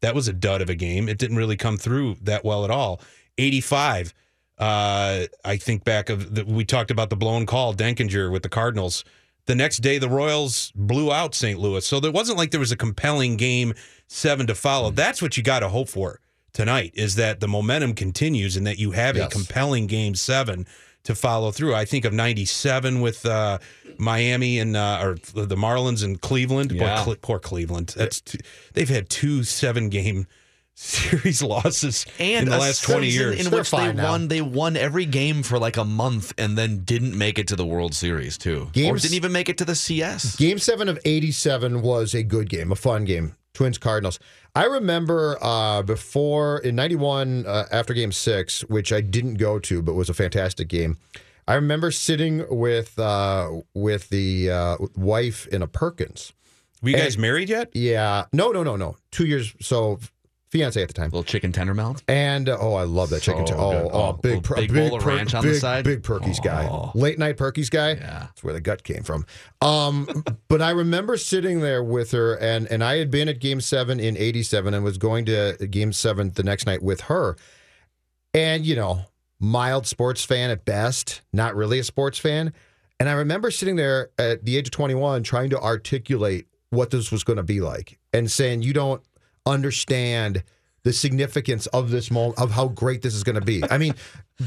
that 0.02 0.14
was 0.14 0.28
a 0.28 0.32
dud 0.32 0.60
of 0.60 0.68
a 0.68 0.74
game. 0.74 1.08
It 1.08 1.18
didn't 1.18 1.36
really 1.36 1.56
come 1.56 1.76
through 1.76 2.16
that 2.22 2.44
well 2.44 2.64
at 2.64 2.70
all. 2.70 3.00
85, 3.38 4.14
uh, 4.58 5.24
I 5.44 5.56
think 5.56 5.84
back 5.84 6.10
of 6.10 6.34
the, 6.34 6.44
we 6.44 6.64
talked 6.64 6.90
about 6.90 7.10
the 7.10 7.16
blown 7.16 7.46
call, 7.46 7.74
Denkinger 7.74 8.30
with 8.30 8.42
the 8.42 8.48
Cardinals. 8.48 9.04
The 9.46 9.54
next 9.54 9.78
day, 9.78 9.98
the 9.98 10.08
Royals 10.08 10.70
blew 10.74 11.10
out 11.10 11.34
St. 11.34 11.58
Louis. 11.58 11.84
So 11.84 11.98
there 11.98 12.12
wasn't 12.12 12.36
like 12.38 12.50
there 12.50 12.60
was 12.60 12.70
a 12.72 12.76
compelling 12.76 13.36
game 13.36 13.74
seven 14.06 14.46
to 14.46 14.54
follow. 14.54 14.90
That's 14.90 15.22
what 15.22 15.36
you 15.36 15.42
got 15.42 15.60
to 15.60 15.68
hope 15.68 15.88
for 15.88 16.20
tonight 16.52 16.92
is 16.94 17.14
that 17.14 17.40
the 17.40 17.48
momentum 17.48 17.94
continues 17.94 18.56
and 18.56 18.66
that 18.66 18.78
you 18.78 18.90
have 18.90 19.16
a 19.16 19.20
compelling 19.32 19.86
game 19.86 20.14
seven 20.14 20.66
to 21.04 21.14
follow 21.14 21.50
through. 21.50 21.74
I 21.74 21.84
think 21.84 22.04
of 22.04 22.12
97 22.12 23.00
with 23.00 23.24
uh, 23.26 23.58
Miami 23.98 24.58
and 24.58 24.76
uh, 24.76 25.00
or 25.02 25.14
the 25.46 25.56
Marlins 25.56 26.04
and 26.04 26.20
Cleveland. 26.20 26.72
Yeah. 26.72 26.96
Boy, 26.96 27.04
Cle- 27.04 27.16
poor 27.20 27.38
Cleveland. 27.38 27.94
That's 27.96 28.20
two, 28.20 28.38
they've 28.74 28.88
had 28.88 29.08
two 29.08 29.42
seven 29.44 29.88
game 29.88 30.26
series 30.74 31.42
losses 31.42 32.06
and 32.18 32.44
in 32.44 32.48
the 32.50 32.58
last 32.58 32.82
20 32.84 33.08
years. 33.08 33.44
in 33.46 33.52
which 33.52 33.70
they 33.70 33.92
won 33.92 34.28
they 34.28 34.40
won 34.40 34.76
every 34.76 35.04
game 35.04 35.42
for 35.42 35.58
like 35.58 35.76
a 35.76 35.84
month 35.84 36.32
and 36.38 36.56
then 36.56 36.84
didn't 36.84 37.16
make 37.16 37.38
it 37.38 37.48
to 37.48 37.56
the 37.56 37.66
World 37.66 37.94
Series 37.94 38.38
too, 38.38 38.68
or 38.74 38.96
didn't 38.96 39.12
even 39.12 39.30
make 39.32 39.48
it 39.50 39.58
to 39.58 39.64
the 39.66 39.74
CS. 39.74 40.36
Game 40.36 40.58
seven 40.58 40.88
of 40.88 40.98
87 41.04 41.82
was 41.82 42.14
a 42.14 42.22
good 42.22 42.48
game, 42.48 42.72
a 42.72 42.76
fun 42.76 43.04
game. 43.04 43.36
Twins 43.54 43.78
Cardinals. 43.78 44.18
I 44.54 44.64
remember 44.64 45.38
uh, 45.40 45.82
before 45.82 46.58
in 46.58 46.74
91, 46.76 47.46
uh, 47.46 47.66
after 47.70 47.94
game 47.94 48.12
six, 48.12 48.62
which 48.62 48.92
I 48.92 49.00
didn't 49.00 49.34
go 49.34 49.58
to, 49.60 49.82
but 49.82 49.94
was 49.94 50.08
a 50.08 50.14
fantastic 50.14 50.68
game. 50.68 50.96
I 51.48 51.54
remember 51.54 51.90
sitting 51.90 52.44
with 52.48 52.98
uh, 52.98 53.50
with 53.74 54.08
the 54.10 54.50
uh, 54.50 54.76
wife 54.96 55.46
in 55.48 55.62
a 55.62 55.66
Perkins. 55.66 56.32
Were 56.82 56.90
you 56.90 56.96
And- 56.96 57.04
guys 57.04 57.18
married 57.18 57.48
yet? 57.48 57.70
Yeah. 57.74 58.26
No, 58.32 58.50
no, 58.52 58.62
no, 58.62 58.76
no. 58.76 58.96
Two 59.10 59.26
years. 59.26 59.54
So 59.60 59.98
fiance 60.50 60.80
at 60.82 60.88
the 60.88 60.94
time. 60.94 61.06
Little 61.06 61.22
chicken 61.24 61.52
tender 61.52 61.74
melt. 61.74 62.02
And 62.08 62.48
uh, 62.48 62.58
oh, 62.60 62.74
I 62.74 62.82
love 62.82 63.10
that 63.10 63.22
chicken. 63.22 63.46
So 63.46 63.54
t- 63.54 63.58
oh, 63.58 63.72
oh, 63.72 63.90
Oh, 63.92 64.12
big, 64.14 64.42
per- 64.42 64.56
big 64.56 64.72
big 64.72 64.88
bowl 64.90 64.98
of 64.98 65.04
per- 65.04 65.16
ranch 65.16 65.34
on 65.34 65.44
the 65.46 65.54
side? 65.54 65.84
Big 65.84 66.02
Perky's 66.02 66.40
guy, 66.40 66.68
late 66.94 67.18
night 67.18 67.36
Perky's 67.36 67.70
guy. 67.70 67.90
Yeah, 67.92 68.18
that's 68.20 68.42
where 68.42 68.52
the 68.54 68.60
gut 68.60 68.82
came 68.82 69.02
from. 69.02 69.24
Um, 69.60 70.24
but 70.48 70.60
I 70.60 70.70
remember 70.70 71.16
sitting 71.16 71.60
there 71.60 71.82
with 71.82 72.10
her, 72.12 72.34
and 72.34 72.66
and 72.66 72.82
I 72.84 72.96
had 72.98 73.10
been 73.10 73.28
at 73.28 73.38
Game 73.40 73.60
Seven 73.60 74.00
in 74.00 74.16
'87, 74.16 74.74
and 74.74 74.84
was 74.84 74.98
going 74.98 75.24
to 75.26 75.56
Game 75.70 75.92
Seven 75.92 76.32
the 76.34 76.42
next 76.42 76.66
night 76.66 76.82
with 76.82 77.02
her, 77.02 77.36
and 78.34 78.64
you 78.66 78.76
know, 78.76 79.02
mild 79.38 79.86
sports 79.86 80.24
fan 80.24 80.50
at 80.50 80.64
best, 80.64 81.22
not 81.32 81.54
really 81.54 81.78
a 81.78 81.84
sports 81.84 82.18
fan. 82.18 82.52
And 82.98 83.08
I 83.08 83.12
remember 83.12 83.50
sitting 83.50 83.76
there 83.76 84.10
at 84.18 84.44
the 84.44 84.58
age 84.58 84.66
of 84.66 84.72
21 84.72 85.22
trying 85.22 85.48
to 85.50 85.58
articulate 85.58 86.46
what 86.68 86.90
this 86.90 87.10
was 87.10 87.24
going 87.24 87.38
to 87.38 87.42
be 87.42 87.60
like 87.62 87.98
and 88.12 88.30
saying, 88.30 88.60
you 88.60 88.74
don't 88.74 89.02
understand 89.50 90.42
the 90.82 90.92
significance 90.94 91.66
of 91.66 91.90
this 91.90 92.10
moment, 92.10 92.38
of 92.38 92.50
how 92.50 92.68
great 92.68 93.02
this 93.02 93.14
is 93.14 93.22
going 93.22 93.34
to 93.38 93.44
be. 93.44 93.62
I 93.70 93.76
mean, 93.76 93.94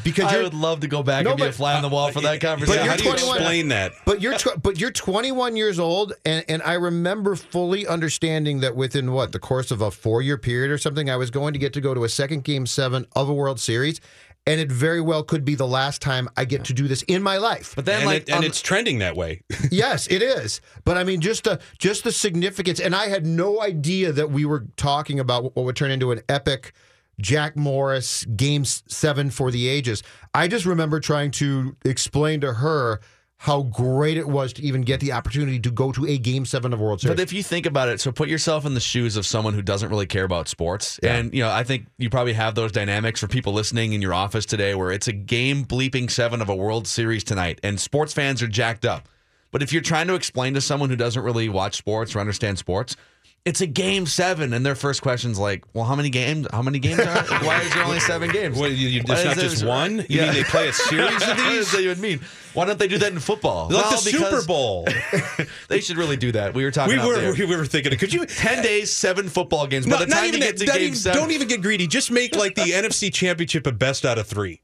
because 0.04 0.26
I 0.34 0.42
would 0.42 0.56
love 0.56 0.80
to 0.80 0.88
go 0.88 1.04
back 1.04 1.26
No, 1.26 1.32
and 1.32 1.40
be 1.40 1.46
a 1.46 1.52
fly 1.52 1.76
on 1.76 1.84
the 1.84 1.90
wall 1.90 2.12
for 2.12 2.22
that 2.22 2.42
conversation. 2.42 2.82
but 2.82 2.90
How 2.90 2.96
do 2.96 3.04
you 3.04 3.12
explain 3.12 3.68
that? 3.68 3.92
But 4.06 4.20
you're 4.20 4.36
tw- 4.38 4.60
but 4.62 4.80
you're 4.80 4.90
21 4.90 5.56
years 5.56 5.78
old, 5.78 6.14
and 6.26 6.44
and 6.50 6.64
I 6.64 6.74
remember 6.74 7.36
fully 7.36 7.86
understanding 7.86 8.62
that 8.62 8.76
within 8.76 9.12
what 9.12 9.32
the 9.32 9.38
course 9.40 9.70
of 9.70 9.82
a 9.82 9.92
four 9.92 10.24
year 10.24 10.38
period 10.40 10.72
or 10.72 10.80
something, 10.80 11.08
I 11.08 11.18
was 11.18 11.30
going 11.30 11.54
to 11.54 11.60
get 11.60 11.74
to 11.74 11.82
go 11.82 11.94
to 11.94 12.04
a 12.04 12.10
second 12.10 12.44
Game 12.44 12.66
Seven 12.66 13.06
of 13.16 13.30
a 13.30 13.34
World 13.34 13.60
Series, 13.60 14.02
and 14.46 14.60
it 14.60 14.72
very 14.72 15.02
well 15.02 15.24
could 15.24 15.46
be 15.46 15.56
the 15.56 15.68
last 15.68 16.02
time 16.02 16.30
I 16.36 16.46
get 16.46 16.66
to 16.66 16.74
do 16.74 16.88
this 16.88 17.02
in 17.04 17.24
my 17.24 17.38
life. 17.38 17.74
But 17.76 17.86
then, 17.86 18.00
and 18.00 18.06
like, 18.06 18.24
it, 18.24 18.30
and 18.30 18.40
on- 18.40 18.44
it's 18.44 18.62
trending 18.62 19.00
that 19.00 19.16
way. 19.16 19.42
yes, 19.72 20.08
it 20.08 20.22
is. 20.22 20.62
But 20.84 20.98
I 20.98 21.04
mean, 21.04 21.22
just 21.22 21.46
the 21.46 21.60
just 21.78 22.04
the 22.04 22.12
significance, 22.12 22.80
and 22.80 22.96
I 22.96 23.08
had 23.08 23.26
no 23.26 23.62
idea 23.62 24.12
that 24.12 24.32
we 24.32 24.46
were 24.46 24.66
talking 24.76 25.20
about 25.20 25.56
what 25.56 25.58
would 25.58 25.76
turn 25.76 25.92
into 25.92 26.12
an 26.12 26.22
epic 26.28 26.74
Jack 27.22 27.56
Morris 27.56 28.26
Game 28.26 28.66
Seven 28.66 29.30
for 29.30 29.52
the 29.52 29.68
ages. 29.68 30.04
I 30.34 30.48
just 30.48 30.66
remember 30.66 31.00
trying 31.00 31.32
to 31.32 31.76
explain 31.86 32.42
to 32.42 32.54
her 32.54 33.00
how 33.38 33.64
great 33.64 34.16
it 34.16 34.28
was 34.28 34.54
to 34.54 34.62
even 34.62 34.84
get 34.84 35.02
the 35.02 35.12
opportunity 35.12 35.60
to 35.60 35.70
go 35.70 35.92
to 35.92 36.06
a 36.06 36.18
Game 36.18 36.46
Seven 36.46 36.72
of 36.72 36.80
World 36.80 37.02
Series. 37.02 37.18
But 37.18 37.22
if 37.22 37.34
you 37.34 37.44
think 37.44 37.66
about 37.66 37.90
it, 37.90 38.00
so 38.00 38.12
put 38.12 38.30
yourself 38.30 38.66
in 38.66 38.74
the 38.74 38.80
shoes 38.80 39.18
of 39.18 39.26
someone 39.26 39.54
who 39.54 39.62
doesn't 39.62 39.90
really 39.90 40.06
care 40.06 40.24
about 40.24 40.48
sports. 40.48 40.98
And, 41.00 41.34
you 41.34 41.44
know, 41.44 41.52
I 41.52 41.64
think 41.64 41.88
you 41.98 42.10
probably 42.10 42.34
have 42.34 42.56
those 42.56 42.72
dynamics 42.72 43.20
for 43.20 43.28
people 43.28 43.52
listening 43.52 43.92
in 43.92 44.02
your 44.02 44.14
office 44.14 44.46
today 44.46 44.76
where 44.76 44.92
it's 44.92 45.10
a 45.10 45.14
game 45.14 45.66
bleeping 45.66 46.10
seven 46.10 46.42
of 46.42 46.48
a 46.48 46.56
World 46.56 46.88
Series 46.88 47.24
tonight 47.24 47.60
and 47.64 47.80
sports 47.80 48.14
fans 48.14 48.42
are 48.42 48.48
jacked 48.48 48.86
up. 48.86 49.10
But 49.52 49.62
if 49.62 49.74
you're 49.74 49.82
trying 49.82 50.08
to 50.08 50.16
explain 50.16 50.54
to 50.56 50.62
someone 50.62 50.90
who 50.90 50.96
doesn't 50.96 51.22
really 51.22 51.50
watch 51.50 51.76
sports 51.76 52.16
or 52.16 52.20
understand 52.20 52.58
sports, 52.58 52.96
it's 53.46 53.60
a 53.60 53.68
game 53.68 54.06
seven, 54.06 54.54
and 54.54 54.66
their 54.66 54.76
first 54.76 55.02
question's 55.02 55.38
like, 55.38 55.66
"Well, 55.74 55.84
how 55.84 55.96
many 55.96 56.10
games? 56.10 56.48
How 56.54 56.62
many 56.62 56.80
games 56.80 57.00
are? 57.02 57.24
Why 57.44 57.60
is 57.62 57.74
there 57.74 57.84
only 57.84 58.00
seven 58.00 58.30
games? 58.32 58.58
What, 58.58 58.72
you- 58.72 58.88
you- 58.88 59.02
it's 59.06 59.26
not 59.26 59.36
just 59.38 59.66
one? 59.66 60.06
You 60.08 60.22
mean 60.22 60.34
they 60.34 60.44
play 60.46 60.70
a 60.70 60.74
series 60.90 61.22
of 61.22 61.28
What 61.28 61.38
these? 61.38 61.72
that 61.74 61.82
even 61.82 62.00
mean? 62.00 62.22
Why 62.54 62.66
don't 62.66 62.80
they 62.80 62.88
do 62.88 62.98
that 63.00 63.12
in 63.12 63.20
football? 63.20 63.66
Like 63.70 63.84
Well, 63.84 63.92
the 63.92 63.98
Super 63.98 64.46
Bowl. 64.46 64.88
they 65.68 65.82
should 65.82 65.98
really 65.98 66.16
do 66.18 66.32
that. 66.34 66.54
We 66.54 66.64
were 66.64 66.72
talking. 66.72 66.98
We 66.98 67.06
were 67.06 67.34
we 67.34 67.46
were 67.56 67.66
thinking. 67.66 67.98
Could 67.98 68.14
you? 68.14 68.26
Ten 68.28 68.64
days, 68.64 68.94
seven 68.94 69.28
football 69.28 69.68
games. 69.68 69.88
No, 69.88 69.98
By 69.98 70.06
the 70.06 70.12
time 70.12 70.26
you 70.28 70.32
that. 70.34 70.40
get 70.40 70.58
to 70.58 70.66
not 70.66 70.76
game 70.76 70.84
even- 70.84 70.96
seven, 70.96 71.20
don't 71.22 71.32
even 71.32 71.48
get 71.50 71.62
greedy. 71.62 71.88
Just 71.88 72.12
make 72.12 72.36
like 72.36 72.56
the 72.56 72.62
NFC 72.72 73.14
Championship 73.14 73.68
a 73.68 73.72
best 73.74 74.06
out 74.06 74.18
of 74.18 74.26
three. 74.28 74.62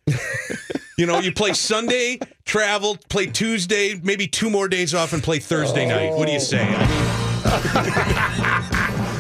You 0.98 1.06
know, 1.06 1.20
you 1.20 1.32
play 1.34 1.54
Sunday, 1.54 2.20
travel, 2.46 2.98
play 3.10 3.26
Tuesday, 3.28 4.00
maybe 4.04 4.28
two 4.28 4.50
more 4.50 4.68
days 4.68 4.94
off, 4.94 5.14
and 5.14 5.24
play 5.24 5.40
Thursday 5.40 5.86
night. 5.86 6.14
What 6.14 6.28
do 6.28 6.34
you 6.34 6.40
say? 6.42 6.66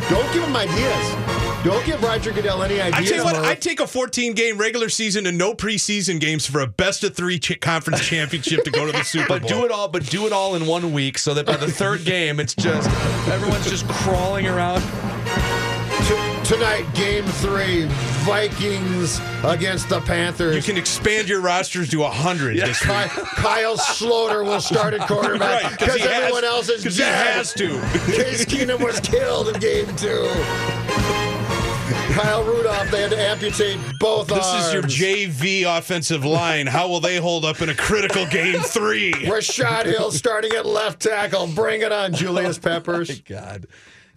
Don't 0.09 0.33
give 0.33 0.43
him 0.43 0.55
ideas. 0.55 1.15
Don't 1.63 1.85
give 1.85 2.01
Roger 2.01 2.31
Goodell 2.31 2.63
any 2.63 2.75
ideas. 2.79 2.93
I 2.93 2.97
ideas. 2.99 3.09
tell 3.09 3.17
you 3.19 3.23
what, 3.25 3.35
I'd 3.45 3.61
take 3.61 3.79
a 3.81 3.85
14 3.87 4.33
game 4.33 4.57
regular 4.57 4.87
season 4.89 5.25
and 5.27 5.37
no 5.37 5.53
preseason 5.53 6.19
games 6.19 6.45
for 6.45 6.61
a 6.61 6.67
best 6.67 7.03
of 7.03 7.15
three 7.15 7.37
ch- 7.37 7.59
conference 7.59 8.07
championship 8.07 8.63
to 8.63 8.71
go 8.71 8.85
to 8.85 8.91
the 8.93 9.03
Super 9.03 9.27
Bowl. 9.27 9.39
but 9.39 9.49
Bowl. 9.49 9.59
do 9.59 9.65
it 9.65 9.71
all. 9.71 9.87
But 9.89 10.05
do 10.05 10.25
it 10.25 10.31
all 10.33 10.55
in 10.55 10.65
one 10.65 10.93
week, 10.93 11.17
so 11.17 11.33
that 11.33 11.45
by 11.45 11.57
the 11.57 11.69
third 11.69 12.05
game, 12.05 12.39
it's 12.39 12.55
just 12.55 12.89
everyone's 13.29 13.69
just 13.69 13.87
crawling 13.89 14.47
around. 14.47 14.81
T- 16.07 16.43
tonight, 16.55 16.85
Game 16.95 17.25
Three, 17.25 17.87
Vikings 18.29 19.19
against 19.43 19.89
the 19.89 19.99
Panthers. 20.01 20.55
You 20.55 20.61
can 20.61 20.77
expand 20.79 21.27
your 21.27 21.41
rosters 21.41 21.89
to 21.89 21.99
100 21.99 22.57
this 22.57 22.79
Ky- 22.79 22.89
week. 22.89 23.09
Kyle 23.35 23.75
Sloter 23.77 24.45
will 24.45 24.61
start 24.61 24.93
at 24.93 25.07
quarterback 25.07 25.63
Right, 25.63 25.77
'cause 25.79 25.93
because 25.93 26.01
has- 26.01 26.11
everyone 26.11 26.43
else 26.43 26.69
is 26.69 26.97
dead. 26.97 27.35
has 27.35 27.53
to. 27.55 27.67
Case 28.05 28.45
Keenum 28.45 28.83
was 28.83 28.99
killed 28.99 29.49
in 29.49 29.59
game 29.59 29.95
two. 29.95 30.29
Kyle 32.13 32.43
Rudolph, 32.43 32.89
they 32.91 33.01
had 33.01 33.11
to 33.11 33.19
amputate 33.19 33.77
both 33.99 34.27
This 34.27 34.45
arms. 34.45 34.65
is 34.67 34.73
your 34.73 34.83
JV 34.83 35.63
offensive 35.77 36.25
line. 36.25 36.67
How 36.67 36.87
will 36.87 36.99
they 36.99 37.17
hold 37.17 37.45
up 37.45 37.61
in 37.61 37.69
a 37.69 37.75
critical 37.75 38.25
game 38.25 38.59
three? 38.61 39.13
Rashod 39.29 39.85
Hill 39.85 40.11
starting 40.11 40.51
at 40.53 40.65
left 40.65 40.99
tackle. 41.01 41.47
Bring 41.47 41.81
it 41.81 41.91
on, 41.91 42.13
Julius 42.13 42.57
oh 42.57 42.61
Peppers. 42.61 43.21
God, 43.21 43.67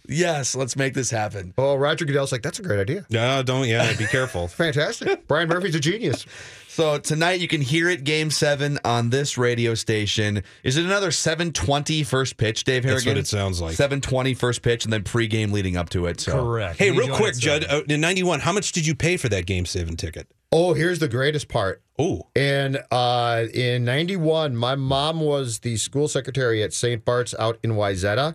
yes, 0.09 0.55
let's 0.55 0.77
make 0.77 0.95
this 0.95 1.11
happen. 1.11 1.55
Oh, 1.59 1.77
Roger 1.77 2.05
Goodell's 2.05 2.33
like, 2.33 2.43
that's 2.43 2.59
a 2.59 2.62
great 2.62 2.81
idea. 2.81 3.07
No, 3.11 3.43
don't. 3.43 3.67
Yeah, 3.69 3.93
be 3.97 4.07
careful. 4.07 4.49
Fantastic. 4.73 5.27
Brian 5.29 5.49
Murphy's 5.49 5.75
a 5.75 5.81
genius. 5.81 6.27
So 6.69 6.99
tonight 6.99 7.41
you 7.41 7.49
can 7.49 7.61
hear 7.61 7.91
it 7.91 8.03
game 8.03 8.31
seven 8.31 8.79
on 8.85 9.11
this 9.11 9.37
radio 9.37 9.75
station. 9.75 10.43
Is 10.65 10.79
it 10.79 10.87
another 10.87 11.11
720 11.11 12.03
first 12.03 12.38
pitch, 12.38 12.65
Dave 12.65 12.85
Harrigan? 12.85 12.97
That's 12.97 13.07
what 13.07 13.19
it 13.19 13.27
sounds 13.27 13.61
like. 13.61 13.77
720 13.77 14.33
first 14.35 14.62
pitch 14.62 14.85
and 14.85 14.93
then 14.93 15.03
pregame 15.03 15.53
leading 15.53 15.77
up 15.77 15.91
to 15.91 16.07
it. 16.07 16.21
So 16.21 16.33
Correct. 16.33 16.79
Hey, 16.79 16.91
real 16.91 17.15
quick, 17.15 17.37
Judd. 17.37 17.67
Uh, 17.69 17.83
in 17.88 18.01
'91, 18.01 18.41
how 18.41 18.53
much 18.53 18.73
did 18.73 18.87
you 18.87 18.95
pay 18.95 19.19
for 19.19 19.29
that 19.29 19.45
Game 19.45 19.67
Seven 19.67 19.97
ticket? 19.97 20.29
Oh, 20.51 20.75
here's 20.75 20.99
the 20.99 21.09
greatest 21.09 21.49
part. 21.49 21.83
Oh, 21.99 22.29
And 22.37 22.83
uh, 22.91 23.47
in 23.55 23.85
91, 23.85 24.55
my 24.55 24.75
mom 24.75 25.21
was 25.21 25.61
the 25.61 25.79
school 25.79 26.09
secretary 26.09 26.62
at 26.62 26.75
St. 26.75 27.03
Bart's 27.05 27.35
out 27.38 27.59
in 27.62 27.73
Wayzata. 27.73 28.35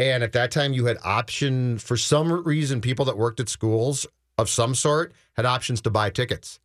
And 0.00 0.22
at 0.22 0.32
that 0.32 0.50
time, 0.50 0.72
you 0.72 0.86
had 0.86 0.96
option, 1.04 1.76
for 1.78 1.96
some 1.98 2.32
reason, 2.44 2.80
people 2.80 3.04
that 3.04 3.18
worked 3.18 3.38
at 3.38 3.50
schools 3.50 4.06
of 4.38 4.48
some 4.48 4.74
sort 4.74 5.12
had 5.34 5.44
options 5.44 5.82
to 5.82 5.90
buy 5.90 6.08
tickets. 6.08 6.58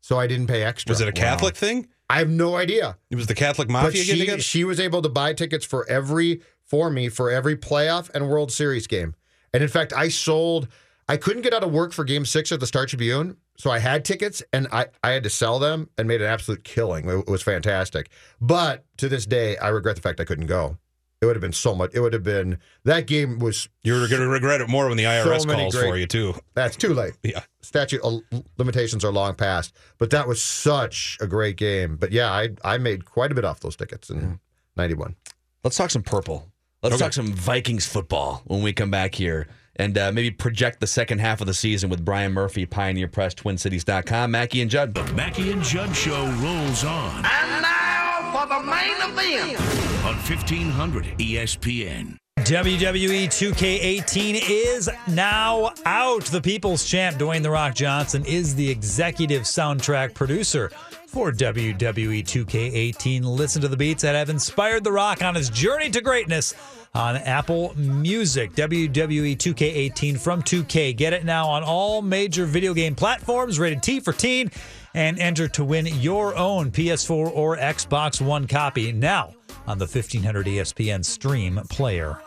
So 0.00 0.16
I 0.16 0.28
didn't 0.28 0.46
pay 0.46 0.62
extra. 0.62 0.92
was 0.92 1.00
it 1.00 1.08
a 1.08 1.12
Catholic 1.12 1.56
thing? 1.56 1.88
I 2.08 2.18
have 2.18 2.30
no 2.30 2.54
idea. 2.56 2.96
It 3.10 3.16
was 3.16 3.26
the 3.26 3.34
Catholic 3.34 3.66
But 3.66 3.72
Mafia 3.72 4.04
getting 4.04 4.14
she, 4.14 4.20
together? 4.20 4.42
she 4.42 4.62
was 4.62 4.78
able 4.78 5.02
to 5.02 5.08
buy 5.08 5.34
tickets 5.34 5.64
for 5.64 5.88
every 5.90 6.40
for 6.64 6.88
me 6.88 7.08
for 7.08 7.30
every 7.30 7.56
playoff 7.56 8.10
and 8.14 8.28
World 8.28 8.52
Series 8.52 8.86
game. 8.86 9.16
And 9.52 9.60
in 9.62 9.68
fact, 9.68 9.92
I 9.92 10.08
sold. 10.08 10.68
I 11.08 11.16
couldn't 11.16 11.42
get 11.42 11.52
out 11.52 11.64
of 11.64 11.72
work 11.72 11.92
for 11.92 12.04
Game 12.04 12.24
Six 12.24 12.52
at 12.52 12.60
the 12.60 12.66
Star 12.66 12.86
Tribune, 12.86 13.38
so 13.56 13.70
I 13.70 13.78
had 13.80 14.04
tickets 14.04 14.42
and 14.52 14.68
I 14.70 14.86
I 15.02 15.10
had 15.10 15.24
to 15.24 15.30
sell 15.30 15.58
them 15.58 15.88
and 15.98 16.06
made 16.06 16.22
an 16.22 16.28
absolute 16.28 16.62
killing. 16.62 17.08
It 17.08 17.26
was 17.26 17.42
fantastic. 17.42 18.08
But 18.40 18.84
to 18.98 19.08
this 19.08 19.26
day, 19.26 19.56
I 19.56 19.68
regret 19.68 19.96
the 19.96 20.02
fact 20.02 20.20
I 20.20 20.24
couldn't 20.24 20.46
go. 20.46 20.78
It 21.20 21.26
would 21.26 21.34
have 21.34 21.40
been 21.40 21.52
so 21.52 21.74
much. 21.74 21.90
It 21.94 22.00
would 22.00 22.12
have 22.12 22.22
been 22.22 22.58
that 22.84 23.06
game 23.08 23.40
was. 23.40 23.68
You're 23.82 24.06
going 24.08 24.20
to 24.20 24.28
regret 24.28 24.60
it 24.60 24.68
more 24.68 24.86
when 24.86 24.96
the 24.96 25.02
IRS 25.04 25.46
many 25.46 25.62
calls 25.62 25.74
great- 25.74 25.88
for 25.90 25.96
you, 25.96 26.06
too. 26.06 26.34
That's 26.54 26.76
too 26.76 26.94
late. 26.94 27.14
Yeah. 27.24 27.42
Statute 27.60 28.00
of 28.02 28.20
limitations 28.56 29.04
are 29.04 29.10
long 29.12 29.34
past. 29.34 29.74
But 29.98 30.10
that 30.10 30.28
was 30.28 30.40
such 30.42 31.18
a 31.20 31.26
great 31.26 31.56
game. 31.56 31.96
But 31.96 32.12
yeah, 32.12 32.30
I 32.30 32.50
I 32.64 32.78
made 32.78 33.04
quite 33.04 33.32
a 33.32 33.34
bit 33.34 33.44
off 33.44 33.60
those 33.60 33.74
tickets 33.76 34.10
in 34.10 34.38
'91. 34.76 35.16
Let's 35.64 35.76
talk 35.76 35.90
some 35.90 36.02
purple. 36.02 36.46
Let's 36.82 36.94
Okay. 36.94 37.04
talk 37.04 37.12
some 37.12 37.32
Vikings 37.32 37.84
football 37.86 38.42
when 38.46 38.62
we 38.62 38.72
come 38.72 38.90
back 38.92 39.16
here 39.16 39.48
and 39.74 39.98
uh, 39.98 40.12
maybe 40.12 40.30
project 40.30 40.78
the 40.80 40.86
second 40.86 41.18
half 41.18 41.40
of 41.40 41.48
the 41.48 41.54
season 41.54 41.90
with 41.90 42.04
Brian 42.04 42.32
Murphy, 42.32 42.64
Pioneer 42.64 43.08
Press, 43.08 43.34
TwinCities.com, 43.34 44.30
Mackey 44.30 44.62
and 44.62 44.70
Judd. 44.70 44.94
Mackey 45.16 45.50
and 45.50 45.62
Judd 45.62 45.94
Show 45.94 46.24
rolls 46.40 46.84
on 46.84 47.24
And 47.24 47.62
now 47.62 48.30
for 48.32 48.46
the 48.46 48.62
main 48.62 48.94
event. 49.00 49.87
On 50.04 50.14
1500 50.14 51.04
ESPN. 51.18 52.16
WWE 52.38 53.26
2K18 53.26 54.40
is 54.48 54.88
now 55.08 55.72
out. 55.84 56.24
The 56.24 56.40
People's 56.40 56.84
Champ, 56.84 57.18
Dwayne 57.18 57.42
The 57.42 57.50
Rock 57.50 57.74
Johnson, 57.74 58.24
is 58.24 58.54
the 58.54 58.70
executive 58.70 59.42
soundtrack 59.42 60.14
producer 60.14 60.70
for 61.08 61.32
WWE 61.32 62.22
2K18. 62.22 63.24
Listen 63.24 63.60
to 63.62 63.68
the 63.68 63.76
beats 63.76 64.02
that 64.02 64.14
have 64.14 64.30
inspired 64.30 64.84
The 64.84 64.92
Rock 64.92 65.22
on 65.22 65.34
his 65.34 65.50
journey 65.50 65.90
to 65.90 66.00
greatness 66.00 66.54
on 66.94 67.16
Apple 67.16 67.74
Music. 67.76 68.52
WWE 68.54 69.36
2K18 69.36 70.18
from 70.18 70.42
2K. 70.42 70.96
Get 70.96 71.12
it 71.12 71.24
now 71.24 71.48
on 71.48 71.64
all 71.64 72.02
major 72.02 72.46
video 72.46 72.72
game 72.72 72.94
platforms, 72.94 73.58
rated 73.58 73.82
T 73.82 74.00
for 74.00 74.12
teen, 74.12 74.50
and 74.94 75.18
enter 75.18 75.48
to 75.48 75.64
win 75.64 75.86
your 75.86 76.36
own 76.36 76.70
PS4 76.70 77.10
or 77.34 77.56
Xbox 77.56 78.20
One 78.20 78.46
copy 78.46 78.92
now 78.92 79.34
on 79.68 79.76
the 79.76 79.84
1500 79.84 80.46
ESPN 80.46 81.04
stream 81.04 81.60
player. 81.68 82.18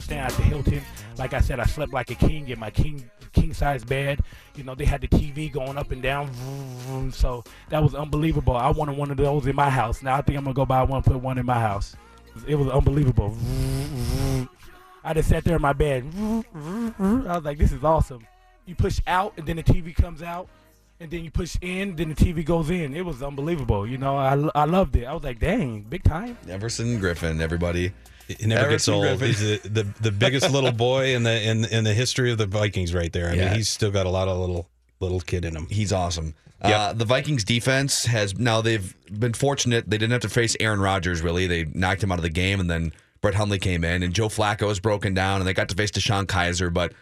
Staying 0.00 0.20
at 0.20 0.32
the 0.32 0.42
Hilton. 0.42 0.82
Like 1.18 1.34
I 1.34 1.40
said, 1.40 1.60
I 1.60 1.64
slept 1.64 1.92
like 1.92 2.10
a 2.10 2.16
king 2.16 2.48
in 2.48 2.58
my 2.58 2.70
king 2.70 3.08
king 3.32 3.54
size 3.54 3.84
bed. 3.84 4.20
You 4.56 4.64
know, 4.64 4.74
they 4.74 4.84
had 4.84 5.00
the 5.00 5.06
TV 5.06 5.52
going 5.52 5.78
up 5.78 5.92
and 5.92 6.02
down. 6.02 6.32
So 7.12 7.44
that 7.68 7.80
was 7.80 7.94
unbelievable. 7.94 8.56
I 8.56 8.70
wanted 8.70 8.96
one 8.96 9.10
of 9.12 9.16
those 9.16 9.46
in 9.46 9.54
my 9.54 9.70
house. 9.70 10.02
Now 10.02 10.16
I 10.16 10.22
think 10.22 10.36
I'm 10.36 10.44
gonna 10.44 10.54
go 10.54 10.66
buy 10.66 10.82
one, 10.82 11.02
put 11.02 11.16
one 11.16 11.38
in 11.38 11.46
my 11.46 11.60
house. 11.60 11.94
It 12.46 12.56
was 12.56 12.68
unbelievable. 12.68 13.36
I 15.04 15.14
just 15.14 15.28
sat 15.28 15.44
there 15.44 15.56
in 15.56 15.62
my 15.62 15.72
bed. 15.72 16.12
I 16.16 17.36
was 17.36 17.44
like, 17.44 17.58
this 17.58 17.70
is 17.70 17.84
awesome. 17.84 18.26
You 18.66 18.74
push 18.74 19.00
out 19.06 19.34
and 19.36 19.46
then 19.46 19.56
the 19.56 19.62
TV 19.62 19.94
comes 19.94 20.22
out. 20.22 20.48
And 21.02 21.10
then 21.10 21.24
you 21.24 21.30
push 21.30 21.56
in, 21.62 21.96
then 21.96 22.10
the 22.10 22.14
TV 22.14 22.44
goes 22.44 22.68
in. 22.68 22.94
It 22.94 23.04
was 23.04 23.22
unbelievable. 23.22 23.86
You 23.86 23.96
know, 23.96 24.18
I, 24.18 24.32
I 24.54 24.64
loved 24.66 24.96
it. 24.96 25.06
I 25.06 25.14
was 25.14 25.22
like, 25.24 25.38
dang, 25.38 25.80
big 25.82 26.02
time. 26.04 26.36
Everson 26.46 27.00
Griffen, 27.00 27.40
everybody. 27.40 27.92
It 28.28 28.44
never 28.46 28.68
gets 28.68 28.86
old. 28.86 29.06
Griffen. 29.06 29.26
He's 29.26 29.40
the, 29.62 29.68
the, 29.68 29.86
the 30.02 30.12
biggest 30.12 30.50
little 30.50 30.72
boy 30.72 31.14
in 31.14 31.22
the 31.22 31.42
in 31.42 31.64
in 31.64 31.84
the 31.84 31.94
history 31.94 32.30
of 32.30 32.38
the 32.38 32.46
Vikings, 32.46 32.94
right 32.94 33.12
there. 33.12 33.30
I 33.30 33.32
Yeah. 33.34 33.44
mean, 33.46 33.54
he's 33.54 33.70
still 33.70 33.90
got 33.90 34.04
a 34.06 34.10
lot 34.10 34.28
of 34.28 34.38
little 34.38 34.68
little 35.00 35.20
kid 35.20 35.44
in 35.46 35.56
him. 35.56 35.66
He's 35.70 35.92
awesome. 35.92 36.34
Uh, 36.60 36.92
the 36.92 37.06
Vikings 37.06 37.42
defense 37.44 38.04
has 38.04 38.38
now 38.38 38.60
they've 38.60 38.94
been 39.18 39.32
fortunate. 39.32 39.88
They 39.88 39.96
didn't 39.96 40.12
have 40.12 40.20
to 40.20 40.28
face 40.28 40.54
Aaron 40.60 40.80
Rodgers 40.80 41.22
really. 41.22 41.46
They 41.46 41.64
knocked 41.72 42.04
him 42.04 42.12
out 42.12 42.18
of 42.18 42.22
the 42.22 42.28
game, 42.28 42.60
and 42.60 42.70
then 42.70 42.92
Brett 43.22 43.34
Hundley 43.34 43.58
came 43.58 43.82
in, 43.82 44.02
and 44.02 44.12
Joe 44.14 44.28
Flacco 44.28 44.66
was 44.66 44.78
broken 44.78 45.14
down, 45.14 45.40
and 45.40 45.48
they 45.48 45.54
got 45.54 45.70
to 45.70 45.74
face 45.74 45.90
DeShone 45.90 46.26
Kizer. 46.26 46.72
But 46.72 46.92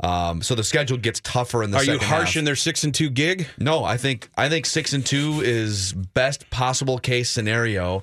um, 0.00 0.42
so 0.42 0.54
the 0.54 0.64
schedule 0.64 0.98
gets 0.98 1.20
tougher 1.20 1.62
in 1.62 1.70
the 1.70 1.78
Are 1.78 1.84
you 1.84 1.98
harsh 1.98 2.34
half. 2.34 2.36
in 2.36 2.44
their 2.44 2.56
six 2.56 2.84
and 2.84 2.94
two 2.94 3.08
gig? 3.08 3.46
No, 3.58 3.82
I 3.84 3.96
think 3.96 4.28
I 4.36 4.48
think 4.48 4.66
six 4.66 4.92
and 4.92 5.04
two 5.04 5.40
is 5.42 5.92
best 5.92 6.48
possible 6.50 6.98
case 6.98 7.30
scenario, 7.30 8.02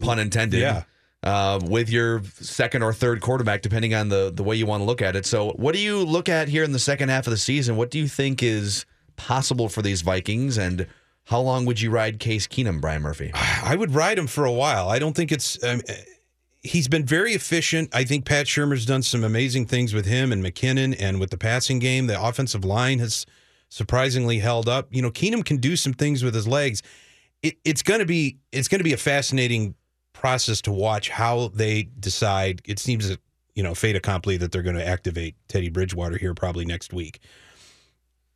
pun 0.00 0.18
intended. 0.18 0.60
Yeah. 0.60 0.84
Uh, 1.24 1.60
with 1.62 1.88
your 1.88 2.20
second 2.40 2.82
or 2.82 2.92
third 2.92 3.20
quarterback, 3.20 3.62
depending 3.62 3.94
on 3.94 4.08
the 4.08 4.32
the 4.34 4.42
way 4.42 4.56
you 4.56 4.66
want 4.66 4.80
to 4.80 4.84
look 4.84 5.00
at 5.00 5.14
it. 5.14 5.24
So, 5.24 5.50
what 5.52 5.72
do 5.72 5.80
you 5.80 5.98
look 5.98 6.28
at 6.28 6.48
here 6.48 6.64
in 6.64 6.72
the 6.72 6.80
second 6.80 7.10
half 7.10 7.28
of 7.28 7.30
the 7.30 7.36
season? 7.36 7.76
What 7.76 7.92
do 7.92 7.98
you 8.00 8.08
think 8.08 8.42
is 8.42 8.86
possible 9.14 9.68
for 9.68 9.82
these 9.82 10.02
Vikings, 10.02 10.58
and 10.58 10.88
how 11.26 11.38
long 11.40 11.64
would 11.66 11.80
you 11.80 11.90
ride 11.90 12.18
Case 12.18 12.48
Keenum, 12.48 12.80
Brian 12.80 13.02
Murphy? 13.02 13.30
I 13.34 13.76
would 13.76 13.94
ride 13.94 14.18
him 14.18 14.26
for 14.26 14.44
a 14.44 14.50
while. 14.52 14.88
I 14.88 14.98
don't 14.98 15.14
think 15.14 15.30
it's. 15.30 15.62
Um, 15.62 15.82
he's 16.62 16.88
been 16.88 17.04
very 17.04 17.32
efficient. 17.32 17.90
I 17.92 18.04
think 18.04 18.24
Pat 18.24 18.46
Shurmur's 18.46 18.86
done 18.86 19.02
some 19.02 19.24
amazing 19.24 19.66
things 19.66 19.92
with 19.92 20.06
him 20.06 20.32
and 20.32 20.44
McKinnon, 20.44 20.96
and 20.98 21.18
with 21.18 21.30
the 21.30 21.38
passing 21.38 21.78
game, 21.78 22.06
the 22.06 22.22
offensive 22.22 22.64
line 22.64 22.98
has 23.00 23.26
surprisingly 23.68 24.38
held 24.38 24.68
up. 24.68 24.88
You 24.90 25.02
know, 25.02 25.10
Keenum 25.10 25.44
can 25.44 25.56
do 25.56 25.76
some 25.76 25.92
things 25.92 26.22
with 26.22 26.34
his 26.34 26.46
legs. 26.46 26.82
It, 27.42 27.56
it's 27.64 27.82
going 27.82 28.00
to 28.00 28.06
be 28.06 28.38
it's 28.52 28.68
going 28.68 28.78
to 28.78 28.84
be 28.84 28.92
a 28.92 28.98
fascinating 28.98 29.74
process 30.12 30.60
to 30.62 30.72
watch 30.72 31.08
how 31.08 31.48
they 31.48 31.84
decide. 31.98 32.62
It 32.64 32.78
seems 32.78 33.08
that 33.08 33.20
you 33.54 33.62
know 33.62 33.74
fait 33.74 33.96
accompli 33.96 34.36
that 34.36 34.52
they're 34.52 34.62
going 34.62 34.76
to 34.76 34.86
activate 34.86 35.34
Teddy 35.48 35.68
Bridgewater 35.68 36.18
here 36.18 36.34
probably 36.34 36.64
next 36.64 36.92
week. 36.92 37.20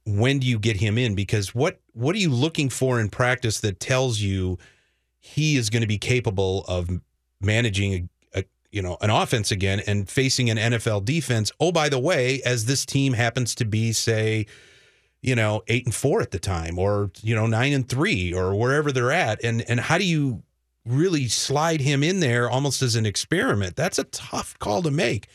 When 0.05 0.39
do 0.39 0.47
you 0.47 0.59
get 0.59 0.77
him 0.77 0.99
in? 0.99 1.15
Because 1.15 1.55
what 1.55 1.81
what 1.93 2.17
are 2.17 2.19
you 2.19 2.31
looking 2.31 2.71
for 2.71 3.01
in 3.01 3.09
practice 3.09 3.61
that 3.61 3.79
tells 3.79 4.21
you 4.21 4.59
he 5.21 5.57
is 5.57 5.71
going 5.71 5.83
to 5.83 5.87
be 5.87 5.99
capable 5.99 6.65
of 6.67 6.89
managing 7.41 8.09
you 8.71 8.83
know 8.83 8.97
an 9.01 9.11
offense 9.11 9.51
again 9.51 9.81
and 9.87 10.09
facing 10.09 10.51
an 10.51 10.57
NFL 10.57 11.05
defense? 11.05 11.53
Oh, 11.61 11.73
by 11.73 11.89
the 11.89 11.99
way, 11.99 12.43
as 12.45 12.67
this 12.67 12.85
team 12.87 13.13
happens 13.13 13.55
to 13.57 13.65
be, 13.65 13.93
say, 13.93 14.47
you 15.21 15.35
know, 15.35 15.63
eight 15.69 15.85
and 15.85 15.95
four 15.95 16.21
at 16.21 16.31
the 16.31 16.39
time, 16.39 16.79
or 16.79 17.11
you 17.23 17.35
know, 17.35 17.47
nine 17.47 17.73
and 17.73 17.89
three, 17.89 18.33
or 18.33 18.55
wherever 18.55 18.93
they're 18.93 19.13
at, 19.13 19.43
and 19.45 19.63
and 19.69 19.81
how 19.81 19.99
do 19.99 20.05
you 20.05 20.43
really 20.85 21.27
slide 21.29 21.81
him 21.81 22.03
in 22.03 22.21
there 22.21 22.49
almost 22.49 22.83
as 22.83 22.97
an 22.97 23.07
experiment? 23.07 23.77
That's 23.77 23.99
a 23.99 24.05
tough 24.05 24.59
call 24.59 24.83
to 24.83 24.91
make. 24.91 25.29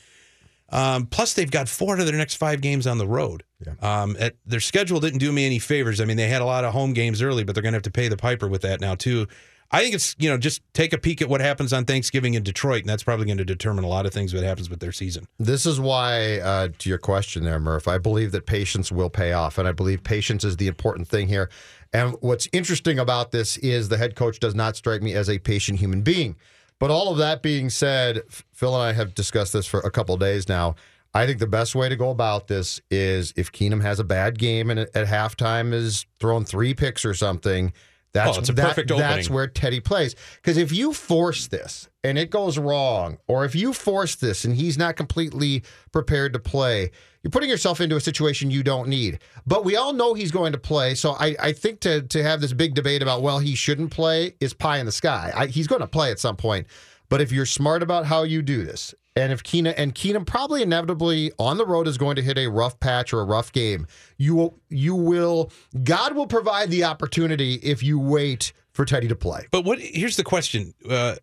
Um, 0.71 1.05
plus, 1.07 1.33
they've 1.33 1.51
got 1.51 1.67
four 1.67 1.95
out 1.95 1.99
of 1.99 2.07
their 2.07 2.15
next 2.15 2.35
five 2.35 2.61
games 2.61 2.87
on 2.87 2.97
the 2.97 3.07
road. 3.07 3.43
Um, 3.81 4.15
at, 4.19 4.35
their 4.45 4.61
schedule 4.61 4.99
didn't 5.01 5.19
do 5.19 5.31
me 5.31 5.45
any 5.45 5.59
favors. 5.59 5.99
I 5.99 6.05
mean, 6.05 6.17
they 6.17 6.29
had 6.29 6.41
a 6.41 6.45
lot 6.45 6.63
of 6.63 6.73
home 6.73 6.93
games 6.93 7.21
early, 7.21 7.43
but 7.43 7.53
they're 7.53 7.61
going 7.61 7.73
to 7.73 7.77
have 7.77 7.83
to 7.83 7.91
pay 7.91 8.07
the 8.07 8.17
piper 8.17 8.47
with 8.47 8.61
that 8.61 8.79
now 8.79 8.95
too. 8.95 9.27
I 9.73 9.81
think 9.81 9.95
it's 9.95 10.15
you 10.19 10.29
know 10.29 10.37
just 10.37 10.61
take 10.73 10.91
a 10.91 10.97
peek 10.97 11.21
at 11.21 11.29
what 11.29 11.39
happens 11.39 11.71
on 11.71 11.85
Thanksgiving 11.85 12.33
in 12.33 12.43
Detroit, 12.43 12.81
and 12.81 12.89
that's 12.89 13.03
probably 13.03 13.25
going 13.25 13.37
to 13.37 13.45
determine 13.45 13.85
a 13.85 13.87
lot 13.87 14.05
of 14.05 14.13
things 14.13 14.33
what 14.33 14.43
happens 14.43 14.69
with 14.69 14.79
their 14.79 14.91
season. 14.91 15.25
This 15.39 15.65
is 15.65 15.79
why, 15.79 16.39
uh, 16.39 16.69
to 16.79 16.89
your 16.89 16.97
question 16.97 17.43
there, 17.43 17.59
Murph, 17.59 17.87
I 17.87 17.97
believe 17.97 18.33
that 18.33 18.45
patience 18.45 18.91
will 18.91 19.09
pay 19.09 19.31
off. 19.31 19.57
And 19.57 19.67
I 19.67 19.71
believe 19.71 20.03
patience 20.03 20.43
is 20.43 20.57
the 20.57 20.67
important 20.67 21.07
thing 21.07 21.27
here. 21.27 21.49
And 21.93 22.15
what's 22.19 22.47
interesting 22.51 22.99
about 22.99 23.31
this 23.31 23.57
is 23.57 23.89
the 23.89 23.97
head 23.97 24.15
coach 24.15 24.39
does 24.39 24.55
not 24.55 24.75
strike 24.75 25.01
me 25.01 25.13
as 25.13 25.29
a 25.29 25.39
patient 25.39 25.79
human 25.79 26.01
being. 26.01 26.35
But 26.79 26.89
all 26.89 27.11
of 27.11 27.17
that 27.19 27.41
being 27.41 27.69
said, 27.69 28.23
Phil 28.51 28.73
and 28.73 28.83
I 28.83 28.93
have 28.93 29.13
discussed 29.13 29.53
this 29.53 29.67
for 29.67 29.81
a 29.81 29.91
couple 29.91 30.17
days 30.17 30.49
now. 30.49 30.75
I 31.13 31.25
think 31.25 31.39
the 31.39 31.47
best 31.47 31.75
way 31.75 31.89
to 31.89 31.95
go 31.95 32.09
about 32.09 32.47
this 32.47 32.79
is 32.89 33.33
if 33.35 33.51
Keenum 33.51 33.81
has 33.81 33.99
a 33.99 34.03
bad 34.03 34.39
game 34.39 34.69
and 34.69 34.79
at 34.79 34.93
halftime 34.93 35.73
is 35.73 36.05
throwing 36.19 36.45
three 36.45 36.73
picks 36.73 37.03
or 37.03 37.13
something. 37.13 37.73
That's 38.13 38.37
Oh, 38.37 38.39
it's 38.41 38.49
a 38.49 38.53
that- 38.53 38.67
perfect 38.67 38.89
That's 38.89 39.29
where 39.29 39.47
Teddy 39.47 39.79
plays. 39.79 40.15
Because 40.35 40.57
if 40.57 40.71
you 40.71 40.93
force 40.93 41.47
this 41.47 41.87
and 42.03 42.17
it 42.17 42.29
goes 42.29 42.57
wrong, 42.57 43.17
or 43.27 43.45
if 43.45 43.55
you 43.55 43.71
force 43.73 44.15
this 44.15 44.43
and 44.43 44.55
he's 44.55 44.77
not 44.77 44.97
completely 44.97 45.63
prepared 45.93 46.33
to 46.33 46.39
play, 46.39 46.91
you're 47.23 47.31
putting 47.31 47.49
yourself 47.49 47.79
into 47.79 47.95
a 47.95 48.01
situation 48.01 48.51
you 48.51 48.63
don't 48.63 48.89
need. 48.89 49.19
But 49.47 49.63
we 49.63 49.75
all 49.75 49.93
know 49.93 50.13
he's 50.13 50.31
going 50.31 50.51
to 50.51 50.57
play. 50.57 50.95
So 50.95 51.11
I, 51.19 51.35
I 51.39 51.51
think 51.53 51.79
to 51.81 52.01
to 52.01 52.23
have 52.23 52.41
this 52.41 52.51
big 52.53 52.73
debate 52.73 53.01
about 53.01 53.21
well 53.21 53.39
he 53.39 53.55
shouldn't 53.55 53.91
play 53.91 54.33
is 54.39 54.53
pie 54.53 54.79
in 54.79 54.85
the 54.85 54.91
sky. 54.91 55.31
I, 55.35 55.45
he's 55.47 55.67
going 55.67 55.81
to 55.81 55.87
play 55.87 56.11
at 56.11 56.19
some 56.19 56.35
point. 56.35 56.67
But 57.09 57.21
if 57.21 57.31
you're 57.31 57.45
smart 57.45 57.83
about 57.83 58.05
how 58.05 58.23
you 58.23 58.41
do 58.41 58.63
this, 58.65 58.95
and 59.15 59.33
if 59.33 59.43
Keenum 59.43 59.73
and 59.77 59.93
Keenum 59.93 60.25
probably 60.25 60.61
inevitably 60.61 61.31
on 61.37 61.57
the 61.57 61.65
road 61.65 61.87
is 61.87 61.97
going 61.97 62.15
to 62.15 62.21
hit 62.21 62.37
a 62.37 62.47
rough 62.47 62.79
patch 62.79 63.13
or 63.13 63.21
a 63.21 63.25
rough 63.25 63.51
game, 63.51 63.87
you 64.17 64.35
will 64.35 64.59
you 64.69 64.95
will 64.95 65.51
God 65.83 66.15
will 66.15 66.27
provide 66.27 66.69
the 66.69 66.83
opportunity 66.83 67.55
if 67.55 67.83
you 67.83 67.99
wait 67.99 68.53
for 68.71 68.85
Teddy 68.85 69.07
to 69.07 69.15
play. 69.15 69.47
But 69.51 69.65
what? 69.65 69.79
Here's 69.79 70.17
the 70.17 70.23
question: 70.23 70.73
uh, 70.89 71.15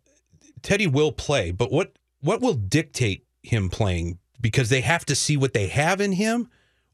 Teddy 0.62 0.86
will 0.86 1.12
play, 1.12 1.50
but 1.50 1.72
what 1.72 1.96
what 2.20 2.40
will 2.40 2.54
dictate 2.54 3.24
him 3.42 3.70
playing? 3.70 4.18
Because 4.40 4.68
they 4.68 4.82
have 4.82 5.04
to 5.06 5.14
see 5.14 5.36
what 5.36 5.52
they 5.52 5.68
have 5.68 6.00
in 6.00 6.12
him, 6.12 6.48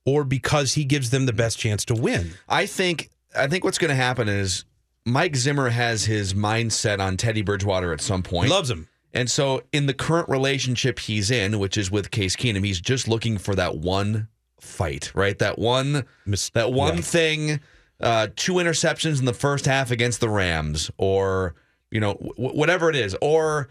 or 0.06 0.24
because 0.24 0.74
he 0.74 0.84
gives 0.84 1.10
them 1.10 1.26
the 1.26 1.32
best 1.32 1.58
chance 1.58 1.84
to 1.86 1.94
win. 1.94 2.32
I 2.48 2.66
think 2.66 3.10
I 3.36 3.48
think 3.48 3.64
what's 3.64 3.78
going 3.78 3.90
to 3.90 3.96
happen 3.96 4.28
is 4.28 4.64
Mike 5.04 5.36
Zimmer 5.36 5.70
has 5.70 6.04
his 6.04 6.34
mindset 6.34 7.00
on 7.00 7.16
Teddy 7.16 7.42
Bridgewater 7.42 7.92
at 7.92 8.00
some 8.00 8.22
point. 8.22 8.48
Loves 8.48 8.70
him. 8.70 8.88
And 9.14 9.30
so 9.30 9.62
in 9.72 9.86
the 9.86 9.94
current 9.94 10.28
relationship 10.28 10.98
he's 10.98 11.30
in, 11.30 11.58
which 11.58 11.78
is 11.78 11.90
with 11.90 12.10
Case 12.10 12.36
Keenum, 12.36 12.64
he's 12.64 12.80
just 12.80 13.08
looking 13.08 13.38
for 13.38 13.54
that 13.54 13.76
one 13.76 14.28
fight, 14.60 15.12
right? 15.14 15.38
That 15.38 15.58
one 15.58 16.04
that 16.52 16.72
one 16.72 16.96
yeah. 16.96 17.02
thing 17.02 17.60
uh, 18.00 18.28
two 18.34 18.54
interceptions 18.54 19.20
in 19.20 19.24
the 19.24 19.32
first 19.32 19.66
half 19.66 19.90
against 19.90 20.20
the 20.20 20.28
Rams, 20.28 20.90
or 20.98 21.54
you 21.90 22.00
know 22.00 22.14
w- 22.14 22.58
whatever 22.58 22.90
it 22.90 22.96
is, 22.96 23.16
or 23.22 23.68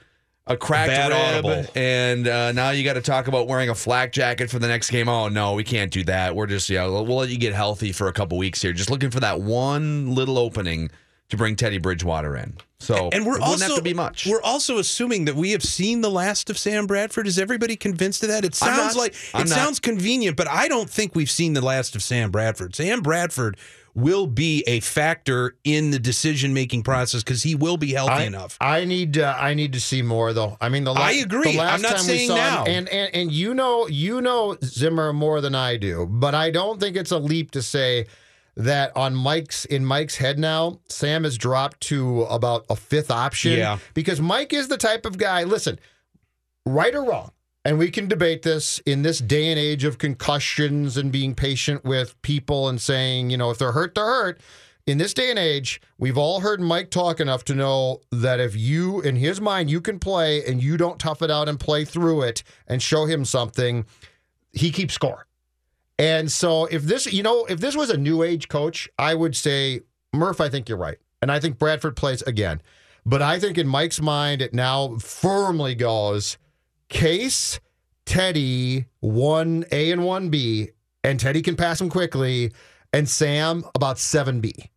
a 0.47 0.55
cracked 0.55 0.89
bad 0.89 1.09
rib, 1.09 1.45
audible. 1.45 1.71
and 1.75 2.27
uh, 2.27 2.51
now 2.53 2.69
you 2.69 2.83
got 2.83 2.93
to 2.93 3.01
talk 3.01 3.27
about 3.27 3.47
wearing 3.47 3.69
a 3.69 3.75
flak 3.75 4.13
jacket 4.13 4.49
for 4.49 4.59
the 4.59 4.67
next 4.67 4.89
game. 4.89 5.09
Oh 5.09 5.27
no, 5.27 5.53
we 5.53 5.63
can't 5.63 5.91
do 5.91 6.03
that. 6.05 6.35
We're 6.35 6.47
just 6.47 6.69
yeah, 6.69 6.85
we'll, 6.85 7.05
we'll 7.05 7.17
let 7.17 7.29
you 7.29 7.37
get 7.37 7.53
healthy 7.53 7.91
for 7.91 8.07
a 8.07 8.13
couple 8.13 8.37
weeks 8.37 8.61
here. 8.61 8.73
Just 8.73 8.89
looking 8.89 9.11
for 9.11 9.19
that 9.19 9.41
one 9.41 10.15
little 10.15 10.37
opening 10.37 10.89
to 11.29 11.37
bring 11.37 11.55
Teddy 11.55 11.77
Bridgewater 11.77 12.35
in. 12.35 12.57
So 12.79 13.09
and 13.13 13.25
we're 13.25 13.37
it 13.37 13.39
wouldn't 13.39 13.43
also 13.43 13.65
have 13.67 13.75
to 13.77 13.81
be 13.81 13.93
much. 13.93 14.27
We're 14.27 14.41
also 14.41 14.77
assuming 14.77 15.25
that 15.25 15.35
we 15.35 15.51
have 15.51 15.63
seen 15.63 16.01
the 16.01 16.11
last 16.11 16.49
of 16.49 16.57
Sam 16.57 16.85
Bradford. 16.85 17.27
Is 17.27 17.39
everybody 17.39 17.75
convinced 17.75 18.23
of 18.23 18.29
that? 18.29 18.43
It 18.43 18.55
sounds 18.55 18.95
not. 18.95 19.01
like 19.01 19.15
I'm 19.33 19.43
it 19.43 19.49
not. 19.49 19.55
sounds 19.55 19.79
convenient, 19.79 20.35
but 20.35 20.49
I 20.49 20.67
don't 20.67 20.89
think 20.89 21.15
we've 21.15 21.31
seen 21.31 21.53
the 21.53 21.61
last 21.61 21.95
of 21.95 22.03
Sam 22.03 22.29
Bradford. 22.29 22.75
Sam 22.75 23.01
Bradford 23.01 23.57
will 23.95 24.25
be 24.27 24.63
a 24.65 24.79
factor 24.79 25.55
in 25.63 25.91
the 25.91 25.99
decision 25.99 26.53
making 26.53 26.81
process 26.83 27.23
because 27.23 27.43
he 27.43 27.53
will 27.55 27.77
be 27.77 27.93
healthy 27.93 28.11
I, 28.13 28.23
enough. 28.23 28.57
I 28.59 28.85
need 28.85 29.17
uh, 29.17 29.35
I 29.37 29.53
need 29.53 29.73
to 29.73 29.79
see 29.79 30.01
more 30.01 30.33
though. 30.33 30.57
I 30.59 30.69
mean, 30.69 30.83
the 30.83 30.93
la- 30.93 31.01
I 31.01 31.11
agree. 31.11 31.53
The 31.53 31.59
last 31.59 31.75
I'm 31.75 31.81
not 31.81 31.97
time 31.97 32.07
we 32.07 32.17
saying 32.17 32.29
saw 32.29 32.65
him- 32.65 32.67
and, 32.67 32.89
and 32.89 33.15
and 33.15 33.31
you 33.31 33.53
know 33.53 33.87
you 33.87 34.21
know 34.21 34.57
Zimmer 34.63 35.13
more 35.13 35.41
than 35.41 35.55
I 35.55 35.77
do, 35.77 36.05
but 36.09 36.35
I 36.35 36.51
don't 36.51 36.79
think 36.79 36.97
it's 36.97 37.11
a 37.11 37.19
leap 37.19 37.51
to 37.51 37.61
say 37.61 38.07
that 38.55 38.95
on 38.95 39.15
Mike's 39.15 39.65
in 39.65 39.85
Mike's 39.85 40.17
head 40.17 40.37
now, 40.37 40.79
Sam 40.87 41.23
has 41.23 41.37
dropped 41.37 41.81
to 41.81 42.23
about 42.23 42.65
a 42.69 42.75
fifth 42.75 43.11
option. 43.11 43.53
Yeah. 43.53 43.79
because 43.93 44.21
Mike 44.21 44.53
is 44.53 44.67
the 44.67 44.77
type 44.77 45.05
of 45.05 45.17
guy. 45.17 45.43
Listen, 45.43 45.79
right 46.65 46.93
or 46.93 47.03
wrong. 47.03 47.31
And 47.65 47.79
we 47.79 47.91
can 47.91 48.07
debate 48.07 48.41
this 48.41 48.79
in 48.79 49.03
this 49.03 49.19
day 49.19 49.49
and 49.49 49.57
age 49.57 49.85
of 49.85 49.97
concussions 49.97 50.97
and 50.97 51.11
being 51.11 51.33
patient 51.33 51.85
with 51.85 52.21
people 52.21 52.67
and 52.67 52.81
saying, 52.81 53.29
you 53.29 53.37
know, 53.37 53.51
if 53.51 53.57
they're 53.57 53.71
hurt, 53.71 53.95
they're 53.95 54.05
hurt. 54.05 54.41
In 54.85 54.97
this 54.97 55.13
day 55.13 55.29
and 55.29 55.39
age, 55.39 55.79
we've 55.97 56.17
all 56.17 56.41
heard 56.41 56.59
Mike 56.59 56.89
talk 56.89 57.21
enough 57.21 57.45
to 57.45 57.55
know 57.55 58.01
that 58.11 58.41
if 58.41 58.53
you, 58.53 58.99
in 58.99 59.15
his 59.15 59.39
mind, 59.39 59.69
you 59.69 59.79
can 59.79 59.97
play 59.97 60.43
and 60.45 60.61
you 60.61 60.75
don't 60.75 60.99
tough 60.99 61.21
it 61.21 61.31
out 61.31 61.47
and 61.47 61.57
play 61.57 61.85
through 61.85 62.23
it 62.23 62.43
and 62.67 62.81
show 62.81 63.05
him 63.05 63.23
something, 63.23 63.85
he 64.51 64.69
keeps 64.71 64.93
score. 64.93 65.25
And 65.99 66.31
so 66.31 66.65
if 66.65 66.83
this, 66.83 67.11
you 67.11 67.23
know, 67.23 67.45
if 67.45 67.59
this 67.59 67.75
was 67.75 67.89
a 67.89 67.97
new 67.97 68.23
age 68.23 68.47
coach, 68.47 68.89
I 68.97 69.13
would 69.15 69.35
say, 69.35 69.81
Murph, 70.13 70.41
I 70.41 70.49
think 70.49 70.69
you're 70.69 70.77
right. 70.77 70.97
And 71.21 71.31
I 71.31 71.39
think 71.39 71.57
Bradford 71.57 71.95
plays 71.95 72.21
again. 72.23 72.61
But 73.05 73.21
I 73.21 73.39
think 73.39 73.57
in 73.57 73.67
Mike's 73.67 74.01
mind, 74.01 74.41
it 74.41 74.53
now 74.53 74.97
firmly 74.97 75.75
goes 75.75 76.37
Case, 76.89 77.59
Teddy, 78.05 78.85
1A 79.03 79.93
and 79.93 80.01
1B, 80.01 80.71
and 81.03 81.19
Teddy 81.19 81.41
can 81.41 81.55
pass 81.55 81.81
him 81.81 81.89
quickly, 81.89 82.51
and 82.91 83.09
Sam 83.09 83.65
about 83.75 83.97
7B. 83.97 84.69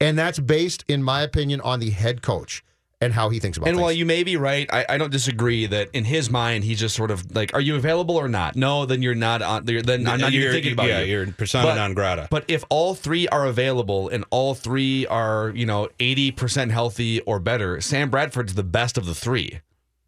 And 0.00 0.18
that's 0.18 0.38
based, 0.38 0.84
in 0.88 1.02
my 1.02 1.22
opinion, 1.22 1.60
on 1.60 1.80
the 1.80 1.90
head 1.90 2.22
coach 2.22 2.64
and 3.00 3.12
how 3.12 3.30
he 3.30 3.38
thinks 3.40 3.56
about 3.56 3.66
it. 3.66 3.70
And 3.70 3.76
things. 3.76 3.82
while 3.82 3.92
you 3.92 4.04
may 4.04 4.22
be 4.24 4.36
right, 4.36 4.68
I, 4.72 4.84
I 4.90 4.98
don't 4.98 5.10
disagree 5.10 5.66
that 5.66 5.88
in 5.92 6.04
his 6.04 6.30
mind 6.30 6.64
he's 6.64 6.78
just 6.78 6.94
sort 6.94 7.10
of 7.10 7.34
like, 7.34 7.54
"Are 7.54 7.60
you 7.60 7.76
available 7.76 8.16
or 8.16 8.28
not?" 8.28 8.56
No, 8.56 8.84
then 8.86 9.02
you're 9.02 9.14
not 9.14 9.40
on. 9.42 9.64
Then 9.64 10.06
I'm 10.06 10.20
not 10.20 10.32
even 10.32 10.32
You're- 10.34 10.52
thinking 10.52 10.72
about 10.72 10.88
yeah, 10.88 11.00
you. 11.00 11.12
you're 11.12 11.26
persona 11.32 11.64
But- 11.64 11.74
non 11.76 11.94
grata. 11.94 12.28
But 12.30 12.44
if 12.48 12.64
all 12.68 12.94
three 12.94 13.26
are 13.28 13.46
available 13.46 14.08
and 14.08 14.24
all 14.30 14.54
three 14.54 15.06
are 15.06 15.50
you 15.54 15.66
know 15.66 15.88
80 15.98 16.32
percent 16.32 16.72
healthy 16.72 17.20
or 17.20 17.38
better, 17.40 17.80
Sam 17.80 18.10
Bradford's 18.10 18.54
the 18.54 18.62
best 18.64 18.98
of 18.98 19.06
the 19.06 19.14
three 19.14 19.60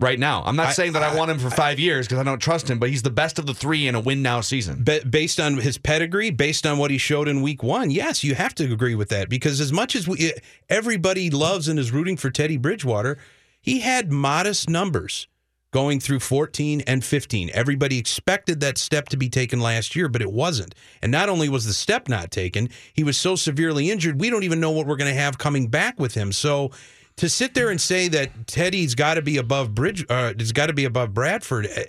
right 0.02 0.18
now. 0.18 0.42
I'm 0.44 0.56
not 0.56 0.68
I- 0.68 0.72
saying 0.72 0.92
that 0.92 1.02
I, 1.02 1.14
want 1.14 1.30
him 1.30 1.38
for 1.38 1.50
five 1.50 1.78
years 1.78 2.06
because 2.06 2.18
I 2.18 2.24
don't 2.24 2.40
trust 2.40 2.68
him, 2.68 2.78
but 2.78 2.90
he's 2.90 3.02
the 3.02 3.10
best 3.10 3.38
of 3.38 3.46
the 3.46 3.54
three 3.54 3.86
in 3.86 3.94
a 3.94 4.00
win 4.00 4.22
now 4.22 4.40
season. 4.40 4.84
Based 5.08 5.38
on 5.38 5.56
his 5.56 5.78
pedigree, 5.78 6.30
based 6.30 6.66
on 6.66 6.78
what 6.78 6.90
he 6.90 6.98
showed 6.98 7.28
in 7.28 7.42
week 7.42 7.62
one, 7.62 7.90
yes, 7.90 8.24
you 8.24 8.34
have 8.34 8.54
to 8.56 8.72
agree 8.72 8.94
with 8.94 9.08
that 9.10 9.28
because 9.28 9.60
as 9.60 9.72
much 9.72 9.94
as 9.94 10.08
we, 10.08 10.30
eh, 10.30 10.32
everybody 10.68 11.30
loves 11.30 11.68
and 11.68 11.78
is 11.78 11.92
rooting 11.92 12.16
for 12.16 12.30
Teddy 12.30 12.56
Bridgewater, 12.56 13.18
he 13.60 13.80
had 13.80 14.10
modest 14.10 14.68
numbers 14.68 15.28
going 15.72 15.98
through 16.00 16.20
14 16.20 16.82
and 16.86 17.02
15. 17.02 17.50
Everybody 17.54 17.98
expected 17.98 18.60
that 18.60 18.76
step 18.76 19.08
to 19.08 19.16
be 19.16 19.28
taken 19.28 19.58
last 19.60 19.96
year, 19.96 20.08
but 20.08 20.20
it 20.20 20.30
wasn't. 20.30 20.74
And 21.00 21.10
not 21.10 21.28
only 21.28 21.48
was 21.48 21.64
the 21.64 21.72
step 21.72 22.08
not 22.08 22.30
taken, 22.30 22.68
he 22.92 23.02
was 23.02 23.16
so 23.16 23.36
severely 23.36 23.90
injured, 23.90 24.20
we 24.20 24.28
don't 24.28 24.42
even 24.42 24.60
know 24.60 24.70
what 24.70 24.86
we're 24.86 24.96
going 24.96 25.12
to 25.12 25.18
have 25.18 25.38
coming 25.38 25.68
back 25.68 25.98
with 25.98 26.14
him. 26.14 26.30
So 26.30 26.70
to 27.16 27.28
sit 27.28 27.54
there 27.54 27.70
and 27.70 27.80
say 27.80 28.08
that 28.08 28.46
Teddy's 28.46 28.94
got 28.94 29.14
to 29.14 29.22
be 29.22 29.36
above 29.36 29.74
Bridge, 29.74 30.04
uh, 30.08 30.32
has 30.38 30.52
got 30.52 30.66
to 30.66 30.72
be 30.72 30.84
above 30.84 31.12
Bradford. 31.14 31.66
eh, 31.66 31.84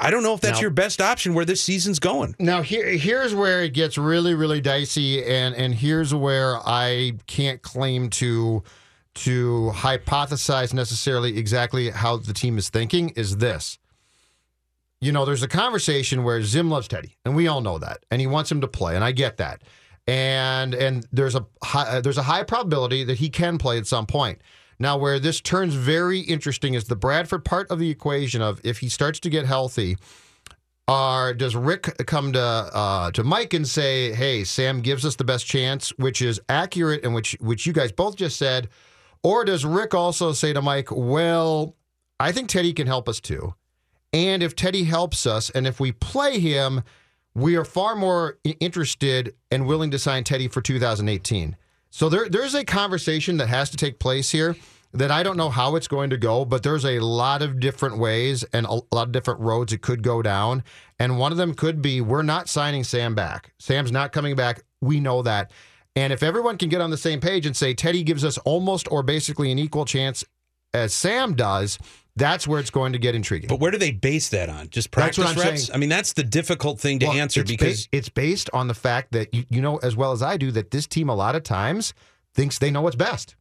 I 0.00 0.10
don't 0.10 0.22
know 0.22 0.34
if 0.34 0.40
that's 0.42 0.58
Now- 0.58 0.62
your 0.62 0.70
best 0.70 1.00
option 1.00 1.32
where 1.34 1.44
this 1.46 1.62
season's 1.62 1.98
going. 1.98 2.36
Now 2.38 2.60
here 2.62 2.86
here's 2.86 3.34
where 3.34 3.62
it 3.62 3.72
gets 3.72 3.96
really 3.96 4.34
really 4.34 4.60
dicey 4.60 5.24
and 5.24 5.54
and 5.54 5.74
here's 5.74 6.14
where 6.14 6.56
I 6.66 7.12
can't 7.26 7.62
claim 7.62 8.10
to 8.10 8.62
to 9.14 9.72
hypothesize 9.74 10.72
necessarily 10.74 11.36
exactly 11.38 11.90
how 11.90 12.18
the 12.18 12.32
team 12.34 12.58
is 12.58 12.68
thinking 12.68 13.08
is 13.16 13.38
this. 13.38 13.78
You 15.00 15.12
know, 15.12 15.24
there's 15.24 15.42
a 15.42 15.48
conversation 15.48 16.24
where 16.24 16.42
Zim 16.42 16.68
loves 16.68 16.86
Teddy, 16.86 17.16
and 17.24 17.34
we 17.34 17.48
all 17.48 17.62
know 17.62 17.78
that, 17.78 18.04
and 18.10 18.20
he 18.20 18.26
wants 18.26 18.52
him 18.52 18.60
to 18.60 18.68
play, 18.68 18.94
and 18.94 19.02
I 19.02 19.12
get 19.12 19.38
that. 19.38 19.62
And 20.10 20.74
and 20.74 21.06
there's 21.12 21.36
a 21.36 21.46
high, 21.62 21.84
uh, 21.84 22.00
there's 22.00 22.18
a 22.18 22.24
high 22.24 22.42
probability 22.42 23.04
that 23.04 23.18
he 23.18 23.28
can 23.28 23.58
play 23.58 23.78
at 23.78 23.86
some 23.86 24.06
point. 24.06 24.40
Now, 24.80 24.98
where 24.98 25.20
this 25.20 25.40
turns 25.40 25.74
very 25.74 26.18
interesting 26.18 26.74
is 26.74 26.86
the 26.86 26.96
Bradford 26.96 27.44
part 27.44 27.70
of 27.70 27.78
the 27.78 27.90
equation 27.90 28.42
of 28.42 28.60
if 28.64 28.78
he 28.78 28.88
starts 28.88 29.20
to 29.20 29.30
get 29.30 29.46
healthy, 29.46 29.98
are 30.88 31.32
does 31.32 31.54
Rick 31.54 32.06
come 32.08 32.32
to 32.32 32.40
uh, 32.40 33.12
to 33.12 33.22
Mike 33.22 33.54
and 33.54 33.68
say, 33.68 34.12
"Hey, 34.12 34.42
Sam 34.42 34.80
gives 34.80 35.06
us 35.06 35.14
the 35.14 35.22
best 35.22 35.46
chance," 35.46 35.90
which 35.90 36.20
is 36.20 36.40
accurate 36.48 37.04
and 37.04 37.14
which 37.14 37.36
which 37.40 37.64
you 37.64 37.72
guys 37.72 37.92
both 37.92 38.16
just 38.16 38.36
said, 38.36 38.68
or 39.22 39.44
does 39.44 39.64
Rick 39.64 39.94
also 39.94 40.32
say 40.32 40.52
to 40.52 40.60
Mike, 40.60 40.88
"Well, 40.90 41.76
I 42.18 42.32
think 42.32 42.48
Teddy 42.48 42.72
can 42.72 42.88
help 42.88 43.08
us 43.08 43.20
too, 43.20 43.54
and 44.12 44.42
if 44.42 44.56
Teddy 44.56 44.82
helps 44.82 45.24
us, 45.24 45.50
and 45.50 45.68
if 45.68 45.78
we 45.78 45.92
play 45.92 46.40
him, 46.40 46.82
we 47.34 47.56
are 47.56 47.64
far 47.64 47.96
more 47.96 48.38
interested 48.44 49.34
and 49.50 49.66
willing 49.66 49.90
to 49.90 49.98
sign 49.98 50.24
Teddy 50.24 50.48
for 50.48 50.60
2018." 50.60 51.56
So 51.90 52.08
there 52.08 52.28
there's 52.28 52.54
a 52.54 52.64
conversation 52.64 53.36
that 53.38 53.48
has 53.48 53.70
to 53.70 53.76
take 53.76 53.98
place 53.98 54.30
here 54.30 54.56
that 54.92 55.10
I 55.10 55.22
don't 55.22 55.36
know 55.36 55.50
how 55.50 55.76
it's 55.76 55.88
going 55.88 56.10
to 56.10 56.16
go, 56.16 56.44
but 56.44 56.62
there's 56.62 56.84
a 56.84 56.98
lot 56.98 57.42
of 57.42 57.60
different 57.60 57.98
ways 57.98 58.44
and 58.52 58.66
a 58.66 58.80
lot 58.92 59.06
of 59.06 59.12
different 59.12 59.40
roads 59.40 59.72
it 59.72 59.82
could 59.82 60.02
go 60.02 60.20
down. 60.20 60.64
And 60.98 61.18
one 61.18 61.32
of 61.32 61.38
them 61.38 61.54
could 61.54 61.80
be 61.80 62.00
we're 62.00 62.22
not 62.22 62.48
signing 62.48 62.82
Sam 62.82 63.14
back. 63.14 63.52
Sam's 63.58 63.92
not 63.92 64.12
coming 64.12 64.34
back. 64.34 64.62
We 64.80 64.98
know 64.98 65.22
that. 65.22 65.52
And 65.96 66.12
if 66.12 66.22
everyone 66.22 66.56
can 66.56 66.68
get 66.68 66.80
on 66.80 66.90
the 66.90 66.96
same 66.96 67.20
page 67.20 67.46
and 67.46 67.56
say 67.56 67.74
Teddy 67.74 68.02
gives 68.02 68.24
us 68.24 68.38
almost 68.38 68.90
or 68.90 69.02
basically 69.02 69.52
an 69.52 69.58
equal 69.58 69.84
chance 69.84 70.24
as 70.74 70.92
Sam 70.94 71.34
does, 71.34 71.78
that's 72.16 72.46
where 72.46 72.60
it's 72.60 72.70
going 72.70 72.92
to 72.92 72.98
get 72.98 73.14
intriguing. 73.14 73.48
But 73.48 73.60
where 73.60 73.70
do 73.70 73.78
they 73.78 73.92
base 73.92 74.28
that 74.30 74.48
on? 74.48 74.68
Just 74.68 74.90
That's 74.90 75.16
practice 75.16 75.18
what 75.18 75.28
I'm 75.46 75.50
reps? 75.50 75.64
saying. 75.66 75.74
I 75.74 75.78
mean, 75.78 75.88
that's 75.88 76.12
the 76.12 76.24
difficult 76.24 76.80
thing 76.80 76.98
to 77.00 77.06
Well, 77.06 77.16
answer 77.16 77.40
it's 77.40 77.50
because 77.50 77.86
ba- 77.86 77.96
it's 77.98 78.08
based 78.08 78.50
on 78.52 78.68
the 78.68 78.74
fact 78.74 79.12
that 79.12 79.32
you, 79.34 79.44
you 79.48 79.62
know 79.62 79.78
as 79.78 79.96
well 79.96 80.12
as 80.12 80.22
I 80.22 80.36
do 80.36 80.50
that 80.52 80.70
this 80.70 80.86
team 80.86 81.08
a 81.08 81.14
lot 81.14 81.34
of 81.36 81.42
times 81.44 81.94
thinks 82.34 82.58
they 82.58 82.70
know 82.70 82.82
what's 82.82 82.96
best. 82.96 83.36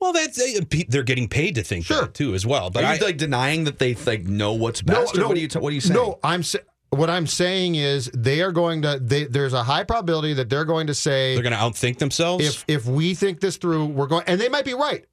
well, 0.00 0.12
that's 0.12 0.40
they're 0.88 1.02
getting 1.04 1.28
paid 1.28 1.54
to 1.54 1.62
think 1.62 1.86
that 1.88 2.12
too 2.14 2.34
as 2.34 2.44
well. 2.44 2.70
But 2.70 2.82
are 2.84 2.88
I, 2.88 2.94
you 2.96 3.04
like 3.04 3.18
denying 3.18 3.64
that 3.64 3.78
they 3.78 3.94
like 3.94 4.24
know 4.24 4.52
what's 4.54 4.82
best? 4.82 5.16
or 5.16 5.28
what 5.28 5.36
are 5.36 5.40
you? 5.40 5.48
T- 5.48 5.58
what 5.58 5.70
are 5.70 5.74
you 5.74 5.80
saying? 5.80 5.94
No, 5.94 6.18
I'm 6.24 6.42
sa- 6.42 6.58
what 6.90 7.08
I'm 7.08 7.26
saying 7.26 7.76
is 7.76 8.10
they 8.12 8.42
are 8.42 8.52
going 8.52 8.82
to. 8.82 8.98
They, 9.00 9.24
there's 9.24 9.52
a 9.54 9.62
high 9.62 9.84
probability 9.84 10.34
that 10.34 10.50
they're 10.50 10.64
going 10.64 10.88
to 10.88 10.94
say 10.94 11.34
they're 11.34 11.42
going 11.42 11.52
to 11.54 11.58
outthink 11.58 11.98
themselves. 11.98 12.44
if 12.44 12.64
if 12.68 12.86
we 12.86 13.14
think 13.14 13.40
this 13.40 13.56
through, 13.58 13.86
we're 13.86 14.08
going, 14.08 14.24
and 14.26 14.40
they 14.40 14.48
might 14.48 14.64
be 14.64 14.74
right. 14.74 15.04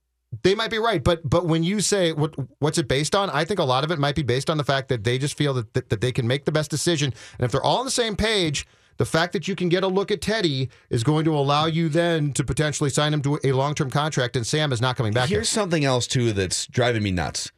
They 0.43 0.53
might 0.53 0.69
be 0.69 0.77
right, 0.77 1.03
but 1.03 1.27
but 1.27 1.47
when 1.47 1.63
you 1.63 1.79
say 1.79 2.11
what 2.11 2.35
what's 2.59 2.77
it 2.77 2.87
based 2.87 3.15
on? 3.15 3.29
I 3.31 3.45
think 3.45 3.59
a 3.59 3.63
lot 3.63 3.83
of 3.83 3.91
it 3.91 3.97
might 3.97 4.15
be 4.15 4.23
based 4.23 4.49
on 4.49 4.57
the 4.57 4.63
fact 4.63 4.89
that 4.89 5.03
they 5.03 5.17
just 5.17 5.35
feel 5.35 5.53
that 5.55 5.73
that, 5.73 5.89
that 5.89 6.01
they 6.01 6.11
can 6.11 6.27
make 6.27 6.45
the 6.45 6.51
best 6.51 6.69
decision, 6.69 7.13
and 7.37 7.45
if 7.45 7.51
they're 7.51 7.63
all 7.63 7.79
on 7.79 7.85
the 7.85 7.91
same 7.91 8.15
page. 8.15 8.67
The 8.97 9.05
fact 9.05 9.31
that 9.31 9.47
you 9.47 9.55
can 9.55 9.69
get 9.69 9.85
a 9.85 9.87
look 9.87 10.11
at 10.11 10.19
Teddy 10.19 10.69
is 10.89 11.05
going 11.05 11.23
to 11.23 11.33
allow 11.33 11.67
you 11.67 11.87
then 11.87 12.33
to 12.33 12.43
potentially 12.43 12.89
sign 12.89 13.13
him 13.13 13.21
to 13.21 13.39
a 13.45 13.53
long-term 13.53 13.91
contract, 13.91 14.35
and 14.35 14.45
Sam 14.45 14.73
is 14.73 14.81
not 14.81 14.97
coming 14.97 15.13
back. 15.13 15.29
Here's 15.29 15.47
something 15.47 15.85
else 15.85 16.05
too 16.05 16.33
that's 16.33 16.67
driving 16.67 17.01
me 17.01 17.11
nuts. 17.11 17.49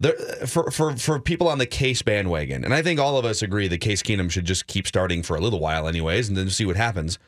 There, 0.00 0.14
for 0.46 0.70
for 0.70 0.96
for 0.96 1.20
people 1.20 1.46
on 1.46 1.58
the 1.58 1.66
Case 1.66 2.00
bandwagon, 2.00 2.64
and 2.64 2.72
I 2.72 2.80
think 2.80 2.98
all 2.98 3.18
of 3.18 3.26
us 3.26 3.42
agree 3.42 3.68
that 3.68 3.78
Case 3.78 4.02
Keenum 4.02 4.30
should 4.30 4.46
just 4.46 4.66
keep 4.66 4.86
starting 4.86 5.22
for 5.22 5.36
a 5.36 5.40
little 5.40 5.60
while, 5.60 5.88
anyways, 5.88 6.28
and 6.28 6.38
then 6.38 6.48
see 6.48 6.64
what 6.64 6.76
happens. 6.76 7.18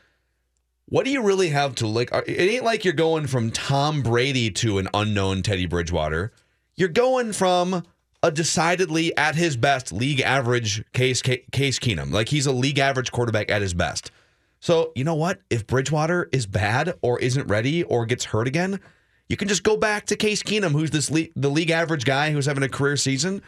What 0.91 1.05
do 1.05 1.13
you 1.13 1.23
really 1.23 1.51
have 1.51 1.77
to 1.77 1.87
like? 1.87 2.11
It 2.13 2.37
ain't 2.37 2.65
like 2.65 2.85
you're 2.85 2.93
going 2.93 3.29
from 3.29 3.53
Tom 3.53 4.03
Brady 4.03 4.51
to 4.51 4.79
an 4.79 4.89
unknown 4.93 5.43
Teddy 5.43 5.67
Bridgewater. 5.67 6.33
You're 6.75 6.89
going 6.89 7.33
from 7.33 7.85
a 8.25 8.33
decidedly 8.33 9.17
at 9.17 9.37
his 9.37 9.57
best 9.57 9.93
league 9.93 10.21
average 10.21 10.85
Case 10.93 11.23
Case 11.23 11.79
Keenum. 11.79 12.11
Like 12.11 12.29
he's 12.29 12.47
a 12.47 12.53
league 12.53 12.81
average 12.81 13.13
quarterback 13.13 13.53
at 13.53 13.63
his 13.63 13.73
best. 13.73 14.11
So 14.59 14.91
you 14.97 15.05
know 15.05 15.15
what? 15.15 15.41
If 15.49 15.65
Bridgewater 15.65 16.29
is 16.33 16.47
bad 16.47 16.95
or 17.03 17.21
isn't 17.21 17.47
ready 17.47 17.85
or 17.85 18.05
gets 18.05 18.25
hurt 18.25 18.49
again, 18.49 18.81
you 19.29 19.37
can 19.37 19.47
just 19.47 19.63
go 19.63 19.77
back 19.77 20.07
to 20.07 20.17
Case 20.17 20.43
Keenum, 20.43 20.73
who's 20.73 20.91
this 20.91 21.09
le- 21.09 21.29
the 21.37 21.51
league 21.51 21.71
average 21.71 22.05
guy 22.05 22.33
who's 22.33 22.47
having 22.47 22.65
a 22.65 22.69
career 22.69 22.97
season. 22.97 23.43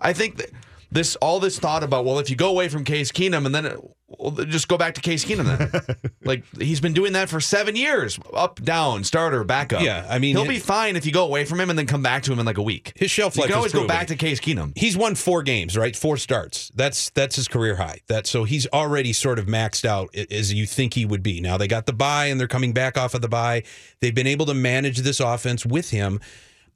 I 0.00 0.12
think 0.12 0.36
that 0.38 0.50
this 0.90 1.16
all 1.16 1.40
this 1.40 1.58
thought 1.58 1.82
about 1.82 2.04
well, 2.04 2.18
if 2.18 2.30
you 2.30 2.36
go 2.36 2.50
away 2.50 2.68
from 2.68 2.84
Case 2.84 3.12
Keenum 3.12 3.46
and 3.46 3.54
then 3.54 3.76
Well, 4.06 4.30
just 4.30 4.68
go 4.68 4.78
back 4.78 4.94
to 4.94 5.00
Case 5.00 5.24
Keenum 5.24 5.58
then. 5.58 5.96
like 6.24 6.44
he's 6.56 6.80
been 6.80 6.94
doing 6.94 7.12
that 7.12 7.28
for 7.28 7.40
seven 7.40 7.76
years, 7.76 8.18
up, 8.32 8.62
down, 8.62 9.04
starter, 9.04 9.44
backup. 9.44 9.82
Yeah, 9.82 10.06
I 10.08 10.18
mean, 10.18 10.34
he'll 10.34 10.46
be 10.46 10.58
fine 10.58 10.96
if 10.96 11.04
you 11.04 11.12
go 11.12 11.24
away 11.24 11.44
from 11.44 11.60
him 11.60 11.68
and 11.68 11.78
then 11.78 11.86
come 11.86 12.02
back 12.02 12.22
to 12.24 12.32
him 12.32 12.38
in 12.38 12.46
like 12.46 12.56
a 12.58 12.62
week. 12.62 12.92
His 12.96 13.10
shelf 13.10 13.36
life. 13.36 13.48
you 13.48 13.52
can 13.52 13.52
is 13.52 13.56
always 13.56 13.72
go 13.72 13.86
back 13.86 14.06
to 14.06 14.16
Case 14.16 14.40
Keenum. 14.40 14.72
He's 14.76 14.96
won 14.96 15.14
four 15.14 15.42
games, 15.42 15.76
right? 15.76 15.94
Four 15.94 16.16
starts. 16.16 16.72
That's 16.74 17.10
that's 17.10 17.36
his 17.36 17.48
career 17.48 17.76
high. 17.76 18.00
That 18.08 18.26
so 18.26 18.44
he's 18.44 18.66
already 18.68 19.12
sort 19.12 19.38
of 19.38 19.46
maxed 19.46 19.84
out 19.84 20.14
as 20.16 20.52
you 20.54 20.64
think 20.66 20.94
he 20.94 21.04
would 21.04 21.22
be. 21.22 21.40
Now 21.40 21.58
they 21.58 21.68
got 21.68 21.84
the 21.84 21.92
bye 21.92 22.26
and 22.26 22.40
they're 22.40 22.48
coming 22.48 22.72
back 22.72 22.96
off 22.96 23.14
of 23.14 23.20
the 23.20 23.28
bye. 23.28 23.62
They've 24.00 24.14
been 24.14 24.26
able 24.26 24.46
to 24.46 24.54
manage 24.54 24.98
this 24.98 25.20
offense 25.20 25.66
with 25.66 25.90
him. 25.90 26.20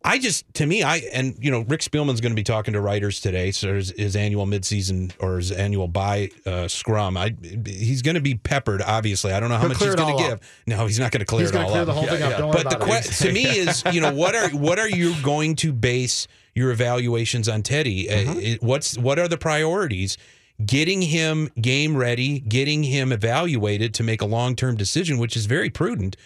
I 0.05 0.18
just 0.18 0.53
to 0.55 0.66
me, 0.66 0.82
I 0.82 0.98
and 1.12 1.36
you 1.40 1.50
know 1.50 1.61
Rick 1.61 1.80
Spielman's 1.80 2.20
going 2.20 2.32
to 2.32 2.36
be 2.36 2.42
talking 2.42 2.74
to 2.74 2.80
writers 2.80 3.20
today. 3.20 3.50
So 3.53 3.74
his, 3.74 3.90
his 3.96 4.16
annual 4.16 4.46
midseason 4.46 5.12
or 5.20 5.36
his 5.36 5.53
annual 5.53 5.88
bye 5.88 6.30
uh, 6.44 6.66
scrum. 6.68 7.16
I 7.16 7.34
he's 7.64 8.03
going 8.03 8.16
to 8.16 8.20
be 8.20 8.34
peppered. 8.34 8.82
Obviously, 8.82 9.32
I 9.32 9.40
don't 9.40 9.48
know 9.48 9.55
how 9.57 9.61
He'll 9.62 9.68
much 9.70 9.78
he's 9.82 9.94
going 9.94 10.16
to 10.16 10.22
give. 10.22 10.32
up. 10.34 10.40
No, 10.66 10.86
he's 10.86 10.98
not 10.98 11.12
going 11.12 11.20
to 11.20 11.26
clear 11.26 11.42
He's 11.42 11.50
it 11.50 11.57
all 11.57 11.68
clear 11.70 11.80
up. 11.82 11.86
the 11.86 11.92
whole 11.94 12.07
thing 12.07 12.22
up. 12.22 12.38
Don't 12.38 12.53
but 12.53 12.70
the 12.70 12.76
question 12.84 13.28
to 13.28 13.32
me 13.32 13.44
is 13.44 13.82
you 13.92 14.00
know 14.00 14.12
what 14.12 14.34
are 14.34 14.48
what 14.50 14.78
are 14.78 14.88
you 14.88 15.14
going 15.22 15.55
to 15.57 15.72
base 15.72 16.26
your 16.55 16.70
evaluations 16.70 17.48
on 17.48 17.62
Teddy? 17.62 18.11
Uh, 18.11 18.12
Mm-hmm. 18.16 18.38
it- 18.40 18.62
what's 18.62 18.98
what 18.98 19.18
are 19.18 19.28
the 19.28 19.38
priorities? 19.38 20.18
Getting 20.64 21.03
him 21.03 21.48
game 21.61 21.96
ready, 21.96 22.38
getting 22.38 22.84
him 22.84 23.11
evaluated 23.11 23.94
to 23.94 24.03
make 24.03 24.20
a 24.20 24.26
long 24.26 24.55
term 24.55 24.76
decision, 24.76 25.18
which 25.18 25.36
is 25.36 25.46
very 25.46 25.70
prudent. 25.70 26.16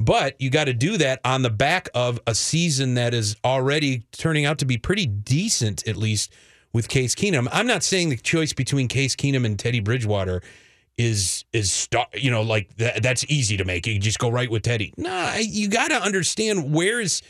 But 0.00 0.40
you 0.40 0.50
got 0.50 0.64
to 0.64 0.72
do 0.72 0.96
that 0.98 1.20
on 1.24 1.42
the 1.42 1.50
back 1.50 1.88
of 1.92 2.20
a 2.26 2.34
season 2.34 2.94
that 2.94 3.14
is 3.14 3.36
already 3.44 4.04
turning 4.12 4.44
out 4.44 4.58
to 4.58 4.64
be 4.64 4.76
pretty 4.78 5.06
decent, 5.06 5.86
at 5.88 5.96
least 5.96 6.32
with 6.72 6.88
Case 6.88 7.14
Keenum. 7.14 7.48
I'm 7.50 7.66
not 7.66 7.82
saying 7.82 8.10
the 8.10 8.16
choice 8.16 8.52
between 8.52 8.86
Case 8.86 9.16
Keenum 9.16 9.44
and 9.44 9.58
Teddy 9.58 9.80
Bridgewater 9.80 10.42
is 10.96 11.44
is 11.52 11.70
sta- 11.70 12.08
you 12.14 12.30
know 12.30 12.42
like 12.42 12.76
that, 12.76 13.02
that's 13.02 13.24
easy 13.28 13.56
to 13.56 13.64
make. 13.64 13.86
You 13.86 13.98
just 13.98 14.18
go 14.18 14.28
right 14.28 14.50
with 14.50 14.62
Teddy. 14.62 14.92
Nah, 14.96 15.34
you 15.40 15.68
got 15.68 15.88
to 15.88 16.00
understand 16.00 16.72
where 16.72 17.00
is 17.00 17.22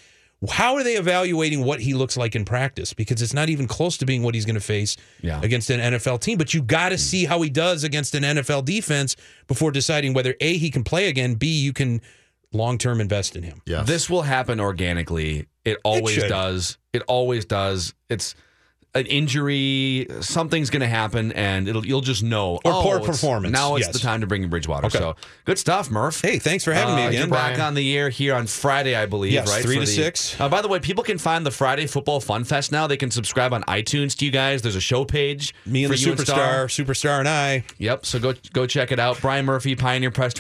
how 0.51 0.77
are 0.77 0.85
they 0.85 0.95
evaluating 0.95 1.65
what 1.65 1.81
he 1.81 1.95
looks 1.95 2.17
like 2.17 2.37
in 2.37 2.45
practice 2.45 2.93
because 2.95 3.21
it's 3.21 3.35
not 3.35 3.49
even 3.49 3.67
close 3.67 3.97
to 3.99 4.07
being 4.07 4.23
what 4.23 4.35
he's 4.35 4.45
going 4.45 4.55
to 4.55 4.61
face 4.61 4.97
Yeah. 5.21 5.41
against 5.43 5.69
an 5.69 5.81
NFL 5.81 6.21
team. 6.21 6.39
But 6.39 6.55
you 6.55 6.63
got 6.63 6.91
to 6.91 6.95
hmm. 6.95 7.01
see 7.01 7.25
how 7.25 7.43
he 7.43 7.51
does 7.51 7.83
against 7.83 8.15
an 8.15 8.23
NFL 8.23 8.65
defense 8.65 9.17
before 9.49 9.73
deciding 9.73 10.15
whether 10.15 10.35
a 10.41 10.57
he 10.57 10.71
can 10.71 10.85
play 10.85 11.09
again, 11.09 11.35
b 11.35 11.49
you 11.49 11.73
can 11.73 12.01
long 12.53 12.79
term 12.79 13.01
invest 13.01 13.37
in 13.37 13.43
him. 13.43 13.63
Yes. 13.67 13.87
This 13.87 14.09
will 14.11 14.23
happen 14.23 14.61
organically. 14.61 15.47
It 15.65 15.79
always 15.85 16.15
should. 16.15 16.29
does. 16.29 16.79
It 16.93 17.03
always 17.09 17.45
does. 17.45 17.95
It's 18.09 18.35
an 18.95 19.07
injury. 19.07 20.07
Something's 20.21 20.71
going 20.71 20.81
to 20.81 20.87
happen, 20.89 21.33
and 21.33 21.69
it'll 21.69 21.85
you'll 21.87 22.01
just 22.01 22.23
know. 22.23 22.57
Or 22.65 22.73
oh, 22.73 22.83
poor 22.83 23.01
performance. 23.01 23.53
Now 23.53 23.77
it's 23.77 23.87
Yes. 23.87 23.93
the 23.93 23.99
time 24.01 24.21
to 24.23 24.27
bring 24.27 24.43
in 24.43 24.51
Bridgewater. 24.51 24.87
Okay. 24.87 24.99
So 24.99 25.17
good 25.45 25.59
stuff, 25.59 25.91
Murph. 25.91 26.21
Hey, 26.21 26.39
thanks 26.39 26.65
for 26.65 26.73
having 26.73 26.97
me 26.97 27.05
Uh, 27.05 27.09
again. 27.09 27.21
You're 27.23 27.29
back 27.31 27.59
on 27.59 27.75
the 27.75 27.97
air 27.97 28.09
here 28.09 28.35
on 28.35 28.47
Friday, 28.47 28.95
I 28.97 29.07
believe. 29.07 29.33
Yes, 29.33 29.49
right? 29.49 29.63
three 29.63 29.77
for 29.77 29.81
to 29.83 29.87
the- 29.87 29.93
six. 29.93 30.39
Uh, 30.41 30.49
by 30.49 30.63
the 30.63 30.69
way, 30.69 30.81
people 30.81 31.05
can 31.05 31.19
find 31.19 31.45
the 31.47 31.51
Friday 31.51 31.87
Football 31.87 32.21
Fun 32.21 32.45
Fest 32.45 32.73
now. 32.73 32.87
They 32.87 32.97
can 32.97 33.11
subscribe 33.11 33.53
on 33.53 33.63
iTunes 33.65 34.17
to 34.19 34.25
you 34.25 34.31
guys. 34.31 34.63
There's 34.63 34.77
a 34.77 34.81
show 34.81 35.05
page. 35.05 35.55
Me 35.67 35.85
and 35.85 35.93
for 35.93 35.99
the 35.99 36.03
you 36.05 36.13
superstar, 36.15 36.65
superstar 36.67 37.19
and 37.19 37.29
I. 37.29 37.65
Yep. 37.79 38.07
So 38.07 38.19
go 38.19 38.35
go 38.53 38.67
check 38.67 38.91
it 38.93 38.99
out. 38.99 39.21
Brian 39.21 39.45
Murphy, 39.45 39.77
PioneerPress, 39.77 40.35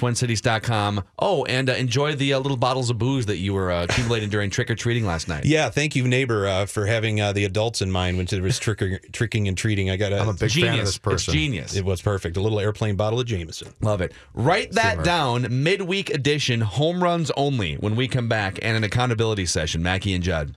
Oh, 1.19 1.45
and 1.45 1.71
uh, 1.71 1.75
enjoy 1.75 2.15
the 2.15 2.33
uh, 2.35 2.39
little 2.39 2.57
bottles 2.57 2.91
of 2.91 2.99
booze 2.99 3.27
that 3.27 3.39
you 3.39 3.55
were 3.55 3.71
uh, 3.71 3.85
accumulating 3.85 4.29
during 4.31 4.51
trick 4.51 4.71
or 4.71 4.75
treating 4.75 5.05
last 5.07 5.29
night. 5.29 5.45
Yeah, 5.45 5.71
thank 5.71 5.97
you, 5.97 6.07
neighbor, 6.07 6.47
uh, 6.47 6.67
for 6.67 6.87
having 6.87 7.21
uh, 7.21 7.33
the 7.33 7.45
adults 7.45 7.83
in 7.83 7.91
mind 7.91 8.17
when 8.17 8.27
there 8.39 8.45
was 8.45 8.59
tricking, 8.59 8.99
tricking 9.12 9.49
and 9.49 9.59
treating. 9.59 9.91
I 9.91 9.97
got 9.97 10.12
a, 10.12 10.20
I'm 10.20 10.28
a 10.28 10.32
big 10.32 10.51
fan 10.51 10.64
of 10.64 10.70
Genius. 10.70 10.89
this 10.91 10.99
person. 10.99 11.32
It's 11.32 11.41
genius. 11.41 11.76
It 11.76 11.84
was 11.84 12.01
perfect. 12.01 12.36
A 12.36 12.41
little 12.41 12.61
airplane 12.61 12.95
bottle 12.95 13.18
of 13.18 13.26
Jameson. 13.26 13.72
Love 13.80 14.01
it. 14.01 14.12
Write 14.32 14.72
that 14.72 15.03
down. 15.03 15.47
Midweek 15.62 16.11
edition, 16.11 16.61
home 16.61 17.03
runs 17.03 17.32
only. 17.36 17.74
When 17.74 17.97
we 17.97 18.07
come 18.07 18.28
back, 18.28 18.59
and 18.62 18.76
an 18.76 18.84
accountability 18.84 19.47
session. 19.47 19.82
Mackey 19.82 20.14
and 20.14 20.22
Judd. 20.22 20.55